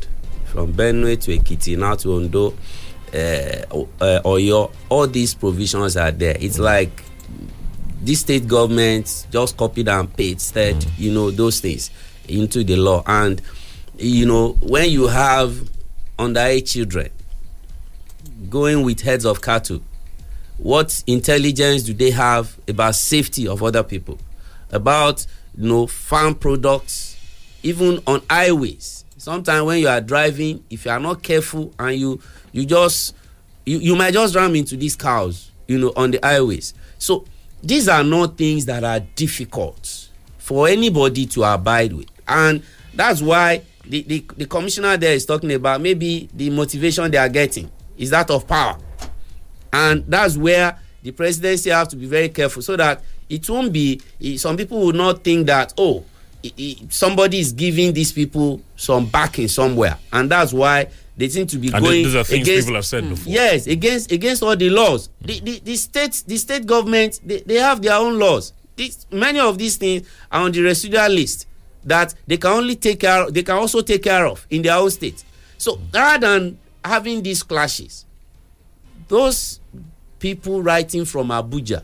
from 0.46 0.72
Benue 0.74 1.20
to 1.22 1.38
Ekiti 1.38 1.78
now 1.78 1.96
to 1.96 2.14
Ondo, 2.16 2.48
uh, 2.48 2.56
uh, 3.14 4.22
Oyo, 4.24 4.72
all 4.88 5.06
these 5.06 5.34
provisions 5.34 5.98
are 5.98 6.12
there. 6.12 6.38
It's 6.40 6.60
like 6.60 7.04
this 8.06 8.20
state 8.22 8.48
governments 8.48 9.28
just 9.32 9.58
copied 9.58 9.90
and 9.90 10.14
pasted, 10.16 10.76
mm. 10.76 11.00
you 11.00 11.12
know, 11.12 11.32
those 11.32 11.60
things 11.60 11.90
into 12.28 12.64
the 12.64 12.76
law. 12.76 13.04
And, 13.06 13.42
you 13.98 14.26
know, 14.26 14.54
when 14.62 14.90
you 14.90 15.08
have 15.08 15.70
underage 16.20 16.72
children 16.72 17.10
going 18.50 18.84
with 18.84 19.02
heads 19.02 19.26
of 19.26 19.42
cattle, 19.42 19.82
what 20.58 21.04
intelligence 21.08 21.84
do 21.84 21.94
they 21.94 22.12
have 22.12 22.58
about 22.68 22.96
safety 22.96 23.48
of 23.48 23.64
other 23.64 23.84
people? 23.84 24.20
About, 24.72 25.26
you 25.58 25.68
know, 25.68 25.88
farm 25.88 26.36
products, 26.36 27.18
even 27.64 28.00
on 28.06 28.22
highways. 28.30 29.04
Sometimes 29.18 29.66
when 29.66 29.80
you 29.80 29.88
are 29.88 30.02
driving, 30.02 30.64
if 30.70 30.86
you 30.86 30.92
are 30.92 31.00
not 31.00 31.24
careful 31.24 31.74
and 31.80 31.98
you 31.98 32.22
you 32.52 32.66
just 32.66 33.16
you, 33.66 33.80
you 33.80 33.96
might 33.96 34.14
just 34.14 34.36
ram 34.36 34.56
into 34.56 34.78
these 34.78 34.96
cows, 34.96 35.52
you 35.68 35.80
know, 35.80 35.92
on 35.96 36.12
the 36.12 36.20
highways. 36.22 36.74
So 37.00 37.26
these 37.66 37.88
are 37.88 38.04
not 38.04 38.38
things 38.38 38.66
that 38.66 38.84
are 38.84 39.00
difficult 39.16 40.10
for 40.38 40.68
anybody 40.68 41.26
to 41.26 41.44
abide 41.44 41.94
with. 41.94 42.08
And 42.28 42.62
that's 42.94 43.22
why 43.22 43.64
the, 43.84 44.04
the, 44.04 44.26
the 44.38 44.46
commissioner 44.46 44.96
there 44.98 45.14
is 45.14 45.26
talking 45.26 45.52
about 45.52 45.82
maybe 45.82 46.30
the 46.34 46.50
motivation 46.52 47.10
they 47.10 47.18
are 47.18 47.30
getting 47.30 47.70
is 47.98 48.12
that 48.12 48.30
of 48.30 48.48
power. 48.48 48.78
And 49.74 50.06
that's 50.08 50.38
where 50.38 50.78
the 51.02 51.12
presidency 51.12 51.72
have 51.72 51.88
to 51.90 51.96
be 51.96 52.06
very 52.06 52.30
careful 52.30 52.62
so 52.62 52.78
that 52.78 53.04
it 53.30 53.50
won't 53.50 53.74
be 53.74 54.00
eh, 54.24 54.38
some 54.38 54.56
people 54.56 54.80
will 54.80 54.94
not 54.94 55.24
think 55.24 55.48
that 55.48 55.74
oh 55.78 56.04
somebody 56.90 57.40
is 57.40 57.52
giving 57.52 57.92
these 57.92 58.12
people 58.12 58.62
some 58.76 59.08
backing 59.08 59.48
somewhere. 59.48 59.98
And 60.14 60.30
that's 60.30 60.54
why 60.54 60.90
they 61.18 61.30
seem 61.30 61.48
to 61.48 61.58
be 61.58 61.70
and 61.72 61.84
going 61.84 62.04
these 62.04 62.16
are 62.16 62.24
things 62.24 62.48
against, 62.48 62.68
people 62.68 62.76
have 62.76 62.86
said 62.86 63.08
before. 63.08 63.32
Yes, 63.34 63.68
against 63.68 64.12
against 64.12 64.44
all 64.44 64.56
the 64.56 64.70
laws. 64.70 65.10
The 65.22 65.40
the, 65.40 65.60
the 65.60 65.76
state 65.76 66.24
the 66.28 66.38
state 66.38 66.66
government 66.66 67.20
they, 67.24 67.40
they 67.42 67.56
have 67.56 67.82
their 67.82 67.96
own 67.96 68.20
laws. 68.20 68.54
This, 68.76 69.06
many 69.12 69.40
of 69.40 69.58
these 69.58 69.78
things 69.78 70.08
are 70.32 70.42
on 70.42 70.52
the 70.52 70.62
residual 70.62 71.08
list 71.10 71.48
that 71.86 72.14
they 72.28 72.38
can 72.38 72.52
only 72.52 72.76
take 72.76 73.00
care 73.00 73.30
they 73.32 73.44
can 73.44 73.56
also 73.56 73.82
take 73.82 74.04
care 74.04 74.26
of 74.26 74.46
in 74.50 74.62
their 74.62 74.76
own 74.76 74.90
state. 74.92 75.24
So 75.58 75.80
rather 75.94 76.28
than 76.40 76.60
having 76.84 77.24
these 77.24 77.42
clashes, 77.44 78.06
those 79.08 79.60
people 80.20 80.62
writing 80.62 81.06
from 81.06 81.30
Abuja, 81.30 81.82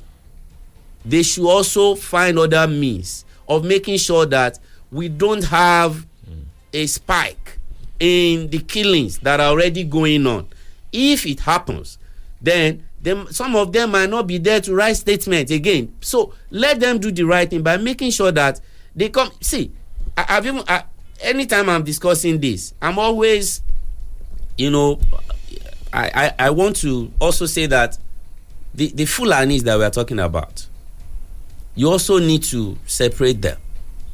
they 1.06 1.24
should 1.24 1.48
also 1.50 1.96
find 1.96 2.38
other 2.38 2.68
means 2.68 3.24
of 3.48 3.64
making 3.64 3.98
sure 3.98 4.26
that 4.26 4.60
we 4.92 5.08
don't 5.08 5.44
have 5.46 6.06
a 6.74 6.86
spike 6.88 7.60
in 8.02 8.50
the 8.50 8.58
killings 8.58 9.20
that 9.20 9.40
are 9.40 9.50
already 9.50 9.84
going 9.84 10.26
on. 10.26 10.48
If 10.92 11.28
it 11.28 11.40
happens, 11.40 12.00
then 12.42 12.84
them, 13.00 13.28
some 13.30 13.56
of 13.56 13.72
them 13.72 13.92
might 13.92 14.10
not 14.10 14.26
be 14.26 14.40
there 14.40 14.60
to 14.62 14.74
write 14.74 14.98
statements 14.98 15.52
again. 15.52 15.94
So 16.02 16.34
let 16.50 16.80
them 16.80 16.98
do 16.98 17.12
the 17.12 17.24
right 17.24 17.48
thing 17.48 17.62
by 17.62 17.78
making 17.78 18.10
sure 18.10 18.32
that 18.32 18.60
they 18.96 19.10
come. 19.10 19.32
See, 19.40 19.72
I, 20.18 20.24
have 20.34 20.48
even 20.48 20.64
I, 20.68 20.84
anytime 21.22 21.70
I'm 21.70 21.84
discussing 21.84 22.40
this, 22.40 22.74
I'm 22.82 22.98
always, 22.98 23.62
you 24.58 24.72
know, 24.72 25.00
I, 25.94 26.34
I, 26.40 26.46
I 26.48 26.50
want 26.50 26.78
to 26.78 27.14
also 27.22 27.46
say 27.46 27.68
that 27.68 28.00
the 28.74 28.88
the 28.88 29.04
Fulanis 29.04 29.62
that 29.62 29.78
we 29.78 29.84
are 29.84 29.92
talking 29.92 30.20
about, 30.20 30.66
you 31.76 31.88
also 31.88 32.18
need 32.18 32.42
to 32.44 32.78
separate 32.88 33.44
them. 33.44 33.60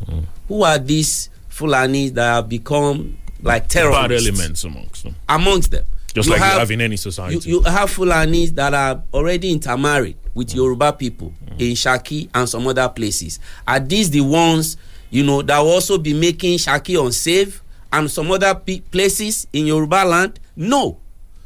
Mm. 0.06 0.26
Who 0.50 0.64
are 0.64 0.78
these 0.78 1.30
Fulanis 1.50 2.14
that 2.16 2.36
have 2.36 2.50
become 2.50 3.18
like 3.42 3.68
terrorists. 3.68 4.02
Bad 4.04 4.12
elements 4.12 4.64
amongst 4.64 5.04
them. 5.04 5.16
Amongst 5.30 5.72
them. 5.72 5.86
Just 6.14 6.28
you 6.28 6.34
like 6.34 6.42
have, 6.42 6.54
you 6.54 6.60
have 6.60 6.72
in 6.72 6.82
any 6.82 6.98
society. 6.98 7.48
You, 7.50 7.58
you 7.60 7.62
have 7.64 7.92
Fulanis 7.92 8.50
that 8.56 8.74
are 8.74 9.04
already 9.14 9.52
intermarried 9.52 10.18
with 10.34 10.54
Yoruba 10.54 10.94
people 10.94 11.32
mm. 11.46 11.52
in 11.60 11.74
Shaki 11.76 12.30
and 12.34 12.48
some 12.50 12.66
other 12.68 12.90
places. 12.90 13.40
Are 13.68 13.80
these 13.80 14.10
the 14.10 14.22
ones, 14.22 14.78
you 15.10 15.24
know, 15.24 15.42
that 15.42 15.60
will 15.60 15.72
also 15.72 15.98
be 15.98 16.14
making 16.14 16.58
Shaki 16.58 17.04
unsafe 17.04 17.62
and 17.94 18.10
some 18.10 18.32
other 18.32 18.56
places 18.56 19.48
in 19.54 19.68
Yoruba 19.68 20.06
land? 20.06 20.40
No. 20.56 20.98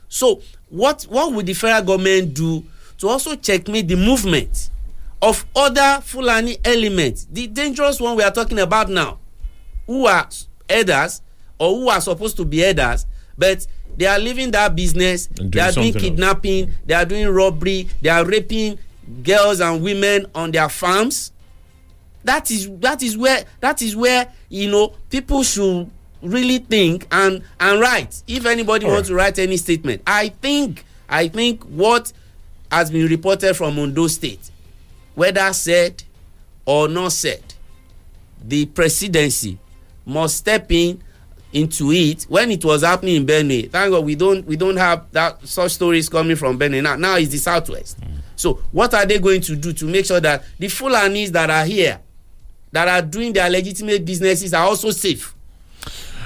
So, 0.07 0.41
what, 0.69 1.03
what 1.03 1.33
would 1.33 1.45
the 1.45 1.53
federal 1.53 1.81
government 1.83 2.33
do 2.33 2.63
to 2.99 3.07
also 3.09 3.35
checkmate 3.35 3.87
the 3.87 3.95
movement 3.95 4.69
of 5.21 5.45
other 5.55 5.99
Fulani 6.03 6.57
elements, 6.63 7.27
the 7.31 7.47
dangerous 7.47 7.99
one 7.99 8.15
we 8.15 8.23
are 8.23 8.31
talking 8.31 8.59
about 8.59 8.89
now, 8.89 9.19
who 9.85 10.05
are 10.07 10.27
elders 10.69 11.21
or 11.61 11.75
who 11.75 11.89
are 11.89 12.01
supposed 12.01 12.35
to 12.35 12.43
be 12.43 12.59
herders 12.59 13.05
but 13.37 13.65
they 13.95 14.07
are 14.07 14.17
leaving 14.17 14.49
that 14.49 14.75
business 14.75 15.27
they 15.35 15.59
are 15.59 15.71
doing 15.71 15.93
kidnapping 15.93 16.63
else. 16.65 16.73
they 16.87 16.93
are 16.95 17.05
doing 17.05 17.29
robbery 17.29 17.87
they 18.01 18.09
are 18.09 18.25
raping 18.25 18.77
girls 19.23 19.59
and 19.59 19.83
women 19.83 20.25
on 20.33 20.49
their 20.51 20.67
farms 20.69 21.31
that 22.23 22.49
is 22.49 22.67
that 22.79 23.03
is 23.03 23.15
where 23.15 23.43
that 23.59 23.81
is 23.83 23.95
where 23.95 24.31
you 24.49 24.71
know 24.71 24.91
people 25.11 25.43
should 25.43 25.87
really 26.23 26.57
think 26.57 27.05
and 27.11 27.43
and 27.59 27.79
write 27.79 28.23
if 28.27 28.45
anybody 28.47 28.85
All 28.87 28.93
wants 28.93 29.09
right. 29.11 29.15
to 29.17 29.23
write 29.23 29.39
any 29.39 29.57
statement 29.57 30.01
i 30.07 30.29
think 30.29 30.83
i 31.07 31.27
think 31.27 31.63
what 31.65 32.11
has 32.71 32.89
been 32.89 33.07
reported 33.07 33.53
from 33.55 33.77
ondo 33.77 34.07
state 34.07 34.49
whether 35.13 35.53
said 35.53 36.03
or 36.65 36.87
not 36.87 37.11
said 37.11 37.43
the 38.43 38.65
presidency 38.65 39.59
must 40.05 40.37
step 40.37 40.71
in 40.71 41.01
into 41.53 41.91
it 41.91 42.23
when 42.23 42.51
it 42.51 42.63
was 42.63 42.83
happening 42.83 43.15
in 43.15 43.25
Benue. 43.25 43.69
Thank 43.69 43.91
God 43.91 44.05
we 44.05 44.15
don't 44.15 44.45
we 44.45 44.55
don't 44.55 44.77
have 44.77 45.11
that 45.11 45.45
such 45.47 45.73
stories 45.73 46.09
coming 46.09 46.35
from 46.35 46.57
Benue 46.59 46.81
now. 46.81 46.95
Now 46.95 47.17
it's 47.17 47.31
the 47.31 47.37
southwest. 47.37 47.99
Mm. 48.01 48.07
So 48.35 48.53
what 48.71 48.93
are 48.93 49.05
they 49.05 49.19
going 49.19 49.41
to 49.41 49.55
do 49.55 49.73
to 49.73 49.85
make 49.85 50.05
sure 50.05 50.19
that 50.19 50.43
the 50.57 50.67
Fulanis 50.67 51.29
that 51.29 51.49
are 51.49 51.65
here 51.65 51.99
that 52.71 52.87
are 52.87 53.01
doing 53.01 53.33
their 53.33 53.49
legitimate 53.49 54.05
businesses 54.05 54.53
are 54.53 54.65
also 54.65 54.91
safe. 54.91 55.35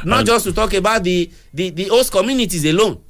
Not 0.03 0.19
And- 0.19 0.28
just 0.28 0.45
to 0.45 0.53
talk 0.53 0.73
about 0.73 1.03
the, 1.03 1.32
the, 1.53 1.71
the 1.71 1.86
host 1.86 2.11
communities 2.11 2.65
alone. 2.65 3.01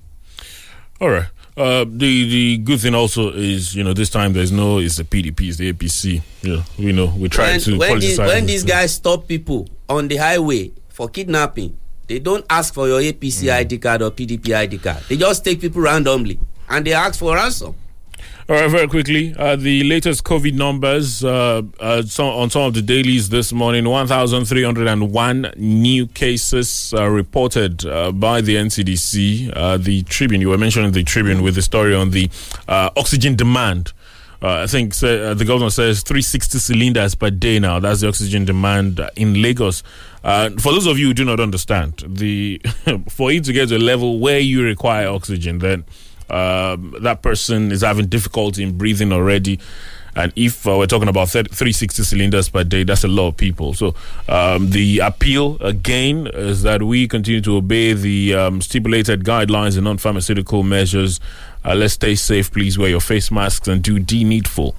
All 1.02 1.10
right. 1.10 1.26
Uh, 1.58 1.86
the 1.88 2.30
the 2.30 2.58
good 2.58 2.82
thing 2.82 2.94
also 2.94 3.32
is 3.32 3.74
you 3.74 3.82
know 3.82 3.94
this 3.94 4.10
time 4.10 4.34
there's 4.34 4.52
no 4.52 4.80
it's 4.80 4.98
the 4.98 5.06
PDP 5.06 5.48
it's 5.48 5.56
the 5.56 5.72
APC 5.72 6.22
you 6.42 6.58
know 6.58 6.64
we 6.78 6.92
know 6.92 7.06
we 7.18 7.30
try 7.30 7.58
to 7.58 7.78
when, 7.78 7.98
these, 7.98 8.18
when 8.20 8.46
these 8.46 8.66
guys 8.66 8.96
stop 8.96 9.26
people 9.26 9.66
on 9.88 10.10
the 10.10 10.18
highway 10.18 10.70
for 10.90 11.08
kidnapping, 11.08 11.78
they 12.08 12.20
don't 12.20 12.46
ask 12.50 12.74
for 12.74 12.88
your 12.88 13.02
APC 13.02 13.52
ID 13.52 13.78
card 13.80 14.02
or 14.02 14.12
PDP 14.12 14.56
ID 14.56 14.78
card. 14.78 15.04
They 15.10 15.18
just 15.18 15.44
take 15.44 15.62
people 15.62 15.82
randomly 15.82 16.40
and 16.70 16.86
they 16.86 16.94
ask 16.94 17.20
for 17.20 17.36
ransom. 17.36 17.76
All 18.48 18.56
right, 18.56 18.70
very 18.70 18.88
quickly, 18.88 19.34
uh, 19.40 19.56
the 19.56 19.84
latest 19.86 20.24
COVID 20.24 20.54
numbers 20.54 21.24
uh, 21.24 21.64
uh, 21.80 22.04
some, 22.04 22.28
on 22.28 22.52
some 22.52 22.62
of 22.62 22.76
the 22.76 22.82
dailies 22.84 23.30
this 23.30 23.52
morning 23.52 23.90
1,301 23.90 25.54
new 25.58 26.06
cases 26.06 26.94
uh, 26.96 27.10
reported 27.10 27.84
uh, 27.88 28.12
by 28.12 28.42
the 28.42 28.56
NCDC. 28.56 29.52
Uh, 29.56 29.78
the 29.78 30.04
Tribune, 30.04 30.42
you 30.42 30.50
were 30.50 30.60
mentioning 30.60 30.92
the 30.92 31.04
Tribune 31.04 31.42
with 31.42 31.56
the 31.56 31.64
story 31.64 31.96
on 31.96 32.12
the 32.12 32.30
uh, 32.68 32.92
oxygen 32.96 33.36
demand. 33.36 33.94
Uh, 34.42 34.64
I 34.64 34.68
think 34.68 34.94
uh, 35.04 35.34
the 35.34 35.46
governor 35.46 35.70
says 35.70 36.04
360 36.04 36.60
cylinders 36.60 37.16
per 37.16 37.30
day 37.30 37.60
now. 37.60 37.80
That's 37.80 38.02
the 38.02 38.08
oxygen 38.08 38.46
demand 38.46 39.00
in 39.16 39.42
Lagos. 39.42 39.84
Uh, 40.24 40.50
for 40.52 40.72
those 40.72 40.88
of 40.88 40.98
you 41.00 41.08
who 41.08 41.14
do 41.14 41.26
not 41.26 41.40
understand, 41.40 42.04
the 42.06 42.62
for 43.10 43.32
you 43.32 43.42
to 43.42 43.54
get 43.54 43.70
to 43.70 43.78
a 43.78 43.80
level 43.80 44.20
where 44.20 44.40
you 44.40 44.64
require 44.64 45.08
oxygen, 45.08 45.60
then 45.60 45.86
um, 46.30 46.96
that 47.02 47.22
person 47.22 47.72
is 47.72 47.82
having 47.82 48.08
difficulty 48.08 48.64
in 48.64 48.78
breathing 48.78 49.12
already. 49.12 49.60
And 50.16 50.32
if 50.36 50.66
uh, 50.66 50.78
we're 50.78 50.88
talking 50.88 51.10
about 51.10 51.28
30, 51.30 51.50
360 51.50 52.04
cylinders 52.04 52.48
per 52.48 52.64
day, 52.64 52.84
that's 52.84 53.04
a 53.04 53.08
lot 53.10 53.28
of 53.28 53.38
people. 53.38 53.74
So 53.74 53.96
um, 54.30 54.70
the 54.70 55.00
appeal 55.00 55.58
again 55.62 56.28
is 56.28 56.62
that 56.64 56.82
we 56.82 57.08
continue 57.08 57.42
to 57.42 57.58
obey 57.58 57.92
the 57.94 58.34
um, 58.34 58.62
stipulated 58.62 59.26
guidelines 59.26 59.76
and 59.76 59.84
non-pharmaceutical 59.84 60.64
measures. 60.64 61.20
Uh, 61.66 61.76
let's 61.76 61.94
stay 61.96 62.16
safe. 62.16 62.52
Please 62.52 62.78
wear 62.78 62.90
your 62.90 63.00
face 63.02 63.32
masks 63.32 63.68
and 63.68 63.82
do 63.82 64.00
the 64.00 64.24
needful 64.24 64.76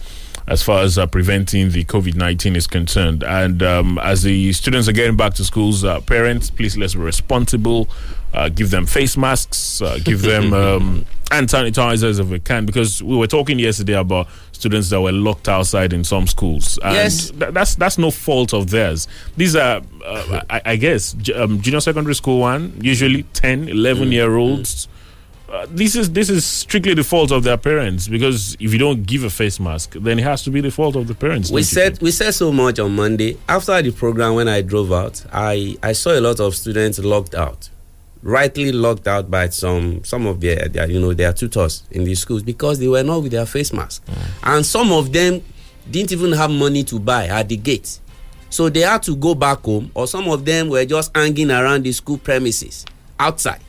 as 0.49 0.63
far 0.63 0.83
as 0.83 0.97
uh, 0.97 1.07
preventing 1.07 1.71
the 1.71 1.85
COVID 1.85 2.15
19 2.15 2.55
is 2.55 2.67
concerned. 2.69 3.25
And 3.25 3.63
um, 3.63 3.99
as 3.99 4.23
the 4.23 4.53
students 4.53 4.89
are 4.89 4.93
getting 4.93 5.17
back 5.17 5.35
to 5.35 5.45
schools, 5.45 5.83
uh, 5.85 6.01
parents, 6.03 6.51
please 6.51 6.77
let's 6.77 6.95
be 6.95 7.01
responsible. 7.01 7.89
Uh, 8.33 8.49
give 8.51 8.71
them 8.71 8.87
face 8.87 9.17
masks, 9.17 9.81
uh, 9.83 9.99
give 10.05 10.21
them 10.23 10.53
um, 10.53 11.07
hand 11.31 11.49
sanitizers 11.49 12.21
if 12.21 12.29
we 12.29 12.39
can, 12.39 12.67
because 12.67 13.03
we 13.03 13.17
were 13.17 13.27
talking 13.27 13.59
yesterday 13.59 13.95
about 13.95 14.29
students 14.53 14.91
that 14.91 15.01
were 15.01 15.11
locked 15.13 15.49
outside 15.49 15.93
in 15.93 16.05
some 16.05 16.27
schools. 16.27 16.79
And 16.85 16.95
Yes. 16.95 17.31
th- 17.31 17.53
that's 17.53 17.75
that's 17.75 17.99
no 17.99 18.11
fault 18.11 18.53
of 18.55 18.71
theirs. 18.71 19.09
These 19.37 19.57
are, 19.57 19.81
uh, 20.05 20.43
I, 20.51 20.61
I 20.65 20.77
guess, 20.77 21.17
um, 21.35 21.61
junior 21.61 21.81
secondary 21.81 22.15
school 22.15 22.41
one, 22.41 22.75
usually 22.81 23.23
10, 23.25 23.69
11 23.69 24.13
year 24.13 24.37
olds. 24.37 24.87
Uh, 25.49 25.65
this 25.71 25.95
is 25.95 26.11
this 26.11 26.29
is 26.29 26.45
strictly 26.45 26.93
the 26.93 27.05
fault 27.05 27.31
of 27.31 27.45
their 27.45 27.57
parents 27.57 28.09
because 28.09 28.57
if 28.59 28.73
you 28.73 28.79
don't 28.79 29.07
give 29.07 29.23
a 29.23 29.31
face 29.31 29.61
mask, 29.61 29.93
then 30.01 30.19
it 30.19 30.23
has 30.23 30.43
to 30.43 30.51
be 30.51 30.61
the 30.61 30.71
fault 30.73 30.97
of 30.97 31.07
the 31.07 31.15
parents. 31.15 31.51
we 31.53 31.63
said 31.63 32.01
we 32.03 32.11
said 32.11 32.33
so 32.33 32.51
much 32.51 32.81
on 32.81 32.95
Monday. 32.97 33.37
After 33.49 33.81
the 33.81 33.93
program, 33.93 34.35
when 34.35 34.49
I 34.49 34.63
drove 34.63 34.93
out, 34.93 35.25
I 35.33 35.77
I 35.85 35.93
saw 35.93 36.11
a 36.19 36.21
lot 36.21 36.41
of 36.41 36.57
students 36.57 36.99
locked 36.99 37.37
out, 37.37 37.71
rightly 38.25 38.73
locked 38.73 39.07
out 39.07 39.31
by 39.31 39.49
some 39.51 40.03
some 40.03 40.27
of 40.27 40.41
their, 40.41 40.67
their 40.69 40.91
you 40.91 40.99
know 40.99 41.15
their 41.15 41.33
tutors 41.33 41.85
in 41.93 42.03
the 42.03 42.17
schools 42.17 42.43
because 42.43 42.81
they 42.81 42.89
were 42.89 43.05
not 43.05 43.23
with 43.23 43.31
their 43.31 43.47
face 43.47 43.73
mask, 43.73 44.03
and 44.43 44.67
some 44.67 44.91
of 44.91 45.13
them 45.13 45.43
didn't 45.89 46.11
even 46.11 46.33
have 46.33 46.51
money 46.51 46.83
to 46.83 46.99
buy 46.99 47.29
at 47.29 47.49
the 47.49 47.57
gate, 47.57 48.01
so 48.51 48.69
they 48.69 48.81
had 48.81 49.01
to 49.05 49.15
go 49.15 49.37
back 49.37 49.61
home, 49.61 49.93
or 49.95 50.09
some 50.09 50.29
of 50.29 50.45
them 50.45 50.71
were 50.71 50.85
just 50.85 51.17
hanging 51.17 51.53
around 51.53 51.85
the 51.85 51.93
school 51.93 52.19
premises 52.19 52.85
outside. 53.21 53.61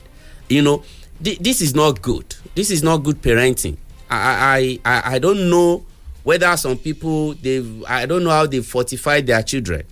You 0.48 0.62
know, 0.62 0.82
thi- 1.22 1.38
this 1.40 1.60
is 1.60 1.74
not 1.74 2.00
good. 2.02 2.34
This 2.54 2.70
is 2.70 2.82
not 2.82 2.98
good 2.98 3.20
parenting. 3.22 3.76
I 4.10 4.78
I 4.84 4.90
I, 5.00 5.14
I 5.14 5.18
don't 5.18 5.50
know 5.50 5.84
whether 6.24 6.56
some 6.56 6.76
people 6.78 7.34
they 7.34 7.64
I 7.86 8.06
don't 8.06 8.24
know 8.24 8.30
how 8.30 8.46
they 8.46 8.60
fortified 8.60 9.26
their 9.26 9.42
children, 9.42 9.82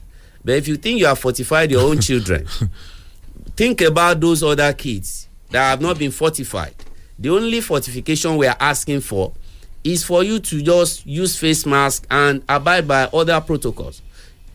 but 0.44 0.54
if 0.56 0.68
you 0.68 0.76
think 0.76 0.98
you 0.98 1.06
have 1.06 1.18
fortified 1.18 1.70
your 1.70 1.82
own 1.82 2.00
children, 2.00 2.46
think 3.56 3.80
about 3.80 4.20
those 4.20 4.42
other 4.42 4.72
kids 4.72 5.28
that 5.50 5.70
have 5.70 5.80
not 5.80 5.98
been 5.98 6.10
fortified. 6.10 6.74
The 7.18 7.30
only 7.30 7.60
fortification 7.60 8.36
we 8.36 8.46
are 8.46 8.56
asking 8.60 9.00
for 9.00 9.32
is 9.84 10.02
for 10.04 10.22
you 10.24 10.38
to 10.40 10.62
just 10.62 11.06
use 11.06 11.38
face 11.38 11.64
mask 11.64 12.06
and 12.10 12.42
abide 12.48 12.86
by 12.88 13.04
other 13.04 13.40
protocols. 13.40 14.02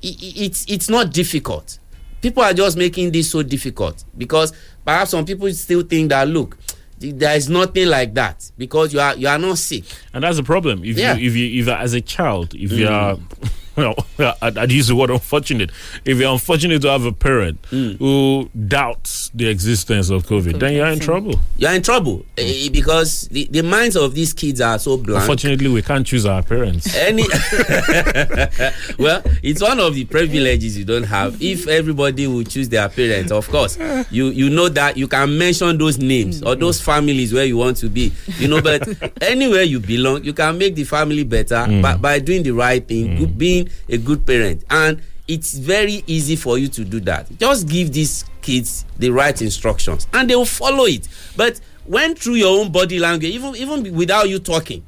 I- 0.04 0.08
I- 0.08 0.34
it's 0.36 0.66
it's 0.68 0.90
not 0.90 1.12
difficult. 1.14 1.78
People 2.22 2.44
are 2.44 2.54
just 2.54 2.78
making 2.78 3.12
this 3.12 3.32
so 3.32 3.42
difficult 3.44 4.04
because 4.18 4.54
perhaps 4.86 5.12
some 5.12 5.26
people 5.26 5.52
still 5.54 5.82
think 5.82 6.10
that 6.10 6.28
look, 6.28 6.58
there 7.00 7.36
is 7.36 7.50
nothing 7.50 7.88
like 7.88 8.14
that 8.14 8.50
because 8.58 8.94
you 8.94 9.00
are 9.00 9.16
you 9.16 9.28
are 9.28 9.40
not 9.40 9.58
sick. 9.58 9.84
And 10.14 10.24
that's 10.24 10.38
the 10.38 10.44
problem. 10.44 10.84
If 10.84 10.98
Yeah. 10.98 11.16
you 11.16 11.28
if 11.30 11.36
you 11.36 11.62
if 11.62 11.68
as 11.68 11.94
a 11.94 12.02
child, 12.02 12.54
if 12.54 12.72
you 12.72 12.86
Mm. 12.86 12.92
are 12.92 13.18
well, 13.76 13.96
I'd, 14.42 14.72
use 14.72 14.88
the 14.88 14.96
word 14.96 15.10
unfortunate. 15.10 15.72
If 16.06 16.18
you're 16.18 16.32
unfortunate 16.32 16.82
to 16.84 16.90
have 16.90 17.06
a 17.06 17.12
parent 17.12 17.62
Mm. 17.72 17.98
who 18.00 18.50
doubts 18.68 19.30
the 19.34 19.48
existence 19.48 20.10
of 20.10 20.26
COVID, 20.26 20.60
then 20.60 20.74
you're 20.74 20.88
in 20.88 21.00
trouble. 21.00 21.40
You 21.58 21.68
are 21.68 21.76
in 21.76 21.82
trouble 21.82 22.26
eh, 22.38 22.70
because 22.70 23.28
the, 23.30 23.48
the 23.50 23.62
minds 23.64 23.96
of 23.96 24.14
these 24.14 24.34
kids 24.34 24.60
are 24.62 24.78
so 24.80 24.98
blank. 24.98 25.22
Unfortunately, 25.22 25.68
we 25.70 25.82
can't 25.82 26.06
choose 26.06 26.26
our 26.26 26.44
parents. 26.44 26.94
Any 26.96 27.24
well, 29.00 29.22
it's 29.44 29.62
one 29.62 29.80
of 29.80 29.94
the 29.96 30.06
privileges 30.06 30.78
you 30.78 30.86
don't 30.86 31.04
have. 31.04 31.42
If 31.42 31.68
everybody 31.68 32.28
will 32.28 32.44
choose 32.44 32.70
their 32.70 32.90
parents, 32.90 33.32
of 33.32 33.48
course, 33.50 33.78
you 34.12 34.28
you 34.28 34.50
know 34.50 34.70
that 34.70 34.98
you 34.98 35.08
can 35.08 35.38
mention 35.38 35.78
those 35.78 35.98
names 35.98 36.42
or 36.44 36.56
those 36.56 36.82
families 36.82 37.34
where 37.34 37.46
you 37.46 37.58
want 37.58 37.78
to 37.78 37.90
be. 37.90 38.12
You 38.38 38.48
know, 38.48 38.62
but 38.62 38.88
anywhere 39.24 39.64
you 39.64 39.80
belong, 39.80 40.24
you 40.24 40.34
can 40.34 40.58
make 40.58 40.76
the 40.76 40.84
family 40.84 41.24
better 41.24 41.52
Mm. 41.62 41.82
by, 41.82 41.96
by 41.96 42.20
doing 42.20 42.44
the 42.44 42.52
right 42.52 42.86
thing, 42.88 43.18
good, 43.18 43.38
being 43.66 43.76
a 43.90 43.98
good 43.98 44.26
parent, 44.26 44.64
and 44.70 45.02
it's 45.28 45.54
very 45.54 46.04
easy 46.08 46.36
for 46.36 46.58
you 46.58 46.68
to 46.70 46.84
do 46.84 47.00
that. 47.02 47.28
Just 47.40 47.68
give 47.68 47.92
these 47.94 48.26
kids 48.42 48.86
the 49.00 49.10
right 49.10 49.40
instructions, 49.42 50.08
and 50.14 50.30
they 50.30 50.36
will 50.36 50.46
follow 50.46 50.86
it. 50.86 51.08
But 51.36 51.60
when 51.86 52.16
through 52.16 52.36
your 52.36 52.60
own 52.60 52.72
body 52.72 53.00
language, 53.00 53.32
even 53.32 53.56
even 53.56 53.96
without 53.96 54.30
you 54.30 54.40
talking, 54.40 54.86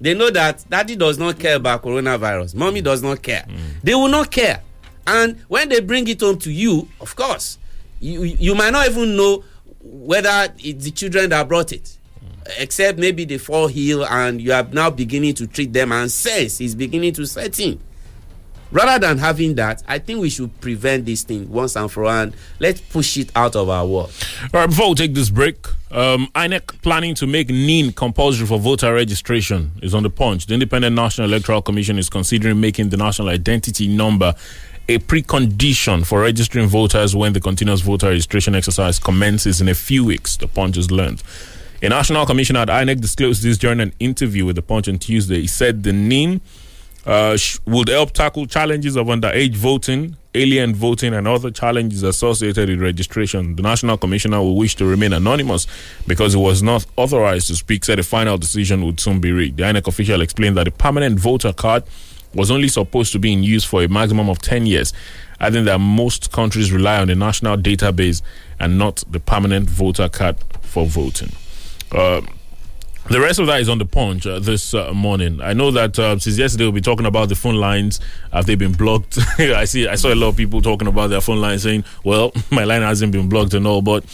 they 0.00 0.14
know 0.14 0.30
that 0.30 0.64
daddy 0.68 0.96
does 0.96 1.18
not 1.18 1.38
care 1.38 1.56
about 1.56 1.82
coronavirus. 1.82 2.54
Mommy 2.54 2.80
does 2.80 3.02
not 3.02 3.22
care. 3.22 3.44
Mm. 3.48 3.80
They 3.82 3.94
will 3.94 4.08
not 4.08 4.30
care. 4.30 4.62
And 5.06 5.40
when 5.48 5.68
they 5.68 5.80
bring 5.80 6.08
it 6.08 6.20
home 6.20 6.38
to 6.40 6.50
you 6.50 6.88
of 7.00 7.14
course 7.14 7.58
you 8.00 8.22
you 8.24 8.54
might 8.54 8.70
not 8.70 8.88
even 8.88 9.16
know 9.16 9.44
whether 9.82 10.48
it's 10.58 10.84
the 10.84 10.90
children 10.90 11.30
that 11.30 11.46
brought 11.46 11.72
it 11.72 11.82
mm. 12.24 12.50
except 12.58 12.98
maybe 12.98 13.24
they 13.24 13.38
fall 13.38 13.70
ill 13.74 14.06
and 14.06 14.40
you 14.40 14.52
are 14.52 14.64
now 14.72 14.90
beginning 14.90 15.34
to 15.34 15.46
treat 15.46 15.72
them 15.72 15.92
and 15.92 16.10
sense 16.10 16.60
is 16.60 16.74
beginning 16.74 17.12
to 17.12 17.26
set 17.26 17.58
in 17.60 17.78
rather 18.74 18.98
than 19.06 19.16
having 19.16 19.54
that 19.54 19.82
i 19.88 19.98
think 19.98 20.20
we 20.20 20.28
should 20.28 20.50
prevent 20.60 21.06
this 21.06 21.22
thing 21.22 21.48
once 21.50 21.76
and 21.76 21.90
for 21.90 22.04
all 22.04 22.28
let's 22.60 22.80
push 22.82 23.16
it 23.16 23.30
out 23.34 23.56
of 23.56 23.70
our 23.70 23.86
world 23.86 24.12
All 24.52 24.60
right, 24.60 24.68
before 24.68 24.90
we 24.90 24.94
take 24.94 25.14
this 25.14 25.30
break, 25.30 25.56
um, 25.90 26.28
INEC 26.34 26.82
planning 26.82 27.14
to 27.14 27.26
make 27.26 27.48
NIN 27.48 27.92
compulsory 27.92 28.46
for 28.46 28.58
voter 28.58 28.92
registration 28.92 29.70
is 29.80 29.94
on 29.94 30.02
the 30.02 30.10
punch. 30.10 30.46
The 30.46 30.54
Independent 30.54 30.94
National 30.94 31.28
Electoral 31.28 31.62
Commission 31.62 31.98
is 31.98 32.10
considering 32.10 32.60
making 32.60 32.90
the 32.90 32.96
national 32.96 33.28
identity 33.28 33.88
number 33.88 34.34
a 34.88 34.98
precondition 34.98 36.04
for 36.04 36.20
registering 36.20 36.66
voters 36.66 37.16
when 37.16 37.32
the 37.32 37.40
continuous 37.40 37.80
voter 37.80 38.08
registration 38.08 38.54
exercise 38.54 38.98
commences 38.98 39.60
in 39.60 39.68
a 39.68 39.74
few 39.74 40.04
weeks, 40.04 40.36
the 40.36 40.48
punch 40.48 40.76
has 40.76 40.90
learned. 40.90 41.22
A 41.82 41.88
national 41.88 42.26
commissioner 42.26 42.60
at 42.60 42.68
INEC 42.68 43.00
disclosed 43.00 43.42
this 43.42 43.56
during 43.56 43.80
an 43.80 43.92
interview 43.98 44.44
with 44.44 44.56
the 44.56 44.62
punch 44.62 44.88
on 44.88 44.98
Tuesday. 44.98 45.40
He 45.42 45.46
said 45.46 45.82
the 45.84 45.92
NIN 45.92 46.40
uh, 47.06 47.36
would 47.66 47.88
help 47.88 48.12
tackle 48.12 48.46
challenges 48.46 48.96
of 48.96 49.06
underage 49.08 49.54
voting, 49.54 50.16
alien 50.34 50.74
voting, 50.74 51.14
and 51.14 51.28
other 51.28 51.50
challenges 51.50 52.02
associated 52.02 52.68
with 52.68 52.80
registration. 52.80 53.56
The 53.56 53.62
National 53.62 53.98
Commissioner 53.98 54.38
will 54.40 54.56
wish 54.56 54.74
to 54.76 54.86
remain 54.86 55.12
anonymous 55.12 55.66
because 56.06 56.32
he 56.32 56.38
was 56.38 56.62
not 56.62 56.86
authorized 56.96 57.48
to 57.48 57.56
speak, 57.56 57.84
said 57.84 57.98
a 57.98 58.02
final 58.02 58.38
decision 58.38 58.84
would 58.86 59.00
soon 59.00 59.20
be 59.20 59.32
reached. 59.32 59.56
The 59.56 59.64
INEC 59.64 59.86
official 59.86 60.22
explained 60.22 60.56
that 60.56 60.64
the 60.64 60.70
permanent 60.70 61.18
voter 61.18 61.52
card 61.52 61.84
was 62.34 62.50
only 62.50 62.68
supposed 62.68 63.12
to 63.12 63.18
be 63.18 63.32
in 63.32 63.42
use 63.42 63.64
for 63.64 63.82
a 63.82 63.88
maximum 63.88 64.28
of 64.28 64.40
10 64.40 64.66
years, 64.66 64.92
adding 65.40 65.64
that 65.66 65.78
most 65.78 66.32
countries 66.32 66.72
rely 66.72 66.98
on 66.98 67.08
the 67.08 67.14
national 67.14 67.56
database 67.56 68.22
and 68.58 68.78
not 68.78 69.04
the 69.10 69.20
permanent 69.20 69.68
voter 69.68 70.08
card 70.08 70.36
for 70.62 70.86
voting. 70.86 71.30
Uh, 71.92 72.22
the 73.08 73.20
rest 73.20 73.38
of 73.38 73.46
that 73.48 73.60
is 73.60 73.68
on 73.68 73.78
the 73.78 73.84
punch 73.84 74.26
uh, 74.26 74.38
this 74.38 74.72
uh, 74.74 74.92
morning. 74.92 75.40
I 75.40 75.52
know 75.52 75.70
that 75.70 75.98
uh, 75.98 76.18
since 76.18 76.38
yesterday 76.38 76.64
we'll 76.64 76.72
be 76.72 76.80
talking 76.80 77.06
about 77.06 77.28
the 77.28 77.34
phone 77.34 77.56
lines. 77.56 78.00
Have 78.32 78.46
they 78.46 78.54
been 78.54 78.72
blocked? 78.72 79.18
I 79.38 79.64
see. 79.66 79.86
I 79.86 79.96
saw 79.96 80.12
a 80.12 80.14
lot 80.14 80.28
of 80.28 80.36
people 80.36 80.62
talking 80.62 80.88
about 80.88 81.10
their 81.10 81.20
phone 81.20 81.40
lines, 81.40 81.62
saying, 81.62 81.84
"Well, 82.02 82.32
my 82.50 82.64
line 82.64 82.82
hasn't 82.82 83.12
been 83.12 83.28
blocked 83.28 83.54
and 83.54 83.66
all." 83.66 83.82
But 83.82 84.04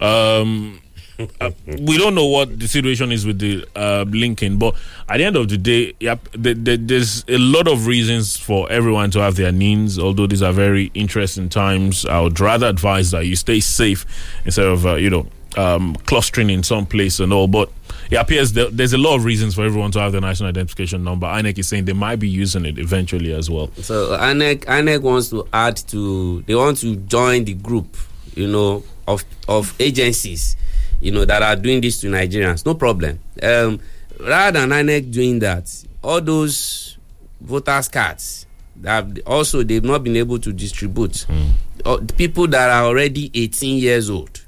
um, 0.00 0.80
uh, 1.40 1.50
we 1.66 1.98
don't 1.98 2.14
know 2.14 2.26
what 2.26 2.58
the 2.58 2.68
situation 2.68 3.12
is 3.12 3.26
with 3.26 3.38
the 3.38 3.66
uh, 3.74 4.04
linking, 4.08 4.58
but 4.58 4.74
at 5.08 5.18
the 5.18 5.24
end 5.24 5.36
of 5.36 5.48
the 5.48 5.58
day, 5.58 5.94
yep, 6.00 6.26
the, 6.32 6.54
the, 6.54 6.76
there's 6.76 7.24
a 7.28 7.38
lot 7.38 7.66
of 7.66 7.86
reasons 7.86 8.36
for 8.36 8.70
everyone 8.70 9.10
to 9.10 9.20
have 9.20 9.36
their 9.36 9.52
needs. 9.52 9.98
Although 9.98 10.26
these 10.26 10.42
are 10.42 10.52
very 10.52 10.90
interesting 10.94 11.48
times, 11.48 12.06
I 12.06 12.20
would 12.20 12.38
rather 12.38 12.66
advise 12.66 13.10
that 13.10 13.26
you 13.26 13.36
stay 13.36 13.60
safe 13.60 14.06
instead 14.44 14.66
of 14.66 14.86
uh, 14.86 14.94
you 14.94 15.10
know 15.10 15.26
um, 15.56 15.94
clustering 16.06 16.50
in 16.50 16.62
some 16.62 16.86
place 16.86 17.20
and 17.20 17.32
all. 17.32 17.48
But 17.48 17.70
it 18.10 18.16
appears 18.16 18.52
there's 18.52 18.92
a 18.92 18.98
lot 18.98 19.16
of 19.16 19.24
reasons 19.24 19.54
for 19.54 19.64
everyone 19.64 19.90
to 19.92 20.00
have 20.00 20.12
the 20.12 20.20
national 20.20 20.48
identification 20.48 21.04
number. 21.04 21.26
INEC 21.26 21.58
is 21.58 21.68
saying 21.68 21.84
they 21.84 21.92
might 21.92 22.16
be 22.16 22.28
using 22.28 22.64
it 22.64 22.78
eventually 22.78 23.32
as 23.32 23.50
well. 23.50 23.70
So 23.76 24.16
INEC, 24.18 24.64
INEC 24.64 25.02
wants 25.02 25.28
to 25.30 25.46
add 25.52 25.76
to, 25.88 26.42
they 26.42 26.54
want 26.54 26.78
to 26.78 26.96
join 26.96 27.44
the 27.44 27.54
group, 27.54 27.96
you 28.34 28.48
know, 28.48 28.82
of 29.06 29.24
of 29.48 29.74
agencies, 29.80 30.56
you 31.00 31.10
know, 31.12 31.24
that 31.24 31.42
are 31.42 31.56
doing 31.56 31.80
this 31.80 32.00
to 32.02 32.08
Nigerians. 32.08 32.64
No 32.66 32.74
problem. 32.74 33.18
Um, 33.42 33.80
rather 34.20 34.60
than 34.60 34.70
INEC 34.70 35.12
doing 35.12 35.38
that, 35.40 35.84
all 36.02 36.20
those 36.20 36.96
voters 37.40 37.88
cards 37.88 38.46
that 38.76 39.06
also 39.26 39.62
they've 39.62 39.84
not 39.84 40.04
been 40.04 40.16
able 40.16 40.38
to 40.38 40.52
distribute. 40.52 41.26
Mm. 41.28 42.16
people 42.16 42.46
that 42.48 42.70
are 42.70 42.84
already 42.84 43.30
18 43.34 43.78
years 43.78 44.10
old 44.10 44.44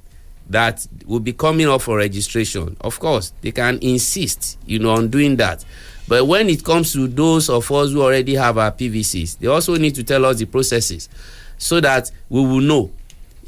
that 0.50 0.86
will 1.06 1.20
be 1.20 1.32
coming 1.32 1.68
up 1.68 1.80
for 1.80 1.96
registration. 1.96 2.76
Of 2.80 2.98
course, 3.00 3.32
they 3.40 3.52
can 3.52 3.78
insist, 3.80 4.58
you 4.66 4.78
know, 4.80 4.90
on 4.90 5.08
doing 5.08 5.36
that. 5.36 5.64
But 6.08 6.26
when 6.26 6.50
it 6.50 6.64
comes 6.64 6.92
to 6.94 7.06
those 7.06 7.48
of 7.48 7.70
us 7.70 7.92
who 7.92 8.02
already 8.02 8.34
have 8.34 8.58
our 8.58 8.72
PVCs, 8.72 9.38
they 9.38 9.46
also 9.46 9.76
need 9.76 9.94
to 9.94 10.02
tell 10.02 10.24
us 10.26 10.38
the 10.38 10.44
processes 10.46 11.08
so 11.56 11.80
that 11.80 12.10
we 12.28 12.40
will 12.40 12.60
know. 12.60 12.90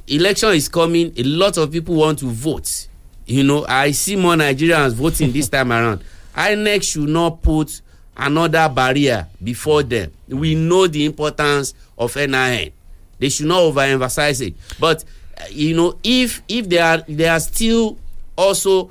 Election 0.07 0.51
is 0.51 0.69
coming. 0.69 1.13
A 1.17 1.25
lot 1.25 1.57
of 1.59 1.73
people 1.73 1.97
want 1.97 2.21
to 2.21 2.27
vote. 2.27 2.87
You 3.27 3.43
know, 3.43 3.67
I 3.69 3.91
see 3.91 4.15
more 4.15 4.35
Nigerians 4.35 4.93
voting 4.93 5.33
this 5.33 5.49
time 5.51 5.73
around. 5.73 6.05
INEC 6.37 6.83
should 6.85 7.09
not 7.09 7.43
put 7.43 7.81
another 8.17 8.69
barrier 8.69 9.27
before 9.43 9.83
them. 9.83 10.13
We 10.29 10.55
know 10.55 10.87
the 10.87 11.05
importance 11.05 11.75
of 11.99 12.15
NIN. 12.15 12.73
They 13.19 13.29
should 13.29 13.47
not 13.47 13.61
overemphasize 13.61 14.47
it. 14.47 14.55
But 14.79 15.05
you 15.51 15.75
know 15.77 15.99
if 16.03 16.43
if 16.49 16.69
they 16.69 16.79
are 16.79 16.99
they 17.09 17.29
are 17.29 17.41
still 17.41 17.99
also 18.37 18.91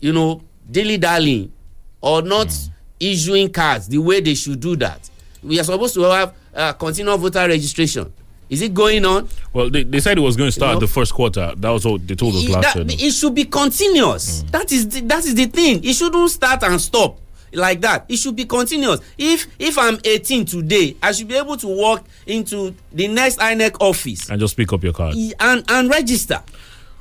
you 0.00 0.12
know 0.12 0.40
dilly 0.70 0.96
dallying 0.98 1.52
or 2.00 2.22
not 2.22 2.48
mm. 2.48 2.70
issuing 3.00 3.50
cards 3.50 3.88
the 3.88 3.98
way 3.98 4.20
they 4.20 4.34
should 4.34 4.60
do 4.60 4.76
that 4.76 5.08
we 5.42 5.60
are 5.60 5.64
supposed 5.64 5.94
to 5.94 6.02
have 6.02 6.34
uh, 6.54 6.72
continual 6.72 7.18
voter 7.18 7.46
registration. 7.46 8.12
Is 8.48 8.62
it 8.62 8.72
going 8.74 9.04
on? 9.04 9.28
Well 9.52 9.70
they, 9.70 9.82
they 9.82 10.00
said 10.00 10.18
it 10.18 10.20
was 10.20 10.36
going 10.36 10.48
to 10.48 10.52
start 10.52 10.70
you 10.70 10.74
know? 10.74 10.80
the 10.80 10.86
first 10.86 11.12
quarter. 11.12 11.52
That 11.56 11.70
was 11.70 11.84
what 11.84 12.06
they 12.06 12.14
told 12.14 12.34
us 12.36 12.48
last 12.48 12.74
that, 12.76 12.90
it 13.02 13.12
should 13.12 13.34
be 13.34 13.44
continuous. 13.44 14.42
Mm. 14.44 14.50
that 14.52 14.72
is 14.72 14.88
the, 14.88 15.00
that 15.02 15.24
is 15.24 15.34
the 15.34 15.46
thing. 15.46 15.82
It 15.84 15.94
shouldn't 15.94 16.30
start 16.30 16.62
and 16.62 16.80
stop 16.80 17.18
like 17.56 17.80
that. 17.80 18.04
It 18.08 18.16
should 18.16 18.36
be 18.36 18.44
continuous. 18.44 19.00
If 19.18 19.46
if 19.58 19.78
i'm 19.78 19.98
18 20.04 20.44
today 20.44 20.96
i 21.02 21.12
should 21.12 21.28
be 21.28 21.36
able 21.36 21.56
to 21.56 21.66
walk 21.66 22.04
into 22.26 22.74
the 22.92 23.08
next 23.08 23.38
inec 23.38 23.76
office. 23.80 24.30
And 24.30 24.38
just 24.40 24.56
pick 24.56 24.72
up 24.72 24.82
your 24.84 24.92
card. 24.92 25.14
And 25.40 25.64
and 25.68 25.90
register. 25.90 26.42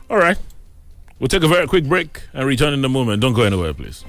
All 0.10 0.18
right. 0.18 0.38
We'll 1.20 1.30
take 1.30 1.44
a 1.44 1.48
very 1.48 1.66
quick 1.68 1.86
break 1.86 2.24
and 2.34 2.46
return 2.46 2.74
in 2.74 2.84
a 2.84 2.90
moment. 2.90 3.22
Don't 3.22 3.34
go 3.34 3.44
anywhere 3.44 3.74
please 3.74 4.04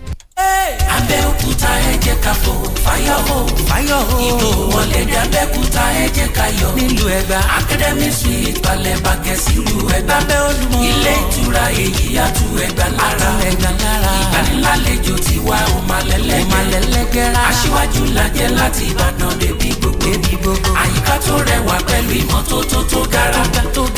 abẹ́òkúta 0.97 1.70
ẹ 1.91 1.95
jẹ́ 2.05 2.16
ká 2.24 2.32
fò. 2.43 2.53
Fáyọ̀ 2.84 3.18
hó 3.28 3.37
fáyọ̀ 3.68 4.01
hó 4.09 4.16
ìbò 4.28 4.49
wọlé 4.72 5.01
dé 5.11 5.16
abẹ́òkúta 5.24 5.82
ẹ 6.03 6.07
jẹ́ 6.16 6.28
ká 6.37 6.45
yọ. 6.61 6.68
Nílùú 6.76 7.07
ẹ̀gbá. 7.18 7.39
Academy 7.59 8.09
suite 8.18 8.59
balẹ̀ 8.64 8.97
bàgẹ́ 9.05 9.37
sílùú 9.45 9.78
ẹ̀gbá. 9.97 10.16
Bẹ́ 10.28 10.39
olùmọ̀ 10.49 10.82
ilé 10.91 11.12
ìtura 11.22 11.64
èyí 11.84 12.07
àtú 12.24 12.45
ẹ̀gbá 12.66 12.87
lára. 12.99 13.30
Ẹ̀gbá 13.51 13.70
lára. 13.82 14.12
Ìgbanilálejò 14.22 15.14
tiwa 15.26 15.59
ò 15.74 15.78
máa 15.89 16.03
lẹ́lẹ́gẹ́rẹ́ 16.11 17.43
aṣíwájú 17.51 18.03
lajẹ́ 18.16 18.49
láti 18.59 18.84
ìbàdàn 18.93 19.32
débi 19.41 19.68
gbogbo. 19.80 20.53
Àyíká 20.82 21.14
tó 21.26 21.34
rẹwà 21.49 21.76
pẹ̀lú 21.89 22.12
ìmọ́tótó 22.22 22.78
tó 22.91 23.01
gara. 23.12 23.43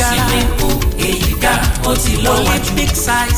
Swimming 0.09 0.51
pool 0.59 0.77
èyí 1.09 1.33
ga. 1.43 1.53
Ó 1.89 1.93
ti 2.03 2.13
lọ́wọ́jú 2.25 2.73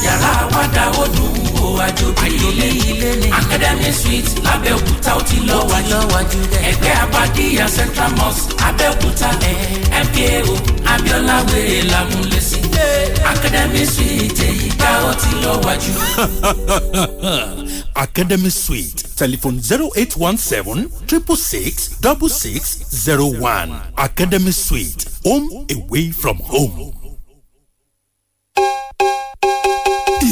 yàrá 0.04 0.30
àwàdà 0.44 0.84
ó 1.02 1.04
dùn 1.14 1.34
ó 1.64 1.66
àjòjì. 1.86 2.28
ilé 2.48 2.68
ní 2.92 3.28
academy 3.40 3.92
suite 4.00 4.30
lábẹ́òkúta 4.44 5.10
ó 5.18 5.22
ti 5.28 5.36
lọ́wọ́jú 5.48 5.98
ẹgbẹ́ 6.70 6.94
abadíyà 7.04 7.66
central 7.76 8.10
mosque 8.18 8.52
abẹ́òkúta. 8.68 9.30
Mko 10.04 10.54
abiola 10.92 11.36
wèrè 11.50 11.78
lámúlẹ́sí. 11.92 12.58
Academy 13.32 13.84
suite 13.94 14.42
èyí 14.48 14.68
ga 14.80 14.90
ó 15.08 15.12
ti 15.20 15.30
lọ́wọ́jú. 15.42 15.92
academy 18.04 18.50
suite 18.50 19.02
telephone 19.16 19.60
zero 19.60 19.90
eight 19.96 20.16
one 20.16 20.36
seven 20.38 20.88
triple 21.06 21.36
six 21.36 21.88
double 22.00 22.28
six 22.28 22.62
zero 23.04 23.26
one. 23.26 23.72
Academy 23.96 24.52
suite 24.52 25.04
home 25.24 25.66
away 25.76 26.10
from 26.10 26.36
home. 26.38 26.92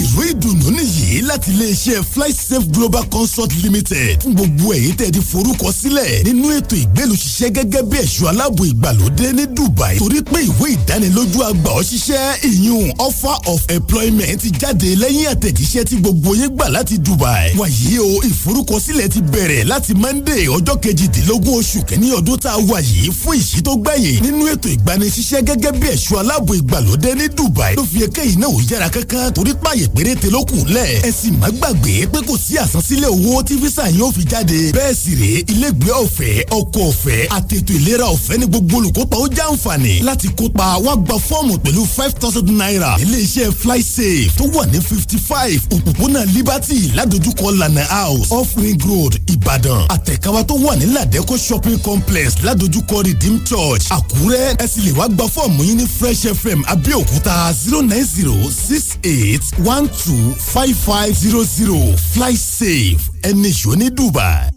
Ìró 0.08 0.22
ìdùnnú 0.30 0.70
nìyí 0.70 1.20
láti 1.22 1.50
iléeṣẹ́ 1.50 2.02
flysafe 2.14 2.66
global 2.72 3.04
consult 3.10 3.52
limited. 3.62 4.18
Fún 4.22 4.32
gbogbo 4.34 4.72
ẹ̀yin 4.74 4.94
tẹ́ 4.96 5.10
ti 5.12 5.20
forúkọ 5.32 5.72
sílẹ̀ 5.72 6.22
nínú 6.24 6.50
ètò 6.58 6.76
ìgbélùṣiṣẹ́ 6.76 7.50
gẹ́gẹ́ 7.54 7.82
bí 7.82 7.96
ẹ̀ṣọ́ 7.98 8.28
aláàbò 8.28 8.64
ìgbàlódé 8.66 9.32
ní 9.32 9.46
dubai. 9.56 9.98
Torí 9.98 10.22
pé 10.22 10.38
ìwé 10.48 10.66
ìdánilójú 10.76 11.38
àgbà 11.50 11.70
ọ̀ṣiṣẹ́ 11.80 12.46
ìyún 12.48 12.92
offer 12.98 13.36
of 13.46 13.60
employment 13.68 14.40
ti 14.42 14.50
jáde 14.60 14.96
lẹ́yìn 14.96 15.26
àtẹ̀jíṣẹ́ 15.32 15.84
tí 15.84 15.96
gbogbo 15.96 16.34
yín 16.36 16.48
gbà 16.56 16.68
láti 16.68 16.98
dubai. 16.98 17.52
Wàyí 17.56 17.98
o 17.98 18.22
ìforúkọsílẹ̀ 18.28 19.08
ti 19.08 19.20
bẹ̀rẹ̀ 19.20 19.64
láti 19.64 19.94
monday 19.94 20.46
ọjọ́ 20.46 20.78
kejìdínlógún 20.82 21.54
oṣù 21.60 21.84
kẹ́ni 21.88 22.12
ọdún 22.12 22.38
tá 22.38 22.50
a 22.52 22.58
wà 22.58 22.80
yìí. 22.80 23.10
Fún 23.12 23.36
ìṣí 23.36 23.62
tó 23.62 23.76
gbẹ̀yìn 23.76 24.22
nínú 24.24 24.46
ètò 24.52 24.68
ìgbanisíṣẹ́ 24.72 25.42
gẹ́gẹ́ 25.46 25.72
bí 25.80 25.86
ẹ̀ṣọ́ 25.88 26.18
aláàbò 26.20 26.54
ìgbàlódé 26.54 27.14
ní 27.14 27.28
dubai 27.36 27.74
ló 27.76 27.84
fi 27.92 27.98
ẹkẹ́ 28.04 28.24
yìí 28.24 28.36
náà 28.38 28.48
ò 28.48 28.60
yára 28.70 28.88
kankan 28.90 29.32
torí 29.32 29.52
páàyè 29.54 29.86
péréte 29.98 30.30
ló 30.30 30.44
kù 30.44 30.56
lẹ̀. 30.66 31.02
Ẹ 31.02 31.10
sì 31.12 31.30
má 31.32 31.48
gbàgbé 31.50 32.06
pé 32.12 32.18
kò 32.26 32.36
sí 32.38 32.54
àsansílẹ̀ 32.56 33.08
owó 33.10 33.42
tí 33.42 33.54
fisa 33.58 33.88
yóò 33.90 34.12
fi 34.12 34.22
jáde. 34.30 34.70
Bẹ́ẹ̀ 34.72 34.94
sì 34.94 35.10
rèé 35.20 35.38
ilégbèé 35.52 35.92
ọ̀fẹ́ 36.04 36.44
ọkọ̀ 36.58 36.82
ọ̀fẹ́ 36.90 37.28
àtètò 37.36 37.72
ìlera 37.74 38.04
ọ̀fẹ́ 38.14 38.38
ní 38.38 38.46
gbogbo 38.46 38.76
olùkópa 38.78 39.16
ó 39.16 39.26
já 39.36 39.44
àǹfààní 39.50 40.02
láti 40.04 40.28
kópa. 40.28 40.76
Wá 40.84 40.96
gba 40.96 41.14
fọ́ọ̀mù 41.28 41.58
pẹ̀lú 41.58 41.86
five 41.96 42.14
thousand 42.20 42.48
naira. 42.50 42.96
Iléeṣẹ́ 43.02 43.50
flysafe 43.52 44.30
tó 44.38 44.44
wà 44.54 44.66
ní 44.66 44.78
fifty 44.80 45.18
five 45.18 45.60
òpópónà 45.70 46.24
liberty 46.34 46.90
ládojúkọ 46.94 47.50
lana 47.58 47.84
house 47.84 48.30
off 48.30 48.56
ring 48.56 48.80
road 48.86 49.18
ìbàdàn. 49.26 49.86
Àtẹ̀káwá 49.88 50.44
tó 50.44 50.54
wà 50.54 50.76
ní 50.76 50.86
ladeko 50.94 51.36
shopping 51.38 51.78
complex 51.82 52.34
ládojúkọ 52.44 53.02
redeem 53.06 53.40
church 53.44 53.84
àkúrẹ́. 53.90 54.62
Ẹ 54.62 54.66
sì 54.68 54.80
lè 54.80 54.92
wá 54.92 55.08
gba 55.08 55.24
fọ́ọ̀mù 55.24 55.62
yín 55.64 55.76
ní 55.76 55.86
fresh 56.00 56.26
fm 56.42 56.62
abẹ́òkúta 56.66 57.52
zero 57.64 57.82
nine 57.82 58.04
zero 58.16 58.34
six 58.68 58.82
eight 59.02 59.42
one 59.66 59.77
two 59.86 60.32
five 60.34 60.74
five 60.76 61.14
zero 61.14 61.42
zero 61.44 61.96
fly 62.12 62.32
safe 62.34 63.10
ẹni 63.22 63.50
ṣó 63.52 63.76
ní 63.76 63.90
dubai. 63.90 64.50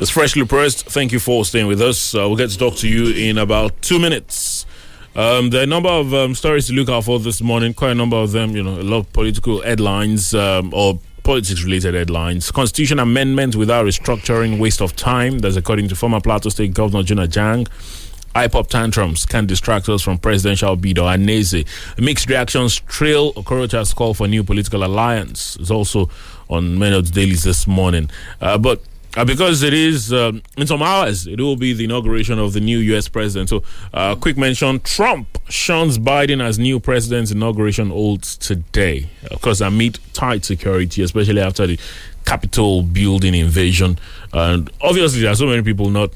It's 0.00 0.10
freshly 0.10 0.44
pressed. 0.44 0.84
Thank 0.90 1.12
you 1.12 1.18
for 1.20 1.44
staying 1.46 1.66
with 1.66 1.80
us. 1.80 2.14
Uh, 2.14 2.28
we'll 2.28 2.36
get 2.36 2.50
to 2.50 2.58
talk 2.58 2.76
to 2.76 2.88
you 2.88 3.14
in 3.14 3.38
about 3.38 3.80
two 3.80 3.98
minutes. 3.98 4.66
Um, 5.16 5.48
there 5.50 5.60
are 5.60 5.64
a 5.64 5.66
number 5.66 5.88
of 5.88 6.12
um, 6.12 6.34
stories 6.34 6.66
to 6.66 6.72
look 6.74 6.88
out 6.90 7.04
for 7.04 7.18
this 7.20 7.40
morning. 7.40 7.72
Quite 7.72 7.92
a 7.92 7.94
number 7.94 8.16
of 8.16 8.32
them, 8.32 8.54
you 8.54 8.62
know, 8.62 8.78
a 8.78 8.82
lot 8.82 8.98
of 8.98 9.12
political 9.12 9.62
headlines 9.62 10.34
um, 10.34 10.74
or 10.74 10.98
politics 11.24 11.64
related 11.64 11.94
headlines. 11.94 12.50
Constitution 12.52 13.00
amendment 13.00 13.56
without 13.56 13.86
restructuring, 13.86 14.60
waste 14.60 14.80
of 14.80 14.94
time. 14.94 15.40
That's 15.40 15.56
according 15.56 15.88
to 15.88 15.96
former 15.96 16.20
Plateau 16.20 16.50
State 16.50 16.74
Governor 16.74 17.02
Jonah 17.02 17.26
Jang. 17.26 17.66
IPOB 18.34 18.68
tantrums 18.68 19.24
can 19.24 19.46
distract 19.46 19.88
us 19.88 20.02
from 20.02 20.18
presidential 20.18 20.76
bid 20.76 20.98
Ohanaeze. 20.98 21.66
Mixed 21.98 22.28
reactions 22.28 22.80
trail 22.80 23.32
Okorocha's 23.34 23.94
call 23.94 24.12
for 24.12 24.28
new 24.28 24.44
political 24.44 24.84
alliance. 24.84 25.56
Is 25.56 25.70
also 25.70 26.10
on 26.48 26.78
the 26.78 27.02
dailies 27.02 27.44
this 27.44 27.66
morning. 27.66 28.10
Uh, 28.40 28.58
but 28.58 28.82
uh, 29.16 29.24
because 29.24 29.62
it 29.62 29.72
is 29.72 30.12
um, 30.12 30.42
in 30.56 30.66
some 30.66 30.82
hours, 30.82 31.26
it 31.26 31.40
will 31.40 31.56
be 31.56 31.72
the 31.72 31.84
inauguration 31.84 32.38
of 32.38 32.52
the 32.52 32.60
new 32.60 32.78
U.S. 32.78 33.08
president. 33.08 33.48
So, 33.48 33.62
uh, 33.92 34.14
quick 34.16 34.36
mention: 34.36 34.80
Trump 34.80 35.38
shuns 35.48 35.98
Biden 35.98 36.42
as 36.42 36.58
new 36.58 36.80
president's 36.80 37.30
inauguration 37.30 37.90
holds 37.90 38.36
today. 38.36 39.08
Of 39.30 39.40
course, 39.40 39.60
amid 39.60 39.98
tight 40.12 40.44
security, 40.44 41.02
especially 41.02 41.40
after 41.40 41.66
the 41.66 41.78
Capitol 42.24 42.82
building 42.82 43.34
invasion, 43.34 43.98
and 44.32 44.70
obviously 44.80 45.20
there 45.20 45.30
are 45.30 45.36
so 45.36 45.46
many 45.46 45.62
people 45.62 45.90
not 45.90 46.10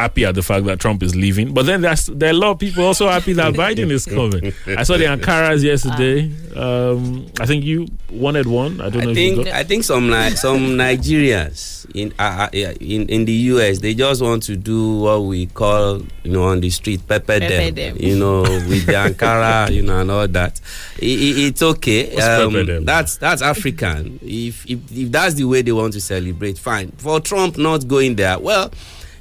happy 0.00 0.24
at 0.24 0.34
the 0.34 0.42
fact 0.42 0.64
that 0.66 0.80
Trump 0.80 1.02
is 1.02 1.14
leaving, 1.14 1.52
but 1.54 1.66
then 1.66 1.80
there's 1.82 2.06
there 2.06 2.28
are 2.30 2.32
a 2.32 2.36
lot 2.36 2.50
of 2.52 2.58
people 2.58 2.84
also 2.84 3.08
happy 3.08 3.32
that 3.34 3.54
Biden 3.62 3.90
is 3.90 4.04
coming. 4.06 4.52
I 4.66 4.82
saw 4.82 4.96
the 4.96 5.04
Ankaras 5.14 5.62
yesterday. 5.62 6.30
Um, 6.56 7.26
I 7.40 7.46
think 7.46 7.64
you 7.64 7.86
wanted 8.10 8.46
one. 8.46 8.80
I 8.80 8.90
don't 8.90 9.04
know. 9.04 9.08
I 9.10 9.12
if 9.12 9.18
you 9.18 9.34
think 9.34 9.44
got. 9.46 9.54
I 9.54 9.64
think 9.64 9.84
some 9.84 10.08
Ni- 10.10 10.30
some 10.36 10.76
Nigerians 10.76 11.86
in 11.94 12.12
uh, 12.18 12.48
uh, 12.52 12.72
in 12.80 13.08
in 13.08 13.24
the 13.24 13.32
US 13.54 13.78
they 13.80 13.94
just 13.94 14.22
want 14.22 14.42
to 14.44 14.56
do 14.56 14.98
what 14.98 15.20
we 15.22 15.46
call 15.46 16.02
you 16.22 16.32
know 16.32 16.44
on 16.44 16.60
the 16.60 16.70
street 16.70 17.06
pepper, 17.06 17.38
Pepper 17.40 17.48
them, 17.48 17.74
them. 17.74 17.96
you 17.98 18.16
know 18.18 18.42
with 18.42 18.86
the 18.86 18.92
Ankara 18.92 19.70
you 19.72 19.82
know 19.82 20.00
and 20.00 20.10
all 20.10 20.28
that. 20.28 20.60
I- 21.00 21.04
I- 21.04 21.38
it's 21.50 21.62
okay. 21.62 22.14
What's 22.14 22.26
pepper 22.26 22.64
them? 22.64 22.84
that's 22.84 23.16
that's 23.16 23.42
African. 23.42 24.18
If, 24.22 24.68
if 24.70 24.78
if 24.92 25.10
that's 25.12 25.34
the 25.34 25.44
way 25.44 25.62
they 25.62 25.72
want 25.72 25.92
to 25.94 26.00
celebrate, 26.00 26.58
fine. 26.58 26.90
For 26.98 27.20
Trump 27.20 27.58
not 27.58 27.86
going 27.88 28.16
there, 28.16 28.38
well. 28.38 28.70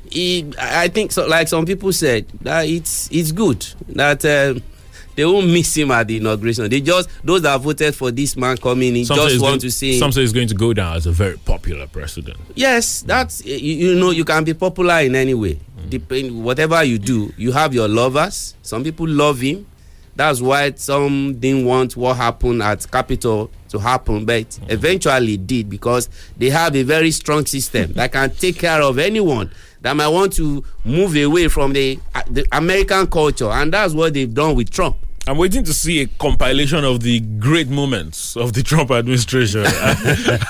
He, 0.10 0.52
I 0.60 0.88
think 0.88 1.12
so. 1.12 1.28
Like 1.28 1.48
some 1.48 1.66
people 1.66 1.92
said, 1.94 2.28
that 2.42 2.68
it's 2.68 3.10
it's 3.12 3.32
good 3.32 3.66
that 3.90 4.24
um, 4.26 4.62
they 5.16 5.26
won't 5.26 5.48
miss 5.48 5.76
him 5.76 5.92
at 5.92 6.08
the 6.08 6.18
inauguration. 6.18 6.70
They 6.70 6.82
just 6.82 7.10
those 7.24 7.42
that 7.44 7.60
voted 7.62 7.94
for 7.96 8.10
this 8.12 8.36
man 8.36 8.58
coming 8.58 8.96
in 8.96 9.06
Some 9.06 9.18
just 9.18 9.40
want 9.42 9.52
going- 9.52 9.60
to 9.60 9.72
see. 9.72 9.94
him. 9.94 10.00
Some 10.00 10.12
say 10.12 10.22
he's 10.22 10.34
going 10.34 10.48
to 10.48 10.56
go 10.56 10.74
down 10.74 10.96
as 10.96 11.06
a 11.06 11.12
very 11.12 11.38
popular 11.38 11.88
president. 11.88 12.38
Yes, 12.56 13.02
that's 13.02 13.46
you, 13.46 13.56
you 13.56 13.96
know 13.96 14.12
you 14.12 14.26
can 14.26 14.44
be 14.44 14.54
popular 14.54 15.00
in 15.02 15.16
any 15.16 15.34
way. 15.34 15.60
Depend 15.90 16.44
whatever 16.44 16.84
you 16.84 17.00
do, 17.00 17.34
you 17.38 17.52
have 17.52 17.74
your 17.74 17.88
lovers. 17.88 18.56
Some 18.62 18.84
people 18.84 19.08
love 19.08 19.40
him. 19.40 19.66
That's 20.16 20.42
why 20.42 20.74
some 20.76 21.40
didn't 21.40 21.66
want 21.66 21.96
what 21.96 22.18
happened 22.18 22.62
at 22.62 22.90
Capitol 22.92 23.50
to 23.70 23.80
happen, 23.80 24.26
but 24.26 24.60
eventually 24.68 25.36
it 25.36 25.48
did 25.48 25.70
because 25.70 26.10
they 26.38 26.50
have 26.50 26.76
a 26.76 26.84
very 26.84 27.12
strong 27.12 27.46
system 27.46 27.94
that 27.94 28.12
can 28.12 28.30
take 28.32 28.58
care 28.60 28.82
of 28.82 29.00
anyone 29.00 29.50
that 29.82 29.96
might 29.96 30.08
want 30.08 30.34
to 30.34 30.64
move 30.84 31.16
away 31.16 31.48
from 31.48 31.74
the, 31.74 32.00
uh, 32.14 32.22
the 32.30 32.46
American 32.52 33.08
culture, 33.08 33.50
and 33.50 33.74
that's 33.74 33.94
what 33.94 34.14
they've 34.14 34.34
done 34.34 34.56
with 34.56 34.70
Trump. 34.70 34.98
I'm 35.28 35.38
waiting 35.38 35.64
to 35.66 35.74
see 35.74 36.02
a 36.02 36.08
compilation 36.08 36.84
of 36.84 37.02
the 37.02 37.20
great 37.20 37.70
moments 37.70 38.36
of 38.36 38.54
the 38.54 38.64
Trump 38.64 38.90
administration, 38.92 39.62
and 39.66 39.74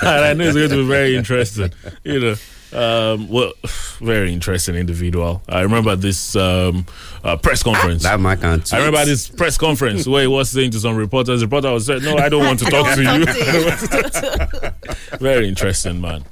I 0.02 0.32
know 0.32 0.44
it's 0.44 0.56
going 0.56 0.70
to 0.70 0.76
be 0.76 0.86
very 0.88 1.16
interesting. 1.16 1.72
You 2.02 2.20
know, 2.20 2.34
um, 2.72 3.28
well, 3.28 3.52
very 4.00 4.32
interesting 4.32 4.74
individual. 4.74 5.42
I 5.48 5.60
remember 5.62 5.96
this 5.96 6.36
um, 6.36 6.86
uh, 7.24 7.36
press 7.36 7.62
conference. 7.62 8.02
That 8.02 8.20
man 8.20 8.38
can. 8.38 8.62
I 8.72 8.78
remember 8.78 9.04
this 9.04 9.28
press 9.28 9.58
conference 9.58 10.06
where 10.06 10.22
he 10.22 10.28
was 10.28 10.50
saying 10.50 10.70
to 10.72 10.80
some 10.80 10.96
reporters, 10.96 11.40
the 11.40 11.46
reporter 11.46 11.72
was 11.72 11.86
saying, 11.86 12.02
"No, 12.02 12.16
I 12.16 12.28
don't 12.28 12.44
want 12.44 12.58
to 12.60 12.64
talk 12.70 12.94
to 12.94 13.02
you." 13.02 13.24
very 15.18 15.48
interesting, 15.48 16.00
man. 16.00 16.24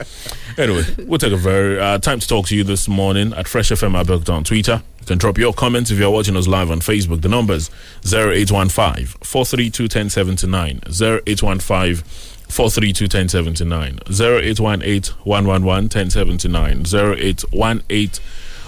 Anyway, 0.57 0.85
we'll 1.07 1.19
take 1.19 1.33
a 1.33 1.37
very 1.37 1.81
uh, 1.81 1.99
time 1.99 2.21
to 2.21 2.29
talk 2.29 2.47
to 2.47 2.57
you 2.57 2.65
this 2.65 2.89
morning 2.89 3.33
at 3.35 3.47
Fresh 3.47 3.71
FM 3.71 3.97
I 3.97 4.03
Abeokuta 4.03 4.35
on 4.35 4.45
Twitter. 4.45 4.83
You 5.01 5.07
can 5.07 5.19
drop 5.19 5.39
your 5.39 5.53
comments 5.53 5.91
if 5.91 5.99
you're 5.99 6.11
watching 6.11 6.37
us 6.37 6.47
live 6.47 6.71
on 6.71 6.81
Facebook. 6.81 7.23
The 7.23 7.29
numbers 7.29 7.71
0815 8.05 9.07
432 9.23 9.85
1079 9.85 10.81
0815 10.87 12.05
432 12.49 13.05
1079 13.05 13.99
0818 14.09 15.15
111 15.25 15.89
1079 15.89 16.85
0818 16.87 18.23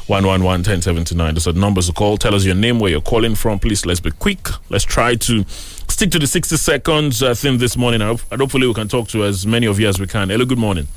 111 0.06 0.42
1079. 0.44 1.34
Those 1.34 1.46
are 1.46 1.52
the 1.52 1.60
numbers 1.60 1.86
to 1.86 1.92
call. 1.92 2.16
Tell 2.18 2.34
us 2.34 2.44
your 2.44 2.56
name, 2.56 2.80
where 2.80 2.90
you're 2.90 3.00
calling 3.00 3.34
from. 3.36 3.58
Please, 3.60 3.86
let's 3.86 4.00
be 4.00 4.10
quick. 4.10 4.48
Let's 4.68 4.84
try 4.84 5.14
to 5.14 5.44
stick 5.46 6.10
to 6.10 6.18
the 6.18 6.26
60 6.26 6.56
seconds 6.56 7.22
uh, 7.22 7.34
thing 7.34 7.58
this 7.58 7.76
morning. 7.76 8.02
And 8.02 8.18
hopefully, 8.40 8.66
we 8.66 8.74
can 8.74 8.88
talk 8.88 9.06
to 9.08 9.24
as 9.24 9.46
many 9.46 9.66
of 9.66 9.78
you 9.78 9.88
as 9.88 10.00
we 10.00 10.06
can. 10.08 10.30
Hello, 10.30 10.44
good 10.44 10.58
morning. 10.58 10.88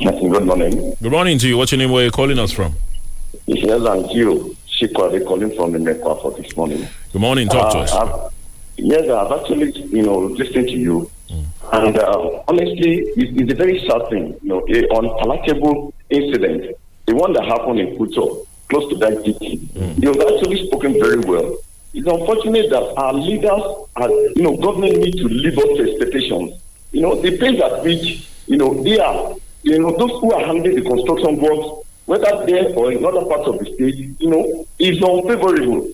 Good 0.00 0.44
morning. 0.44 0.96
Good 1.00 1.12
morning 1.12 1.38
to 1.38 1.48
you. 1.48 1.56
What's 1.56 1.70
your 1.72 1.78
name? 1.78 1.90
Where 1.92 2.02
you're 2.02 2.10
calling 2.10 2.38
us 2.38 2.50
from? 2.52 2.74
Yes, 3.46 3.80
and 3.80 4.10
you. 4.10 4.56
Shikwade 4.68 5.24
calling 5.24 5.54
from 5.56 5.72
the 5.72 5.78
Nepal 5.78 6.16
for 6.16 6.32
this 6.32 6.54
morning. 6.56 6.86
Good 7.12 7.20
morning. 7.22 7.48
Talk 7.48 7.72
to 7.72 7.78
Uh, 7.78 7.82
us. 7.82 7.92
I've- 7.92 8.12
yes, 8.76 9.08
I've 9.08 9.32
actually, 9.40 9.70
you 9.88 10.02
know, 10.02 10.18
listened 10.18 10.66
to 10.68 10.76
you. 10.76 11.10
And 11.72 11.98
uh, 11.98 12.42
honestly, 12.48 12.98
it, 13.16 13.40
it's 13.40 13.52
a 13.52 13.56
very 13.56 13.78
sad 13.88 14.08
thing, 14.08 14.36
you 14.42 14.48
know, 14.48 14.64
an 14.68 14.86
unpalatable 14.90 15.92
incident. 16.10 16.76
The 17.06 17.14
one 17.14 17.32
that 17.34 17.44
happened 17.44 17.80
in 17.80 17.96
Kuto, 17.96 18.46
close 18.68 18.88
to 18.90 18.96
that 18.98 19.12
GT. 19.24 20.02
You've 20.02 20.20
actually 20.20 20.66
spoken 20.66 20.92
very 20.94 21.20
well. 21.20 21.56
It's 21.94 22.06
unfortunate 22.06 22.68
that 22.70 22.82
our 22.96 23.14
leaders, 23.14 23.62
are, 23.96 24.10
you 24.10 24.42
know, 24.42 24.56
government 24.56 24.98
need 24.98 25.16
to 25.16 25.28
live 25.28 25.56
up 25.58 25.76
to 25.76 25.90
expectations. 25.90 26.60
You 26.92 27.02
know, 27.02 27.20
the 27.20 27.36
pace 27.38 27.60
at 27.60 27.82
which, 27.82 28.28
you 28.46 28.58
know, 28.58 28.82
they 28.82 28.98
are, 28.98 29.34
you 29.62 29.78
know, 29.78 29.96
those 29.96 30.20
who 30.20 30.32
are 30.32 30.44
handling 30.44 30.74
the 30.76 30.82
construction 30.82 31.36
works, 31.40 31.86
whether 32.04 32.44
there 32.46 32.68
or 32.74 32.92
in 32.92 33.04
other 33.04 33.24
parts 33.24 33.48
of 33.48 33.58
the 33.58 33.64
state, 33.74 34.14
you 34.20 34.28
know, 34.30 34.66
is 34.78 35.02
unfavorable. 35.02 35.90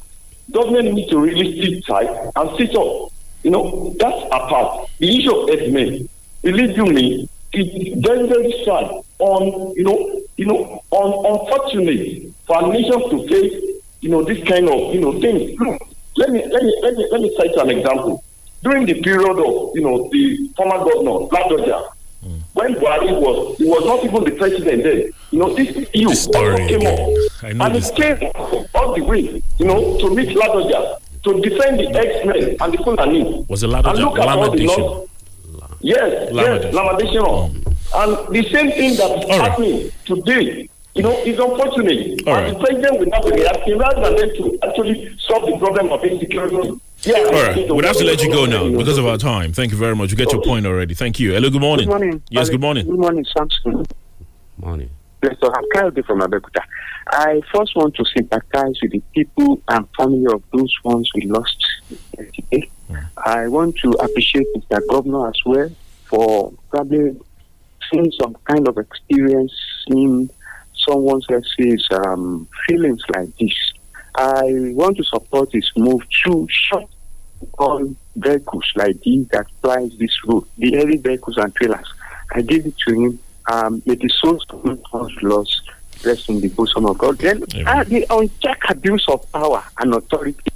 Government 0.51 0.93
need 0.93 1.09
to 1.11 1.19
really 1.19 1.61
sit 1.63 1.87
tight 1.87 2.09
and 2.37 2.57
sit 2.59 2.75
up. 2.77 3.12
You 3.43 3.51
know, 3.51 3.95
that's 3.99 4.25
apart. 4.27 4.89
The 4.99 5.19
issue 5.19 5.35
of 5.35 5.51
Edmund, 5.51 6.09
believe 6.43 6.77
you 6.77 6.87
me, 6.87 7.29
it's 7.53 8.07
very, 8.07 8.27
very 8.29 8.53
sad 8.65 8.91
on, 9.19 9.75
you 9.77 9.85
know, 9.85 10.21
you 10.37 10.47
know, 10.47 10.83
on 10.91 11.41
unfortunate 11.41 12.33
for 12.47 12.57
our 12.57 12.73
nation 12.73 12.99
to 13.11 13.29
face, 13.29 13.81
you 14.01 14.11
know, 14.11 14.23
this 14.25 14.43
kind 14.47 14.69
of, 14.69 14.95
you 14.95 15.01
know, 15.01 15.21
things. 15.21 15.59
Look, 15.59 15.83
let 16.17 16.31
me 16.31 16.45
let 16.47 16.63
me 16.63 16.79
let 16.83 16.95
me 16.95 17.09
let 17.11 17.21
me 17.21 17.35
cite 17.37 17.55
an 17.57 17.71
example. 17.71 18.23
During 18.63 18.87
the 18.87 19.01
period 19.03 19.39
of, 19.39 19.71
you 19.75 19.83
know, 19.83 20.09
the 20.11 20.49
former 20.57 20.79
governor, 20.79 21.27
Ladoja, 21.31 21.89
mm. 22.25 22.41
when 22.55 22.75
Buhari 22.75 23.13
was, 23.21 23.59
he 23.59 23.65
was 23.65 23.85
not 23.85 24.05
even 24.05 24.25
the 24.25 24.31
president 24.33 24.83
then. 24.85 25.11
You 25.31 25.39
know, 25.39 25.55
this 25.55 25.69
issue 25.93 26.33
came 26.69 26.87
up. 26.87 26.99
I 27.43 27.53
know 27.53 27.65
and 27.65 27.77
it 27.77 27.95
came 27.97 28.31
all 28.75 28.95
the 28.95 29.03
way, 29.03 29.43
you 29.59 29.65
know, 29.67 29.99
to 29.99 30.15
meet 30.15 30.29
Ladoja, 30.37 30.99
to 31.25 31.41
defend 31.41 31.79
the 31.81 31.89
X-Men 31.99 32.57
and 32.61 32.73
the 32.73 32.79
Fulani. 32.85 33.45
Was 33.49 33.63
it 33.63 33.71
And 33.71 33.85
Ladoja? 33.85 33.97
look 33.99 34.19
at 34.19 34.29
all 34.29 34.51
the 34.51 34.59
Lamadation? 34.59 34.79
laws. 34.79 35.09
Yes, 35.81 36.33
Lamadation. 36.33 37.13
yes, 37.13 37.23
mm. 37.23 37.69
And 37.95 38.35
the 38.35 38.49
same 38.51 38.71
thing 38.71 38.97
that 38.97 39.19
is 39.29 39.37
happening 39.37 39.91
today, 40.05 40.69
you 40.95 41.03
know, 41.03 41.13
is 41.25 41.39
unfortunate. 41.39 42.27
All 42.27 42.37
and 42.37 42.57
the 42.57 42.61
president 42.61 42.99
will 43.01 43.07
not 43.07 43.25
be 43.25 43.31
reacting 43.33 43.79
rather 43.79 44.01
than 44.03 44.17
them 44.17 44.37
to 44.37 44.59
actually 44.67 45.17
solve 45.27 45.47
the 45.47 45.59
problem 45.59 45.91
of 45.93 46.03
insecurity. 46.05 46.81
Yeah, 47.05 47.15
All 47.17 47.33
right, 47.33 47.69
we'll 47.69 47.85
have 47.85 47.97
to 47.97 48.05
let 48.05 48.23
you 48.23 48.31
go 48.33 48.47
now 48.47 48.71
because 48.71 48.97
of 48.97 49.05
our 49.07 49.19
time. 49.19 49.53
Thank 49.53 49.73
you 49.73 49.77
very 49.77 49.97
much. 49.97 50.11
You 50.11 50.17
get 50.17 50.31
your 50.33 50.41
point 50.43 50.67
already. 50.67 50.95
Thank 50.95 51.19
you. 51.19 51.33
Hello, 51.33 51.51
good 51.51 51.61
morning. 51.61 51.87
Good 51.89 51.99
morning. 51.99 52.23
Yes, 52.31 52.49
good 52.49 52.61
morning. 52.61 52.87
Good 52.87 52.99
morning, 53.01 53.25
Samson. 53.37 53.85
Morning. 54.57 54.89
So 55.23 55.53
I'm 55.55 56.03
from 56.03 56.21
Abeokuta. 56.21 56.63
I 57.09 57.41
first 57.55 57.77
want 57.77 57.95
to 57.95 58.05
sympathize 58.17 58.75
with 58.83 58.91
the 58.91 59.03
people 59.15 59.63
and 59.69 59.87
family 59.97 60.27
of 60.33 60.43
those 60.53 60.75
ones 60.83 61.09
we 61.15 61.23
lost 61.27 61.65
today. 62.35 62.69
I 63.17 63.47
want 63.49 63.77
to 63.79 63.91
appreciate 63.93 64.47
Mr. 64.57 64.81
Governor 64.89 65.29
as 65.29 65.41
well 65.47 65.71
for 66.07 66.53
probably 66.71 67.17
seeing 67.91 68.11
some 68.21 68.37
kind 68.45 68.67
of 68.67 68.79
experience 68.79 69.55
in 69.87 70.29
someone 70.77 71.21
else's 71.31 71.87
um, 71.93 72.49
feelings 72.67 73.03
like 73.15 73.29
this. 73.39 73.73
I 74.17 74.43
want 74.75 74.97
to 74.97 75.05
support 75.05 75.53
his 75.53 75.71
move 75.77 76.03
to 76.25 76.47
shut 76.51 76.89
on 77.59 77.97
vehicles 78.17 78.71
like 78.75 79.01
these 79.03 79.29
that 79.29 79.47
flies 79.61 79.97
this 79.99 80.17
road, 80.27 80.47
the 80.59 80.73
heavy 80.77 80.97
vehicles 80.97 81.39
and 81.39 81.55
trailers. 81.55 81.93
I 82.33 82.43
give 82.43 82.67
it 82.67 82.77
to 82.89 82.95
him. 82.95 83.19
Um, 83.51 83.83
may 83.87 83.97
the 83.97 84.09
souls 84.09 84.45
of 84.93 85.11
lost 85.23 85.63
rest 86.05 86.29
in 86.29 86.41
the 86.41 86.49
bosom 86.49 86.87
of 86.87 86.99
God. 86.99 87.19
Then 87.19 87.43
uh, 87.67 87.85
the 87.85 88.07
unchecked 88.11 88.71
abuse 88.71 89.05
of 89.09 89.31
power 89.33 89.63
and 89.79 89.95
authority. 89.95 90.51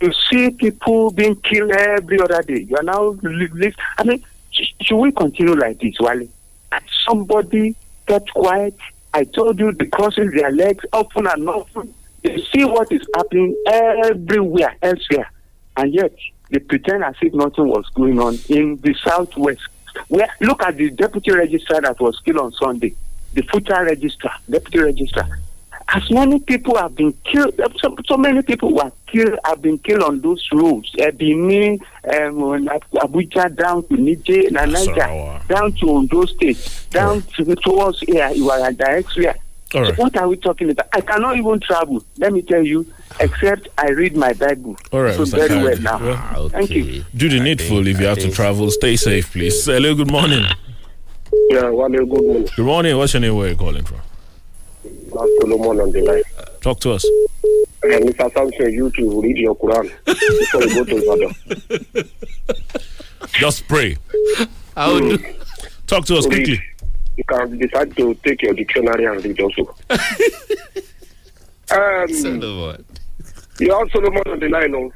You 0.00 0.12
see 0.30 0.50
people 0.50 1.10
being 1.12 1.36
killed 1.36 1.70
every 1.72 2.20
other 2.20 2.42
day. 2.42 2.60
You 2.60 2.76
are 2.76 2.82
now 2.82 3.10
li- 3.22 3.48
li- 3.52 3.74
I 3.98 4.04
mean, 4.04 4.24
should 4.50 4.96
we 4.98 5.12
continue 5.12 5.54
like 5.54 5.78
this, 5.80 5.94
Wally? 6.00 6.28
And 6.72 6.84
somebody 7.06 7.76
get 8.06 8.28
quiet. 8.30 8.76
I 9.14 9.24
told 9.24 9.60
you 9.60 9.72
the 9.72 9.86
crosses 9.86 10.32
their 10.32 10.50
legs 10.50 10.84
often 10.92 11.26
and 11.26 11.48
often. 11.48 11.94
They 12.22 12.42
see 12.52 12.64
what 12.64 12.90
is 12.90 13.06
happening 13.14 13.54
everywhere 13.66 14.74
elsewhere, 14.82 15.30
and 15.76 15.92
yet 15.92 16.12
they 16.50 16.58
pretend 16.60 17.04
as 17.04 17.14
if 17.20 17.32
nothing 17.34 17.68
was 17.68 17.84
going 17.94 18.18
on 18.20 18.38
in 18.48 18.76
the 18.76 18.94
southwest. 19.04 19.60
Where 20.08 20.28
look 20.40 20.62
at 20.62 20.76
the 20.76 20.90
deputy 20.90 21.32
registrar 21.32 21.80
that 21.82 22.00
was 22.00 22.18
killed 22.20 22.38
on 22.38 22.52
Sunday, 22.52 22.94
the 23.34 23.42
footer 23.42 23.84
registrar, 23.84 24.34
deputy 24.48 24.78
registrar. 24.80 25.28
As 25.94 26.10
many 26.10 26.38
people 26.38 26.76
have 26.78 26.94
been 26.94 27.12
killed, 27.24 27.60
so, 27.78 27.96
so 28.06 28.16
many 28.16 28.40
people 28.42 28.72
were 28.74 28.90
killed, 29.06 29.38
have 29.44 29.60
been 29.60 29.78
killed 29.78 30.02
on 30.02 30.20
those 30.20 30.46
roads. 30.52 30.90
Benin, 31.16 31.78
um, 32.04 32.66
Abuja, 32.94 33.54
down 33.54 33.86
to 33.88 33.96
Niger, 33.96 34.50
Niger, 34.50 35.40
down 35.48 35.72
to 35.72 36.06
those 36.10 36.30
states, 36.30 36.86
down 36.86 37.20
to, 37.36 37.54
towards 37.56 38.00
here, 38.00 38.30
you 38.30 38.50
are 38.50 38.60
at 38.68 38.78
the 38.78 38.90
X-ray. 38.90 39.34
All 39.74 39.92
what 39.94 40.16
are 40.16 40.28
we 40.28 40.36
talking 40.36 40.70
about? 40.70 40.86
I 40.92 41.00
cannot 41.00 41.36
even 41.38 41.58
travel. 41.60 42.04
Let 42.18 42.32
me 42.32 42.42
tell 42.42 42.62
you, 42.62 42.86
except 43.20 43.68
I 43.78 43.88
read 43.90 44.14
my 44.16 44.32
Bible. 44.34 44.76
All 44.92 45.00
right, 45.02 45.14
so 45.14 45.24
very 45.24 45.62
well 45.62 45.78
now. 45.80 45.98
Well, 45.98 46.48
Thank 46.50 46.70
you. 46.70 47.04
Do 47.16 47.28
the 47.28 47.40
needful 47.40 47.86
if 47.86 47.98
you 47.98 48.06
have 48.06 48.18
to 48.18 48.30
travel. 48.30 48.70
Stay 48.70 48.96
safe, 48.96 49.32
please. 49.32 49.64
Hello, 49.64 49.94
good 49.94 50.10
morning. 50.10 50.44
Yeah, 51.50 51.70
Wale, 51.70 51.88
good 52.04 52.08
morning. 52.08 52.48
Good 52.54 52.66
morning. 52.66 52.96
What's 52.98 53.14
your 53.14 53.20
name? 53.20 53.36
Where 53.36 53.46
are 53.46 53.50
you 53.50 53.56
calling 53.56 53.84
from? 53.84 53.98
That's 54.84 55.30
Solomon 55.40 55.80
on 55.80 55.92
the 55.92 56.02
line. 56.02 56.22
Talk 56.60 56.80
to 56.80 56.92
us. 56.92 57.04
Uh, 57.04 57.88
Mr. 57.98 58.32
Samson, 58.32 58.72
you 58.72 58.90
to 58.90 59.20
read 59.22 59.36
your 59.38 59.56
Quran 59.56 59.90
before 60.04 60.62
you 60.62 60.74
go 60.74 60.84
to 60.84 60.96
Ibadan. 61.94 62.10
Just 63.32 63.66
pray. 63.68 63.96
Talk 64.74 66.04
to 66.06 66.16
us 66.16 66.26
Read. 66.26 66.32
quickly. 66.46 66.60
You 67.22 67.36
can 67.38 67.58
decide 67.58 67.96
to 67.96 68.14
take 68.24 68.42
your 68.42 68.54
dictionary 68.54 69.04
and 69.04 69.24
read 69.24 69.40
also. 69.40 69.62
um, 71.70 72.08
you 73.60 73.70
have 73.78 73.90
Solomon 73.92 74.22
on 74.26 74.40
the 74.40 74.48
line, 74.48 74.72
no? 74.72 74.90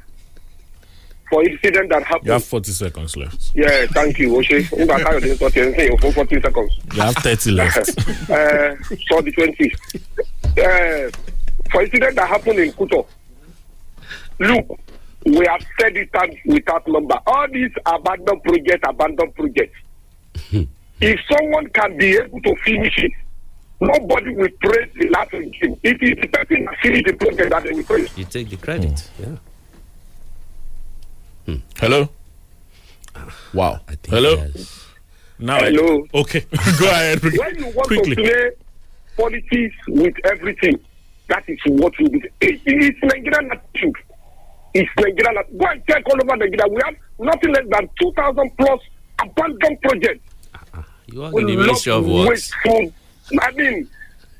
For 1.29 1.43
incident 1.47 1.89
that 1.89 2.03
happened. 2.03 2.25
You 2.25 2.31
have 2.33 2.43
40 2.43 2.71
seconds 2.71 3.15
left. 3.17 3.51
Yeah, 3.55 3.85
thank 3.87 4.19
you. 4.19 4.29
Oshe, 4.31 4.61
Ngba 4.63 4.99
Kayode 5.03 5.35
sọ 5.37 5.49
ti 5.53 5.59
ẹ̀ 5.59 5.69
ń 5.69 5.75
sìn 5.75 5.97
fún 6.01 6.13
forty 6.13 6.41
seconds. 6.41 6.71
You 6.93 7.01
have 7.01 7.15
30 7.15 7.51
left. 7.51 7.77
uh, 8.29 8.75
so 9.07 9.21
the 9.21 9.31
20. 9.31 9.75
Uh, 10.57 11.11
for 11.71 11.83
incident 11.83 12.15
that 12.15 12.27
happened 12.29 12.59
in 12.59 12.71
Kuto, 12.73 13.05
look, 14.39 14.79
we 15.25 15.45
have 15.47 15.61
said 15.79 15.95
it 15.97 16.11
time 16.13 16.31
without 16.45 16.87
number. 16.87 17.15
All 17.27 17.47
these 17.51 17.71
abandoned 17.85 18.41
projects, 18.43 18.83
abandoned 18.87 19.35
projects. 19.35 19.75
If 21.01 21.19
someone 21.31 21.67
can 21.67 21.97
be 21.97 22.17
able 22.17 22.41
to 22.41 22.55
finish 22.65 22.97
it, 22.97 23.11
nobody 23.79 24.33
will 24.35 24.49
praise 24.61 24.89
the 24.95 25.07
last 25.09 25.31
regime. 25.33 25.77
It 25.83 26.01
is 26.01 26.17
the 26.21 26.27
person 26.27 26.65
that 26.65 26.75
finished 26.81 27.05
the 27.05 27.13
project 27.13 27.49
that 27.51 27.63
they 27.63 27.71
will 27.71 27.83
praise. 27.83 28.17
You 28.17 28.25
take 28.25 28.49
the 28.49 28.57
credit. 28.57 28.99
Hmm. 29.17 29.23
Yeah. 29.23 29.37
Hmm. 31.45 31.55
Hello? 31.77 32.09
Wow. 33.53 33.79
Hello? 34.07 34.45
Now, 35.39 35.57
I- 35.57 35.71
Hello. 35.71 36.05
okay. 36.13 36.41
Go 36.79 36.87
ahead. 36.89 37.21
when 37.23 37.55
you 37.59 37.67
want 37.73 37.87
quickly. 37.87 38.15
to 38.15 38.21
play 38.23 38.49
politics 39.17 39.75
with 39.87 40.13
everything, 40.25 40.79
that 41.29 41.43
is 41.47 41.59
what 41.67 41.93
you 41.99 42.07
do. 42.09 42.21
It, 42.41 42.61
it's 42.65 42.99
Nigerian 43.03 43.51
attitude. 43.51 43.95
It's 44.73 44.89
Nigerian. 44.97 45.37
att- 45.37 45.57
Go 45.57 45.65
and 45.67 45.81
check 45.89 46.03
all 46.09 46.19
over 46.21 46.35
Nigeria. 46.37 46.67
We 46.69 46.81
have 46.85 46.95
nothing 47.19 47.53
less 47.53 47.65
than 47.71 47.89
2,000 48.01 48.51
plus 48.57 48.79
abandoned 49.21 49.81
projects. 49.81 50.21
You 51.07 51.23
are 51.23 51.31
We 51.31 51.41
in 51.41 51.47
the 51.47 51.55
love 51.55 51.65
ministry 51.67 51.91
of 51.93 52.05
what? 52.05 52.27
wasteful- 52.29 52.93
I 53.41 53.51
mean, 53.51 53.87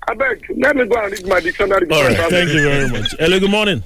I 0.08 0.14
beg, 0.14 0.46
let 0.58 0.76
me 0.76 0.86
go 0.86 0.98
and 1.02 1.12
read 1.12 1.28
my 1.28 1.40
dictionary. 1.40 1.88
All 1.90 2.04
right. 2.04 2.18
Thank 2.30 2.50
you 2.52 2.62
very 2.64 2.90
much. 2.90 3.16
Hello, 3.20 3.40
good 3.40 3.50
morning. 3.52 3.84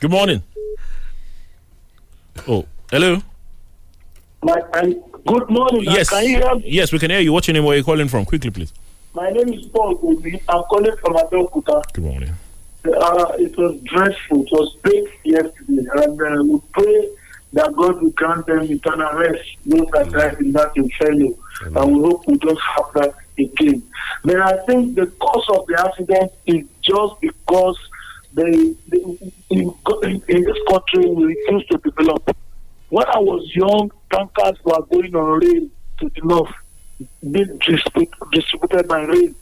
Good 0.00 0.10
morning. 0.10 0.42
Oh, 2.48 2.66
hello? 2.90 3.22
My, 4.42 4.56
and 4.74 4.96
good 5.26 5.50
morning. 5.50 5.82
Yes. 5.82 6.08
Can 6.10 6.24
you 6.24 6.36
hear 6.38 6.54
me? 6.54 6.62
Yes, 6.66 6.92
we 6.92 6.98
can 6.98 7.10
hear 7.10 7.20
you. 7.20 7.32
What's 7.32 7.46
your 7.48 7.54
name? 7.54 7.64
Where 7.64 7.74
are 7.74 7.78
you 7.78 7.84
calling 7.84 8.08
from? 8.08 8.24
Quickly, 8.24 8.50
please. 8.50 8.72
My 9.14 9.28
name 9.30 9.52
is 9.52 9.66
Paul 9.66 9.98
Obi. 10.02 10.40
I'm 10.48 10.62
calling 10.64 10.96
from 11.00 11.14
Abeokuta. 11.14 11.82
Good 11.92 12.04
morning. 12.04 12.30
Uh, 12.84 13.32
it 13.38 13.56
was 13.58 13.76
dreadful. 13.82 14.42
It 14.44 14.48
was 14.52 14.74
big 14.82 15.04
yesterday. 15.24 15.86
And 15.94 16.22
uh, 16.22 16.42
we 16.44 16.60
pray 16.72 17.08
that 17.52 17.74
God 17.74 18.00
will 18.00 18.10
grant 18.10 18.46
them 18.46 18.62
eternal 18.62 19.12
rest. 19.14 19.48
Those 19.66 19.88
that 19.92 20.10
died 20.10 20.40
in 20.40 20.52
that 20.52 20.72
inferno. 20.76 21.34
And 21.62 21.96
we 21.96 22.00
hope 22.00 22.26
we 22.26 22.38
don't 22.38 22.60
have 22.60 22.92
that 22.94 23.14
again. 23.38 23.82
But 24.24 24.40
I 24.40 24.64
think 24.66 24.94
the 24.94 25.06
cause 25.06 25.46
of 25.50 25.66
the 25.66 25.84
accident 25.86 26.32
is 26.46 26.66
just 26.80 27.20
because 27.20 27.76
they, 28.32 28.74
they 28.88 28.98
in, 29.50 29.74
in, 30.28 30.42
this 30.44 30.58
country 30.68 31.08
we 31.08 31.24
refuse 31.24 31.66
to 31.66 31.78
develop. 31.78 32.36
When 32.88 33.06
I 33.06 33.18
was 33.18 33.54
young, 33.54 33.90
tankers 34.12 34.58
were 34.64 34.82
going 34.82 35.14
on 35.14 35.40
rail 35.40 35.68
to 36.00 36.08
the 36.08 36.20
north, 36.22 36.52
being 37.30 37.58
distributed 37.58 38.88
by 38.88 39.02
rail. 39.02 39.34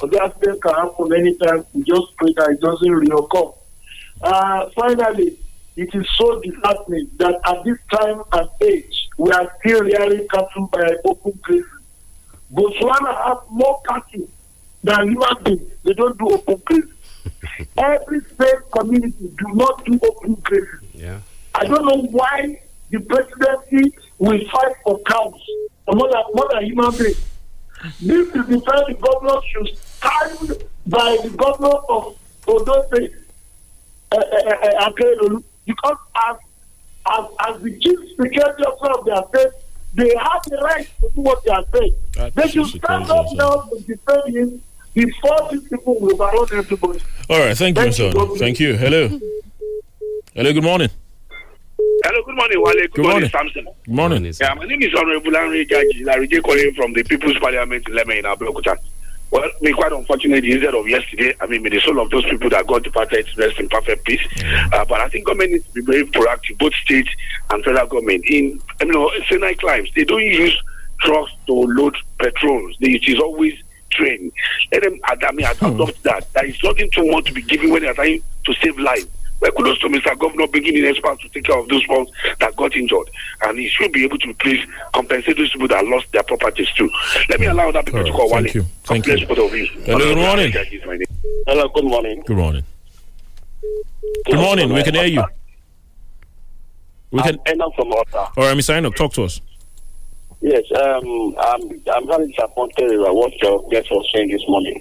But 0.00 0.10
the 0.12 0.22
accident 0.22 0.62
can 0.62 0.74
happen 0.74 1.12
anytime. 1.12 1.66
We 1.74 1.82
just 1.82 2.16
pray 2.16 2.32
that 2.36 2.50
it 2.50 2.60
doesn't 2.60 2.88
reoccur. 2.88 3.54
Uh, 4.22 4.70
finally, 4.74 5.38
it 5.80 5.94
is 5.94 6.06
so 6.18 6.38
disheartening 6.42 7.10
that 7.16 7.40
at 7.46 7.64
this 7.64 7.78
time 7.90 8.22
and 8.34 8.48
age, 8.60 9.08
we 9.16 9.32
are 9.32 9.50
still 9.60 9.80
rearing 9.82 10.28
cattle 10.28 10.66
by 10.66 10.94
open 11.06 11.32
grazing. 11.40 11.64
Botswana 12.52 13.24
have 13.24 13.38
more 13.48 13.80
cattle 13.88 14.28
than 14.84 15.08
human 15.08 15.42
beings. 15.42 15.72
They 15.82 15.94
don't 15.94 16.18
do 16.18 16.28
open 16.32 16.60
grazing. 16.66 16.92
Every 17.78 18.20
state 18.20 18.70
community 18.76 19.32
do 19.38 19.54
not 19.54 19.82
do 19.86 19.98
open 20.06 20.34
grazing. 20.34 20.80
Yeah. 20.92 21.20
I 21.54 21.64
don't 21.64 21.86
know 21.86 22.02
why 22.10 22.60
the 22.90 23.00
presidency 23.00 23.96
will 24.18 24.40
fight 24.50 24.74
for 24.84 24.98
cows 25.06 25.40
more 25.88 26.10
than, 26.10 26.22
more 26.34 26.48
than 26.52 26.64
human 26.66 26.90
beings. 26.90 27.26
This 28.02 28.28
is 28.28 28.46
the 28.48 28.60
time 28.60 28.84
the 28.86 28.98
governor 29.00 29.40
should 29.50 29.78
stand 29.78 30.62
by 30.86 31.16
the 31.22 31.30
governor 31.30 31.76
of 31.88 32.18
Ondo 32.46 32.86
State, 32.88 33.12
uh, 34.12 34.16
uh, 34.16 34.50
uh, 34.50 34.90
because 35.66 35.96
as, 36.28 36.36
as, 37.06 37.24
as 37.48 37.62
the 37.62 37.78
chief 37.78 37.98
security 38.20 38.62
officer 38.64 38.92
of 38.98 39.04
their 39.04 39.22
state, 39.28 39.52
they 39.94 40.14
have 40.16 40.42
the 40.44 40.56
right 40.58 40.88
to 41.00 41.08
do 41.14 41.20
what 41.22 41.42
they 41.44 41.50
are 41.50 41.64
saying. 41.74 41.94
They 42.34 42.48
should 42.48 42.66
stand 42.66 43.10
up 43.10 43.26
now 43.32 43.62
to 43.70 43.80
defend 43.80 44.36
him 44.36 44.62
before 44.94 45.48
these 45.50 45.68
people 45.68 45.98
will 46.00 46.12
overrun 46.14 46.46
everybody. 46.52 47.00
All 47.28 47.38
right. 47.40 47.56
Thank 47.56 47.76
you, 47.76 47.82
Thank 47.82 47.98
you, 47.98 48.10
sir. 48.10 48.12
God 48.12 48.26
bless. 48.26 48.38
Thank 48.38 48.60
you. 48.60 48.76
Hello. 48.76 49.08
Hello. 50.34 50.52
Good 50.52 50.62
morning. 50.62 50.90
Hello, 52.04 52.22
good 52.24 52.34
morning, 52.36 52.62
Wale. 52.62 52.74
Good, 52.74 52.92
Good 52.92 53.02
morning, 53.02 53.12
morning. 53.12 53.30
Samson. 53.30 53.64
Good 53.84 53.94
morning. 53.94 54.34
Yeah, 54.40 54.54
my 54.54 54.64
name 54.64 54.82
is 54.82 54.94
Honorable 54.94 55.34
Henry 55.34 55.66
Jaji 55.66 56.02
Larije 56.04 56.42
calling 56.42 56.72
from 56.74 56.92
the 56.92 57.02
People's 57.02 57.38
Parliament 57.38 57.86
in 57.88 57.94
Leme 57.94 58.18
in 58.18 58.24
Abeokuta. 58.24 58.76
Well, 59.30 59.48
me 59.60 59.72
quite 59.72 59.92
unfortunate 59.92 60.40
the 60.40 60.50
incident 60.52 60.74
of 60.74 60.88
yesterday. 60.88 61.34
I 61.40 61.46
mean, 61.46 61.62
may 61.62 61.68
the 61.68 61.80
soul 61.80 62.00
of 62.00 62.10
those 62.10 62.24
people 62.24 62.50
that 62.50 62.66
got 62.66 62.82
departed 62.82 63.28
rest 63.38 63.60
in 63.60 63.68
perfect 63.68 64.04
peace. 64.04 64.20
Mm. 64.20 64.72
Uh, 64.72 64.84
but 64.86 65.00
I 65.00 65.08
think 65.08 65.26
government 65.26 65.52
needs 65.52 65.66
to 65.68 65.72
be 65.74 65.80
very 65.82 66.04
proactive, 66.04 66.58
both 66.58 66.74
state 66.74 67.08
and 67.50 67.64
federal 67.64 67.86
government. 67.86 68.24
In 68.26 68.60
I 68.80 68.84
mean, 68.84 68.96
uh, 68.96 69.08
Sinai 69.28 69.54
climbs, 69.54 69.90
they 69.94 70.04
don't 70.04 70.22
use 70.22 70.60
trucks 71.00 71.32
to 71.46 71.52
load 71.52 71.96
petrols. 72.18 72.76
They, 72.80 72.90
it 72.90 73.08
is 73.08 73.20
always 73.20 73.54
train. 73.90 74.32
Let 74.72 74.82
them 74.82 74.98
I 75.04 75.32
mean, 75.32 75.46
hmm. 75.46 75.66
adopt 75.66 76.02
that. 76.04 76.32
There 76.32 76.46
is 76.46 76.58
nothing 76.62 76.90
too 76.90 77.10
much 77.10 77.26
to 77.26 77.32
be 77.32 77.42
given 77.42 77.70
when 77.70 77.82
they 77.82 77.88
are 77.88 77.94
trying 77.94 78.22
to 78.46 78.54
save 78.54 78.78
lives. 78.78 79.06
Well, 79.40 79.52
kudos 79.52 79.78
to 79.80 79.88
Mr. 79.88 80.18
Governor 80.18 80.46
bringing 80.48 80.76
in 80.76 80.84
experts 80.84 81.22
to 81.22 81.28
take 81.30 81.44
care 81.44 81.58
of 81.58 81.68
those 81.68 81.86
ones 81.88 82.10
that 82.40 82.54
got 82.56 82.76
injured. 82.76 83.08
And 83.42 83.58
he 83.58 83.68
should 83.68 83.92
be 83.92 84.04
able 84.04 84.18
to 84.18 84.34
please 84.34 84.64
compensate 84.92 85.36
those 85.36 85.50
people 85.50 85.68
that 85.68 85.84
lost 85.86 86.12
their 86.12 86.22
properties 86.22 86.70
too. 86.72 86.90
Let 87.28 87.40
me 87.40 87.46
allow 87.46 87.70
that 87.72 87.86
people 87.86 88.04
to 88.04 88.12
call 88.12 88.28
Thank 88.28 88.46
Wale. 88.46 88.54
you. 88.54 88.62
Thank 88.84 89.06
God 89.06 89.20
you. 89.20 89.26
both 89.26 89.38
of 89.38 89.54
you. 89.54 89.66
Hello, 89.84 89.98
good 89.98 90.16
morning. 90.18 90.52
Hello, 91.46 91.68
good 91.68 91.84
morning. 91.84 92.22
Good 92.26 92.36
morning. 92.36 92.64
Good 94.26 94.36
morning. 94.36 94.72
We 94.72 94.82
can 94.82 94.94
hear 94.94 95.06
you. 95.06 95.24
We 97.10 97.22
can. 97.22 97.38
Enoch 97.48 97.72
from 97.74 97.92
Otta. 97.92 98.18
All 98.18 98.32
right, 98.36 98.56
Mr. 98.56 98.76
Enoch, 98.76 98.94
talk 98.94 99.12
to 99.14 99.24
us. 99.24 99.40
Yes, 100.42 100.64
um, 100.74 101.34
I'm, 101.38 101.82
I'm 101.92 102.06
very 102.06 102.28
disappointed 102.28 102.98
with 102.98 103.12
what 103.12 103.32
your 103.42 103.68
guest 103.68 103.90
was 103.90 104.08
saying 104.14 104.30
this 104.30 104.42
morning. 104.48 104.80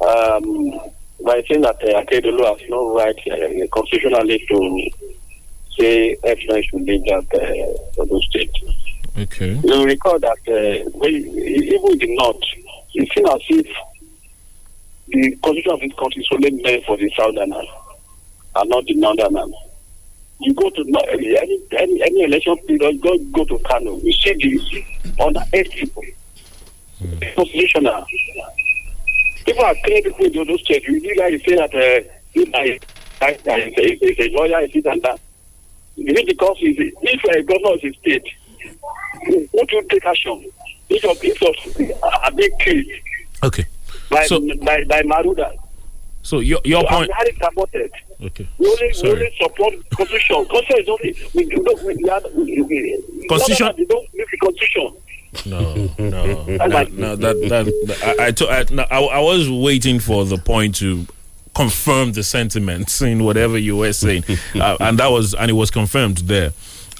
Um, 0.00 0.90
by 1.24 1.42
saying 1.48 1.62
that 1.62 1.76
uh, 1.82 2.02
Akeredolu 2.02 2.46
has 2.46 2.68
no 2.68 2.96
right 2.96 3.18
uh, 3.30 3.66
constitutionally 3.72 4.44
to 4.48 4.90
say 5.78 6.16
everyone 6.24 6.62
should 6.62 6.82
leave 6.82 7.04
that 7.04 7.26
uh, 7.34 7.94
for 7.94 8.06
those 8.06 8.24
states. 8.26 8.58
Okay. 9.18 9.60
You 9.62 9.84
recall 9.84 10.18
that 10.18 10.38
uh, 10.48 10.90
when, 10.90 11.12
even 11.14 11.98
the 11.98 12.16
north, 12.16 12.42
it 12.94 13.08
seems 13.14 13.28
as 13.28 13.40
if 13.48 13.66
the 15.08 15.36
constitution 15.42 15.72
of 15.72 15.80
this 15.80 15.92
country 15.98 16.22
is 16.22 16.28
only 16.32 16.50
meant 16.62 16.84
for 16.84 16.96
the 16.96 17.10
southerners 17.16 17.66
and 18.56 18.70
not 18.70 18.84
the 18.84 18.94
northerners. 18.94 19.52
You 20.40 20.54
go 20.54 20.70
to 20.70 20.80
any 21.10 21.36
any, 21.76 22.02
any 22.02 22.22
election 22.22 22.56
period, 22.66 23.00
go 23.02 23.18
go 23.32 23.44
to 23.44 23.58
Kano, 23.58 23.98
you 23.98 24.12
see 24.12 24.32
the 24.34 25.22
under 25.22 25.40
eight 25.52 25.70
people. 25.70 26.02
Constitutional. 27.34 28.06
People 29.50 29.64
are 29.64 29.74
killing 29.84 30.02
people 30.04 30.40
in 30.42 30.46
those 30.46 30.60
states. 30.60 30.86
You 30.86 31.14
like 31.18 31.32
to 31.32 31.38
say 31.40 31.56
that 31.56 31.74
uh, 31.74 32.08
this 32.34 32.48
guy 32.50 32.62
is 32.66 32.80
that 33.18 33.42
guy 33.44 33.56
is 33.58 33.74
a, 33.76 34.04
is 34.06 34.18
a 34.20 34.36
lawyer, 34.36 34.60
is 34.60 34.72
this 34.72 34.86
and 34.86 35.02
that. 35.02 35.18
Is 35.96 36.16
it 36.18 36.26
because 36.26 36.56
he's 36.58 36.78
a, 36.78 36.92
if 37.02 37.24
a 37.24 37.42
governor 37.42 37.72
of 37.74 37.80
the 37.80 37.92
state, 37.94 38.24
won't 39.52 39.72
you 39.72 39.82
take 39.90 40.06
action? 40.06 40.44
If 40.88 41.02
your 41.02 41.16
if 41.20 42.02
are 42.02 42.30
being 42.30 42.56
killed 42.60 42.84
Okay. 43.42 43.66
by 44.08 44.24
So- 44.26 44.40
by 44.64 44.84
by 44.84 45.02
Maruda. 45.02 45.52
So 46.22 46.38
your 46.38 46.60
your 46.64 46.82
So 46.82 46.88
point. 46.88 47.10
I'm 47.18 47.34
supported. 47.42 47.90
Okay. 48.22 48.48
We 48.58 48.66
only, 48.68 48.92
we 49.02 49.10
only 49.10 49.36
support 49.40 49.74
constitution. 49.90 50.46
Constitution 50.46 50.78
is 50.82 50.88
only 50.88 51.16
we 51.34 51.44
do 51.46 51.62
not 51.62 51.82
we, 51.82 52.44
we, 52.44 52.62
we, 52.62 53.04
we 53.18 53.26
Constitution- 53.26 53.74
We 53.78 53.84
don't 53.86 54.06
live 54.14 54.28
the 54.30 54.36
constitution. 54.38 54.96
No, 55.46 55.88
no, 56.26 56.56
I 56.60 56.66
no, 56.66 56.74
like 56.74 56.92
no, 56.92 57.16
that 57.16 57.36
that 57.48 58.16
I 58.18 58.26
I, 58.26 58.30
to- 58.32 58.48
I, 58.48 58.64
no, 58.70 58.82
I 58.90 59.00
I 59.00 59.20
was 59.20 59.48
waiting 59.50 59.98
for 60.00 60.24
the 60.24 60.38
point 60.38 60.76
to 60.76 61.06
confirm 61.54 62.12
the 62.12 62.22
sentiments 62.22 63.02
in 63.02 63.24
whatever 63.24 63.58
you 63.58 63.76
were 63.76 63.92
saying, 63.92 64.24
uh, 64.54 64.76
and 64.80 64.98
that 64.98 65.10
was 65.10 65.34
and 65.34 65.50
it 65.50 65.54
was 65.54 65.70
confirmed 65.70 66.18
there. 66.18 66.52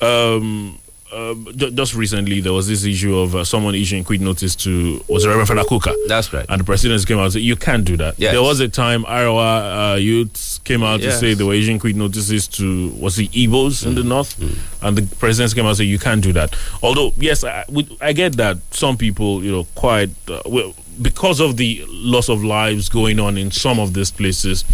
Um, 0.03 0.80
uh, 1.12 1.34
ju- 1.56 1.70
just 1.72 1.94
recently 1.94 2.40
there 2.40 2.52
was 2.52 2.68
this 2.68 2.84
issue 2.84 3.16
of 3.18 3.34
uh, 3.34 3.44
someone 3.44 3.74
issuing 3.74 4.04
quit 4.04 4.20
notice 4.20 4.54
to 4.56 5.02
was 5.08 5.26
Reverend 5.26 5.48
Fela 5.48 5.66
Kuka? 5.66 5.94
That's 6.08 6.32
right. 6.32 6.46
And 6.48 6.61
the 6.61 6.64
president 6.64 7.06
came 7.06 7.18
out 7.18 7.24
and 7.24 7.32
said 7.32 7.42
you 7.42 7.56
can't 7.56 7.84
do 7.84 7.96
that. 7.96 8.18
Yes. 8.18 8.32
There 8.32 8.42
was 8.42 8.61
a 8.61 8.68
time 8.68 9.04
Arewa 9.04 9.94
uh, 9.94 9.96
youths 9.96 10.58
came 10.58 10.82
out 10.82 11.00
to 11.00 11.12
say 11.12 11.34
they 11.34 11.44
were 11.44 11.54
issuing 11.54 11.78
quit 11.78 11.96
notices 11.96 12.46
to 12.48 12.90
was 12.90 13.18
it 13.18 13.30
Igbos 13.32 13.86
in 13.86 13.94
the 13.94 14.04
north, 14.04 14.38
and 14.82 14.96
the 14.96 15.16
president 15.16 15.54
came 15.54 15.64
out 15.64 15.70
and 15.70 15.76
said 15.78 15.86
you 15.86 15.98
can't 15.98 16.22
do 16.22 16.32
that. 16.32 16.54
Although 16.82 17.12
yes, 17.16 17.44
I, 17.44 17.64
I 18.00 18.12
get 18.12 18.36
that 18.36 18.58
some 18.70 18.96
people 18.96 19.42
you 19.44 19.52
know 19.52 19.64
quite 19.74 20.11
uh, 20.28 20.42
well, 20.46 20.74
because 21.00 21.40
of 21.40 21.56
the 21.56 21.84
loss 21.88 22.28
of 22.28 22.44
lives 22.44 22.88
going 22.88 23.18
on 23.18 23.36
in 23.38 23.50
some 23.50 23.78
of 23.80 23.94
these 23.94 24.11
places. 24.11 24.64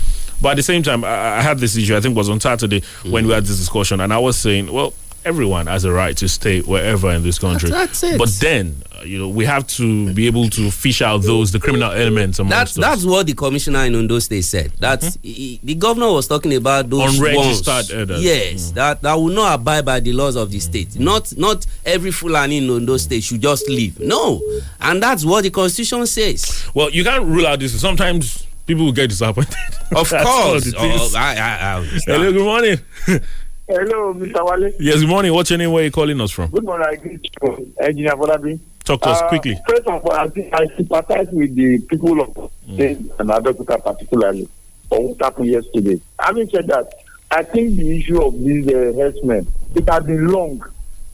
But 0.43 0.51
at 0.51 0.57
the 0.57 0.62
same 0.62 0.82
time, 0.82 1.03
I, 1.03 1.39
I 1.39 1.41
had 1.41 1.59
this 1.61 1.76
issue. 1.78 1.97
I 1.97 2.01
think 2.01 2.14
it 2.14 2.18
was 2.18 2.28
on 2.28 2.41
Saturday 2.41 2.82
when 3.09 3.26
we 3.26 3.32
had 3.32 3.45
this 3.47 3.57
discussion, 3.57 4.01
and 4.01 4.12
I 4.12 4.18
was 4.18 4.37
saying, 4.37 4.70
well, 4.70 4.93
everyone 5.27 5.66
has 5.66 5.85
a 5.85 5.93
right 5.93 6.16
to 6.16 6.29
stay 6.29 6.61
wherever 6.61 7.11
in 7.11 7.22
this 7.24 7.39
country. 7.39 7.68
That's- 7.68 8.01
that's 8.01 8.14
it. 8.14 8.18
But 8.18 8.29
then, 8.41 8.83
uh, 8.97 9.05
you 9.05 9.18
know, 9.18 9.29
we 9.29 9.45
have 9.45 9.66
to 9.79 10.12
be 10.14 10.27
able 10.29 10.49
to 10.51 10.70
fish 10.70 11.03
out 11.03 11.22
those 11.22 11.51
the 11.51 11.59
criminal 11.59 11.91
elements 11.91 12.39
amongst 12.39 12.77
That's 12.77 12.79
us. 12.79 12.85
that's 12.85 13.05
what 13.05 13.27
the 13.27 13.35
commissioner 13.35 13.85
in 13.85 13.95
Ondo 13.97 14.18
State 14.20 14.45
said. 14.45 14.72
That 14.79 15.01
mm-hmm. 15.01 15.20
he- 15.22 15.61
the 15.64 15.74
governor 15.74 16.12
was 16.12 16.29
talking 16.29 16.55
about 16.55 16.89
those 16.89 17.18
Unregistered 17.18 17.66
ones. 17.74 17.91
elders. 17.93 18.22
Yes, 18.24 18.70
mm. 18.70 18.74
that 18.74 19.03
that 19.03 19.14
will 19.14 19.29
not 19.29 19.55
abide 19.57 19.85
by 19.85 19.99
the 20.01 20.12
laws 20.12 20.37
of 20.37 20.51
the 20.51 20.61
state. 20.61 20.91
Mm. 20.91 21.01
Not 21.01 21.37
not 21.37 21.66
every 21.85 22.12
Fulani 22.12 22.59
in 22.59 22.70
Ondo 22.70 22.97
State 22.97 23.24
should 23.24 23.43
just 23.43 23.68
leave. 23.68 23.99
No, 23.99 24.41
and 24.81 25.03
that's 25.03 25.24
what 25.24 25.43
the 25.43 25.51
constitution 25.51 26.07
says. 26.07 26.68
Well, 26.72 26.91
you 26.91 27.03
can't 27.03 27.24
rule 27.24 27.47
out 27.47 27.59
this. 27.59 27.79
Sometimes 27.81 28.47
people 28.66 28.85
will 28.85 28.93
get 28.93 29.09
disappointed. 29.11 29.55
Of 29.95 30.09
course. 30.24 30.66
it 30.66 30.74
Oh. 30.79 31.11
I, 31.16 31.37
I, 31.37 31.79
I. 31.79 31.85
Hello, 32.07 32.33
good 32.33 32.45
morning. 32.45 32.79
Hello, 33.69 34.14
Mr. 34.14 34.45
Wale. 34.49 34.71
yes, 34.79 35.01
good 35.01 35.09
morning. 35.09 35.33
What's 35.35 35.51
your 35.51 35.59
name? 35.59 35.73
Where 35.73 35.83
are 35.83 35.87
you 35.87 35.91
calling 35.91 36.21
us 36.21 36.31
from? 36.31 36.51
Good 36.51 36.62
morning, 36.64 36.87
I 36.89 36.95
greet 36.97 37.27
you, 37.43 37.75
Engineer 37.81 38.12
Bolabi. 38.12 38.61
Talk 38.85 39.03
to 39.03 39.09
us 39.09 39.21
Uh, 39.23 39.29
quickly. 39.29 39.59
First 39.69 39.89
of 39.89 40.05
all, 40.07 40.12
I, 40.12 40.31
I 40.53 40.67
sympathize 40.77 41.27
with 41.33 41.53
the 41.57 41.79
people 41.81 42.21
of 42.21 42.51
State 42.75 42.99
and 43.19 43.29
Abeokuta 43.29 43.83
particularly 43.83 44.49
for 44.89 45.09
what 45.09 45.21
happened 45.21 45.49
yesterday. 45.49 46.01
Having 46.21 46.49
said 46.51 46.67
that, 46.69 46.93
I 47.33 47.43
think 47.43 47.77
the 47.77 47.99
issue 47.99 48.23
of 48.23 48.39
these 48.39 48.69
uh, 48.69 48.93
herdsmen, 48.97 49.49
it 49.75 49.89
has 49.89 50.05
been 50.05 50.29
long. 50.29 50.62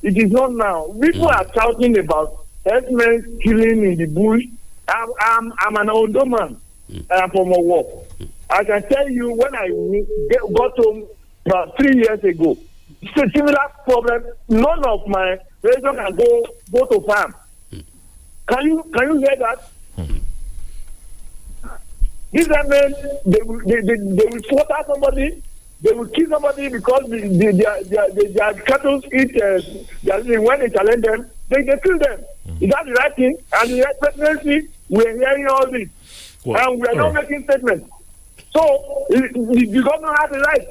It 0.03 0.19
is 0.19 0.31
not 0.31 0.53
now. 0.53 0.95
People 1.01 1.29
are 1.29 1.47
shouting 1.55 1.97
about 1.97 2.37
herdsmen 2.67 3.39
killing 3.43 3.83
in 3.93 3.97
the 3.97 4.07
bush. 4.07 4.45
I'm, 4.89 5.09
I'm, 5.21 5.53
I'm 5.59 5.77
an 5.77 5.89
older 5.89 6.27
man. 6.27 6.59
I'm 7.11 7.31
from 7.31 7.51
a 7.53 7.59
war. 7.61 8.05
I 8.51 8.63
can 8.65 8.87
tell 8.91 9.09
you 9.09 9.33
when 9.33 9.55
I 9.55 9.69
get, 10.31 10.41
got 10.53 10.77
home 10.77 11.07
about 11.47 11.77
three 11.77 11.95
years 11.97 12.23
ago, 12.25 12.57
it's 13.01 13.17
a 13.17 13.29
similar 13.37 13.59
problem. 13.85 14.25
None 14.49 14.85
of 14.87 15.07
my 15.09 15.39
relation 15.63 15.95
can 15.97 16.15
go 16.17 16.47
go 16.73 16.87
to 16.87 17.01
farm. 17.07 17.35
Can 17.71 18.63
you 18.67 18.83
can 18.95 19.09
you 19.13 19.19
hear 19.19 19.37
that? 19.39 19.69
These 22.33 22.49
are 22.49 22.65
men. 22.65 22.95
They 23.27 23.43
will 23.43 23.61
they, 23.61 23.81
they, 23.83 23.97
they 23.97 24.27
will 24.31 24.43
slaughter 24.49 24.83
somebody. 24.87 25.43
They 25.83 25.93
will 25.93 26.07
kill 26.09 26.29
somebody 26.31 26.69
because 26.69 27.11
the, 27.11 27.19
the, 27.21 27.53
their, 27.53 27.83
their, 27.85 28.11
their, 28.13 28.29
their 28.31 28.55
cattle 28.63 29.03
eat. 29.13 29.37
Uh, 29.43 29.61
their, 30.05 30.41
when 30.41 30.61
they 30.61 30.69
challenge 30.71 31.03
them, 31.05 31.27
they, 31.49 31.63
they 31.63 31.77
kill 31.83 31.99
them. 31.99 32.21
Is 32.61 32.71
that 32.71 32.85
the 32.87 32.93
right 32.93 33.15
thing? 33.17 33.37
And 33.55 33.71
the 33.71 33.95
presidency, 34.01 34.69
we 34.89 35.05
are 35.05 35.13
hearing 35.17 35.47
all 35.49 35.71
this, 35.71 35.89
Well, 36.45 36.71
and 36.73 36.81
we 36.81 36.87
are 36.89 36.95
not 36.95 37.15
right. 37.15 37.29
making 37.29 37.45
statements. 37.45 37.91
So 38.53 39.07
the, 39.11 39.67
the 39.71 39.83
government 39.83 40.17
has 40.21 40.31
the 40.31 40.41
right. 40.41 40.69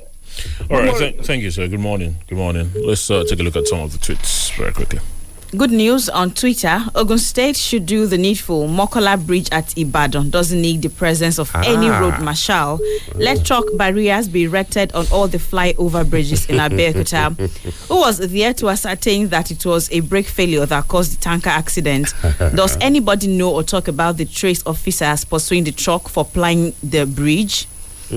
All 0.69 0.77
right. 0.79 0.97
Th- 0.97 1.15
thank 1.25 1.43
you, 1.43 1.51
sir. 1.51 1.67
Good 1.67 1.79
morning. 1.79 2.15
Good 2.27 2.37
morning. 2.37 2.71
Let's 2.75 3.09
uh, 3.09 3.23
take 3.27 3.39
a 3.39 3.43
look 3.43 3.55
at 3.55 3.67
some 3.67 3.79
of 3.81 3.91
the 3.91 3.97
tweets 3.97 4.55
very 4.57 4.71
quickly. 4.73 4.99
Good 5.57 5.71
news 5.71 6.07
on 6.07 6.31
Twitter. 6.31 6.79
Ogun 6.95 7.17
State 7.17 7.57
should 7.57 7.85
do 7.85 8.07
the 8.07 8.17
needful. 8.17 8.69
Mokola 8.69 9.17
Bridge 9.17 9.49
at 9.51 9.77
Ibadan 9.77 10.29
doesn't 10.29 10.61
need 10.61 10.81
the 10.81 10.87
presence 10.89 11.37
of 11.39 11.53
any 11.55 11.89
Ah. 11.89 11.99
road 11.99 12.21
marshal. 12.23 12.79
Let 13.15 13.43
chalk 13.43 13.65
barriers 13.75 14.29
be 14.29 14.43
erected 14.43 14.93
on 14.93 15.07
all 15.11 15.27
the 15.27 15.39
flyover 15.39 16.09
bridges 16.09 16.45
in 16.45 16.55
Abeokuta. 16.55 17.35
Who 17.89 17.97
was 17.99 18.19
there 18.19 18.53
to 18.53 18.69
ascertain 18.69 19.27
that 19.27 19.51
it 19.51 19.65
was 19.65 19.91
a 19.91 19.99
brake 19.99 20.27
failure 20.29 20.65
that 20.65 20.87
caused 20.87 21.17
the 21.17 21.21
tanker 21.21 21.49
accident? 21.49 22.13
Does 22.55 22.77
anybody 22.79 23.27
know 23.27 23.51
or 23.53 23.63
talk 23.63 23.89
about 23.89 24.15
the 24.15 24.25
trace 24.25 24.63
officers 24.65 25.25
pursuing 25.25 25.65
the 25.65 25.73
truck 25.73 26.07
for 26.07 26.23
plying 26.23 26.71
the 26.81 27.05
bridge? 27.05 27.67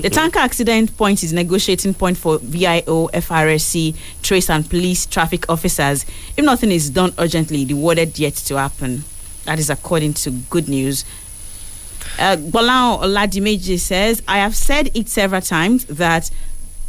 The 0.01 0.11
tanker 0.11 0.41
accident 0.41 0.97
point 0.97 1.23
is 1.23 1.33
negotiating 1.33 1.95
point 1.95 2.17
for 2.17 2.39
VIO, 2.39 3.09
FRSC, 3.09 3.95
trace 4.23 4.51
and 4.51 4.69
police 4.69 5.07
traffic 5.07 5.49
officers. 5.49 6.05
If 6.37 6.45
nothing 6.45 6.73
is 6.73 6.91
done 6.91 7.13
urgently, 7.17 7.65
the 7.65 7.75
worded 7.75 8.19
yet 8.19 8.35
to 8.35 8.59
happen. 8.59 9.05
That 9.45 9.61
is 9.61 9.71
according 9.71 10.15
to 10.15 10.31
good 10.31 10.69
news. 10.69 11.05
Uh, 12.19 12.37
Bolao 12.37 13.03
Oladimeji 13.03 13.79
says, 13.79 14.21
I 14.27 14.39
have 14.39 14.57
said 14.57 14.91
it 14.95 15.09
several 15.09 15.41
times 15.41 15.85
that 15.87 16.29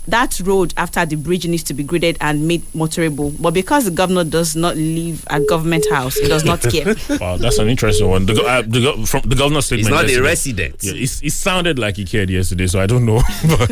that 0.07 0.39
road 0.41 0.73
after 0.77 1.05
the 1.05 1.15
bridge 1.15 1.47
needs 1.47 1.63
to 1.63 1.73
be 1.73 1.83
graded 1.83 2.17
and 2.21 2.47
made 2.47 2.61
motorable. 2.73 3.35
But 3.41 3.53
because 3.53 3.85
the 3.85 3.91
governor 3.91 4.23
does 4.23 4.55
not 4.55 4.75
live 4.75 5.25
at 5.29 5.47
government 5.47 5.85
house, 5.89 6.15
he 6.15 6.27
does 6.27 6.45
not 6.45 6.61
care. 6.71 6.95
Wow, 7.19 7.37
that's 7.37 7.57
an 7.57 7.67
interesting 7.69 8.09
one. 8.09 8.25
The, 8.25 8.33
go- 8.35 8.45
uh, 8.45 8.61
the, 8.61 8.81
go- 8.81 9.05
from 9.05 9.21
the 9.21 9.35
governor's 9.35 9.65
statement. 9.65 9.93
not 9.93 10.09
a 10.09 10.21
resident. 10.21 10.83
Yeah, 10.83 10.93
it 10.95 11.31
sounded 11.31 11.79
like 11.79 11.95
he 11.97 12.05
cared 12.05 12.29
yesterday, 12.29 12.67
so 12.67 12.79
I 12.79 12.85
don't 12.85 13.05
know. 13.05 13.15
but 13.47 13.69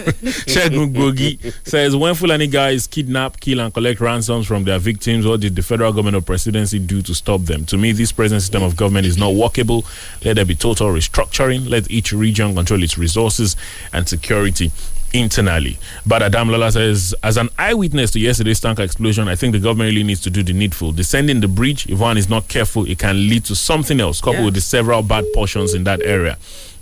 Shegun 0.48 0.94
Gogi 0.94 1.54
says 1.68 1.96
when 1.96 2.16
Fulani 2.16 2.48
guys 2.48 2.88
kidnap, 2.88 3.40
kill, 3.40 3.60
and 3.60 3.74
collect 3.74 4.00
ransoms 4.02 4.48
from 4.48 4.64
their 4.64 4.80
victims, 4.80 5.26
what 5.26 5.40
did 5.42 5.56
the 5.56 5.64
federal 5.64 5.92
government 5.92 6.16
or 6.16 6.22
presidency 6.22 6.80
do 6.80 7.02
to 7.02 7.14
stop 7.14 7.42
them? 7.42 7.66
To 7.66 7.78
me, 7.78 7.92
this 7.92 8.12
present 8.12 8.42
system 8.42 8.64
of 8.64 8.76
government 8.76 9.06
is 9.06 9.18
not 9.18 9.34
workable. 9.34 9.86
Let 10.24 10.36
there 10.36 10.46
be 10.46 10.56
total 10.56 10.88
restructuring. 10.90 11.70
Let 11.70 11.90
each 11.92 12.12
region 12.12 12.56
control 12.56 12.82
its 12.84 12.98
resources 12.98 13.56
and 13.92 14.08
security 14.08 14.72
internally. 15.14 15.78
But 16.05 16.22
Adam 16.24 16.49
Lala 16.49 16.72
says, 16.72 17.16
as 17.24 17.38
an 17.38 17.49
eyewitness 17.57 18.11
to 18.11 18.20
yesterday's 18.20 18.59
tanker 18.59 18.82
explosion, 18.84 19.28
I 19.28 19.36
think 19.36 19.53
the 19.53 19.59
government 19.59 19.89
really 19.89 20.03
needs 20.03 20.22
to 20.22 20.30
do 20.30 20.43
the 20.43 20.53
needful. 20.53 20.91
Descending 20.91 21.39
the 21.39 21.47
bridge, 21.47 21.88
if 21.88 21.99
one 21.99 22.18
is 22.18 22.30
not 22.30 22.47
careful, 22.47 22.86
it 22.86 22.99
can 22.99 23.30
lead 23.30 23.45
to 23.45 23.55
something 23.55 23.99
else, 23.99 24.20
coupled 24.20 24.39
Yeah. 24.39 24.45
with 24.45 24.53
the 24.55 24.61
several 24.61 25.01
bad 25.03 25.26
portions 25.34 25.74
in 25.74 25.84
that 25.86 26.01
area. 26.03 26.38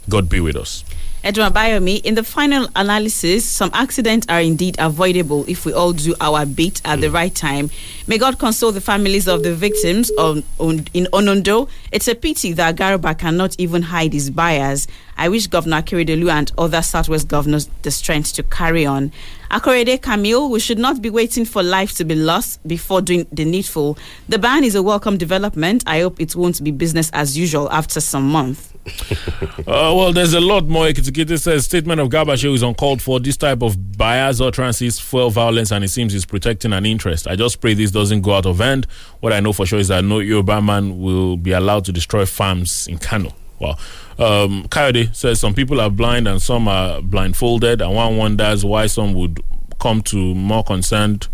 God 0.10 0.30
be 0.30 0.40
with 0.40 0.56
us. 0.56 0.84
Edwin 1.24 1.54
Bayomi, 1.54 2.04
in 2.04 2.16
the 2.16 2.24
final 2.24 2.68
analysis, 2.76 3.46
some 3.46 3.70
accidents 3.76 4.26
are 4.28 4.42
indeed 4.42 4.76
avoidable 4.80 5.46
if 5.48 5.66
we 5.68 5.72
all 5.74 5.94
do 5.94 6.16
our 6.20 6.48
bit 6.48 6.82
at 6.84 7.00
the 7.00 7.08
mm. 7.10 7.14
right 7.14 7.36
time. 7.36 7.70
May 8.08 8.18
God 8.18 8.40
console 8.40 8.72
the 8.72 8.82
families 8.82 9.28
of 9.28 9.44
the 9.44 9.54
victims 9.54 10.10
on, 10.18 10.44
on, 10.58 10.88
in 10.96 11.06
Onondo. 11.14 11.70
It's 11.92 12.08
a 12.08 12.16
pity 12.16 12.54
that 12.54 12.76
Garuba 12.76 13.16
cannot 13.20 13.56
even 13.60 13.84
hide 13.84 14.14
his 14.14 14.32
bias. 14.32 14.88
I 15.16 15.30
wish 15.30 15.46
Governor 15.46 15.84
Akeredolu 15.84 16.32
and 16.32 16.52
other 16.58 16.82
Southwest 16.82 17.28
governors 17.28 17.70
the 17.84 17.92
strength 17.92 18.34
to 18.34 18.42
carry 18.44 18.88
on. 18.88 19.12
Akorede 19.52 20.02
Camille, 20.02 20.50
we 20.50 20.60
should 20.60 20.80
not 20.80 21.04
be 21.04 21.12
waiting 21.12 21.46
for 21.46 21.62
life 21.62 21.92
to 21.98 22.04
be 22.04 22.16
lost 22.16 22.68
before 22.68 23.00
doing 23.00 23.28
the 23.32 23.46
needful. 23.46 23.96
The 24.28 24.40
ban 24.40 24.64
is 24.64 24.74
a 24.74 24.82
welcome 24.82 25.20
development. 25.20 25.84
I 25.86 26.00
hope 26.00 26.20
it 26.20 26.36
won't 26.36 26.64
be 26.64 26.72
business 26.72 27.12
as 27.14 27.38
usual 27.38 27.70
after 27.72 28.02
some 28.02 28.28
month. 28.28 28.71
Uh, 29.68 29.94
well, 29.96 30.12
there's 30.12 30.34
a 30.34 30.42
lot 30.42 30.66
more. 30.66 30.86
Ekitikiti 30.86 31.40
says 31.40 31.66
statement 31.66 32.02
of 32.02 32.10
Gabashe 32.10 32.52
is 32.54 32.64
uncalled 32.64 33.02
for. 33.02 33.20
This 33.20 33.38
type 33.38 33.62
of 33.62 33.98
bias 33.98 34.42
or 34.42 34.48
utterances 34.48 35.00
fuel 35.00 35.30
violence, 35.30 35.72
and 35.72 35.84
it 35.84 35.90
seems 35.90 36.14
he's 36.14 36.26
protecting 36.26 36.74
an 36.74 36.86
interest. 36.86 37.28
I 37.28 37.36
just 37.36 37.62
pray 37.62 37.74
this 37.74 37.92
doesn't 37.92 38.22
go 38.22 38.34
out 38.34 38.46
of 38.46 38.58
hand. 38.58 38.88
What 39.20 39.34
I 39.34 39.40
know 39.40 39.54
for 39.54 39.66
sure 39.66 39.80
is 39.80 39.88
that 39.90 40.04
no 40.04 40.20
Yoruba 40.20 40.62
man 40.62 41.00
will 41.00 41.38
be 41.38 41.52
allowed 41.52 41.86
to 41.86 41.92
destroy 41.92 42.26
farms 42.26 42.88
in 42.88 42.98
Kano. 42.98 43.34
Wow. 43.60 43.78
Um, 44.18 44.68
Coyote 44.70 45.10
says 45.14 45.40
some 45.40 45.54
people 45.54 45.80
are 45.80 45.90
blind 45.90 46.28
and 46.28 46.42
some 46.42 46.68
are 46.68 47.02
blindfolded, 47.02 47.82
and 47.82 47.94
one 47.96 48.18
wonders 48.18 48.66
why 48.66 48.88
some 48.88 49.14
would 49.14 49.42
come 49.80 50.02
to 50.04 50.36
more 50.36 50.64
concerned 50.64 51.28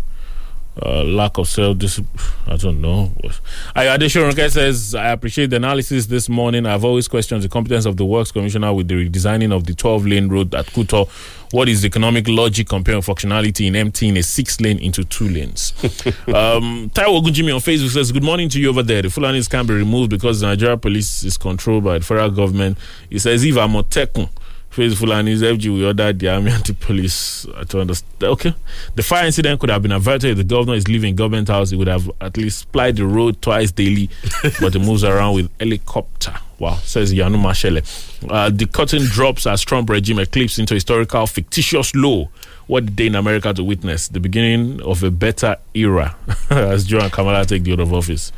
uh, 0.82 1.02
lack 1.04 1.38
of 1.38 1.48
self 1.48 1.78
discipline. 1.78 2.08
I 2.46 2.56
don't 2.56 2.80
know. 2.80 3.12
I, 3.74 3.84
Ayadeshoronke 3.86 4.50
says, 4.50 4.94
I 4.94 5.10
appreciate 5.10 5.50
the 5.50 5.56
analysis 5.56 6.06
this 6.06 6.28
morning. 6.28 6.66
I've 6.66 6.84
always 6.84 7.08
questioned 7.08 7.42
the 7.42 7.48
competence 7.48 7.84
of 7.86 7.96
the 7.96 8.04
Works 8.04 8.32
Commissioner 8.32 8.72
with 8.72 8.88
the 8.88 8.94
redesigning 9.08 9.52
of 9.54 9.64
the 9.64 9.74
12 9.74 10.06
lane 10.06 10.28
road 10.28 10.54
at 10.54 10.66
Kuto. 10.66 11.08
What 11.50 11.68
is 11.68 11.80
the 11.80 11.86
economic 11.86 12.28
logic 12.28 12.68
comparing 12.68 13.00
functionality 13.00 13.66
in 13.66 13.76
emptying 13.76 14.16
a 14.18 14.22
six 14.22 14.60
lane 14.60 14.78
into 14.78 15.04
two 15.04 15.28
lanes? 15.28 15.72
um, 16.28 16.90
Taiwo 16.90 17.22
Gunjimi 17.22 17.54
on 17.54 17.60
Facebook 17.60 17.90
says, 17.90 18.12
Good 18.12 18.22
morning 18.22 18.48
to 18.50 18.60
you 18.60 18.68
over 18.68 18.82
there. 18.82 19.02
The 19.02 19.08
Fulanis 19.08 19.48
can 19.48 19.66
be 19.66 19.74
removed 19.74 20.10
because 20.10 20.40
the 20.40 20.46
Nigeria 20.48 20.76
police 20.76 21.24
is 21.24 21.38
controlled 21.38 21.84
by 21.84 21.98
the 21.98 22.04
federal 22.04 22.30
government. 22.30 22.76
He 23.08 23.18
says, 23.18 23.44
if 23.44 23.54
Amotekun, 23.54 24.28
Faithful 24.78 25.12
and 25.12 25.26
his 25.26 25.42
FG, 25.42 25.74
we 25.74 25.84
ordered 25.84 26.20
the 26.20 26.28
army 26.28 26.52
and 26.52 26.62
the 26.62 26.72
police 26.72 27.44
uh, 27.48 27.64
to 27.64 27.80
understand. 27.80 28.22
Okay. 28.22 28.54
The 28.94 29.02
fire 29.02 29.26
incident 29.26 29.58
could 29.58 29.70
have 29.70 29.82
been 29.82 29.90
averted 29.90 30.30
if 30.30 30.36
the 30.36 30.44
governor 30.44 30.74
is 30.74 30.86
leaving 30.86 31.16
government 31.16 31.48
house. 31.48 31.70
He 31.70 31.76
would 31.76 31.88
have 31.88 32.08
at 32.20 32.36
least 32.36 32.70
plied 32.70 32.94
the 32.94 33.04
road 33.04 33.42
twice 33.42 33.72
daily, 33.72 34.08
but 34.60 34.74
he 34.74 34.78
moves 34.78 35.02
around 35.02 35.34
with 35.34 35.50
helicopter. 35.58 36.32
Wow, 36.60 36.76
says 36.76 37.12
Yanu 37.12 37.42
Mashele. 37.42 37.82
Uh, 38.30 38.50
the 38.50 38.66
curtain 38.66 39.02
drops 39.02 39.48
as 39.48 39.62
Trump 39.62 39.90
regime 39.90 40.20
eclipses 40.20 40.60
into 40.60 40.74
historical 40.74 41.26
fictitious 41.26 41.92
low. 41.96 42.28
What 42.68 42.94
day 42.94 43.08
in 43.08 43.16
America 43.16 43.52
to 43.52 43.64
witness? 43.64 44.06
The 44.06 44.20
beginning 44.20 44.80
of 44.82 45.02
a 45.02 45.10
better 45.10 45.56
era 45.74 46.14
as 46.50 46.84
Joe 46.84 47.00
and 47.00 47.10
Kamala 47.10 47.44
take 47.46 47.64
the 47.64 47.72
oath 47.72 47.80
of 47.80 47.92
office. 47.92 48.30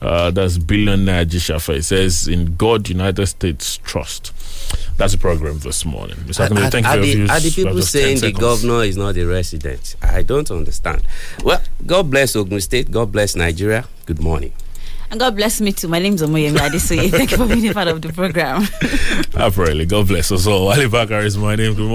Uh, 0.00 0.30
that's 0.30 0.56
billionaire 0.56 1.26
Jishafa. 1.26 1.76
It 1.76 1.82
says, 1.82 2.28
In 2.28 2.56
God, 2.56 2.88
United 2.88 3.26
States 3.26 3.76
trust. 3.76 4.32
That's 4.96 5.12
the 5.12 5.18
program 5.18 5.58
this 5.60 5.84
morning. 5.84 6.16
Mr. 6.18 6.48
Akinwumi, 6.48 6.66
Are, 6.66 6.70
thank 6.70 6.86
you 6.86 6.90
are 6.92 6.96
for 6.96 7.00
the, 7.02 7.14
views. 7.14 7.30
are 7.30 7.40
the 7.40 7.50
people 7.50 7.82
saying 7.82 8.20
the 8.20 8.32
governor 8.32 8.82
is 8.84 8.96
not 8.96 9.16
a 9.16 9.24
resident? 9.24 9.96
I 10.02 10.22
don't 10.22 10.50
understand. 10.50 11.02
Well, 11.44 11.60
God 11.86 12.10
bless 12.10 12.36
Ogun 12.36 12.60
State. 12.60 12.90
God 12.90 13.12
bless 13.12 13.34
Nigeria. 13.36 13.86
Good 14.06 14.20
morning. 14.20 14.52
And 15.10 15.20
God 15.20 15.36
bless 15.36 15.60
me 15.60 15.72
too. 15.72 15.88
My 15.88 15.98
name 15.98 16.14
is 16.14 16.22
Omoyemi 16.22 16.56
Adesoye. 16.56 17.10
Thank 17.18 17.32
you 17.32 17.36
for 17.36 17.46
being 17.46 17.68
a 17.68 17.74
part 17.74 17.88
of 17.88 18.00
the 18.00 18.10
program. 18.14 18.62
Apparently, 19.34 19.84
God 19.84 20.08
bless 20.08 20.32
us 20.32 20.46
all. 20.46 20.68
Ali 20.68 20.88
Bakar 20.88 21.20
is 21.20 21.36
my 21.36 21.54
name. 21.54 21.74
Good 21.74 21.80
morning. 21.80 21.90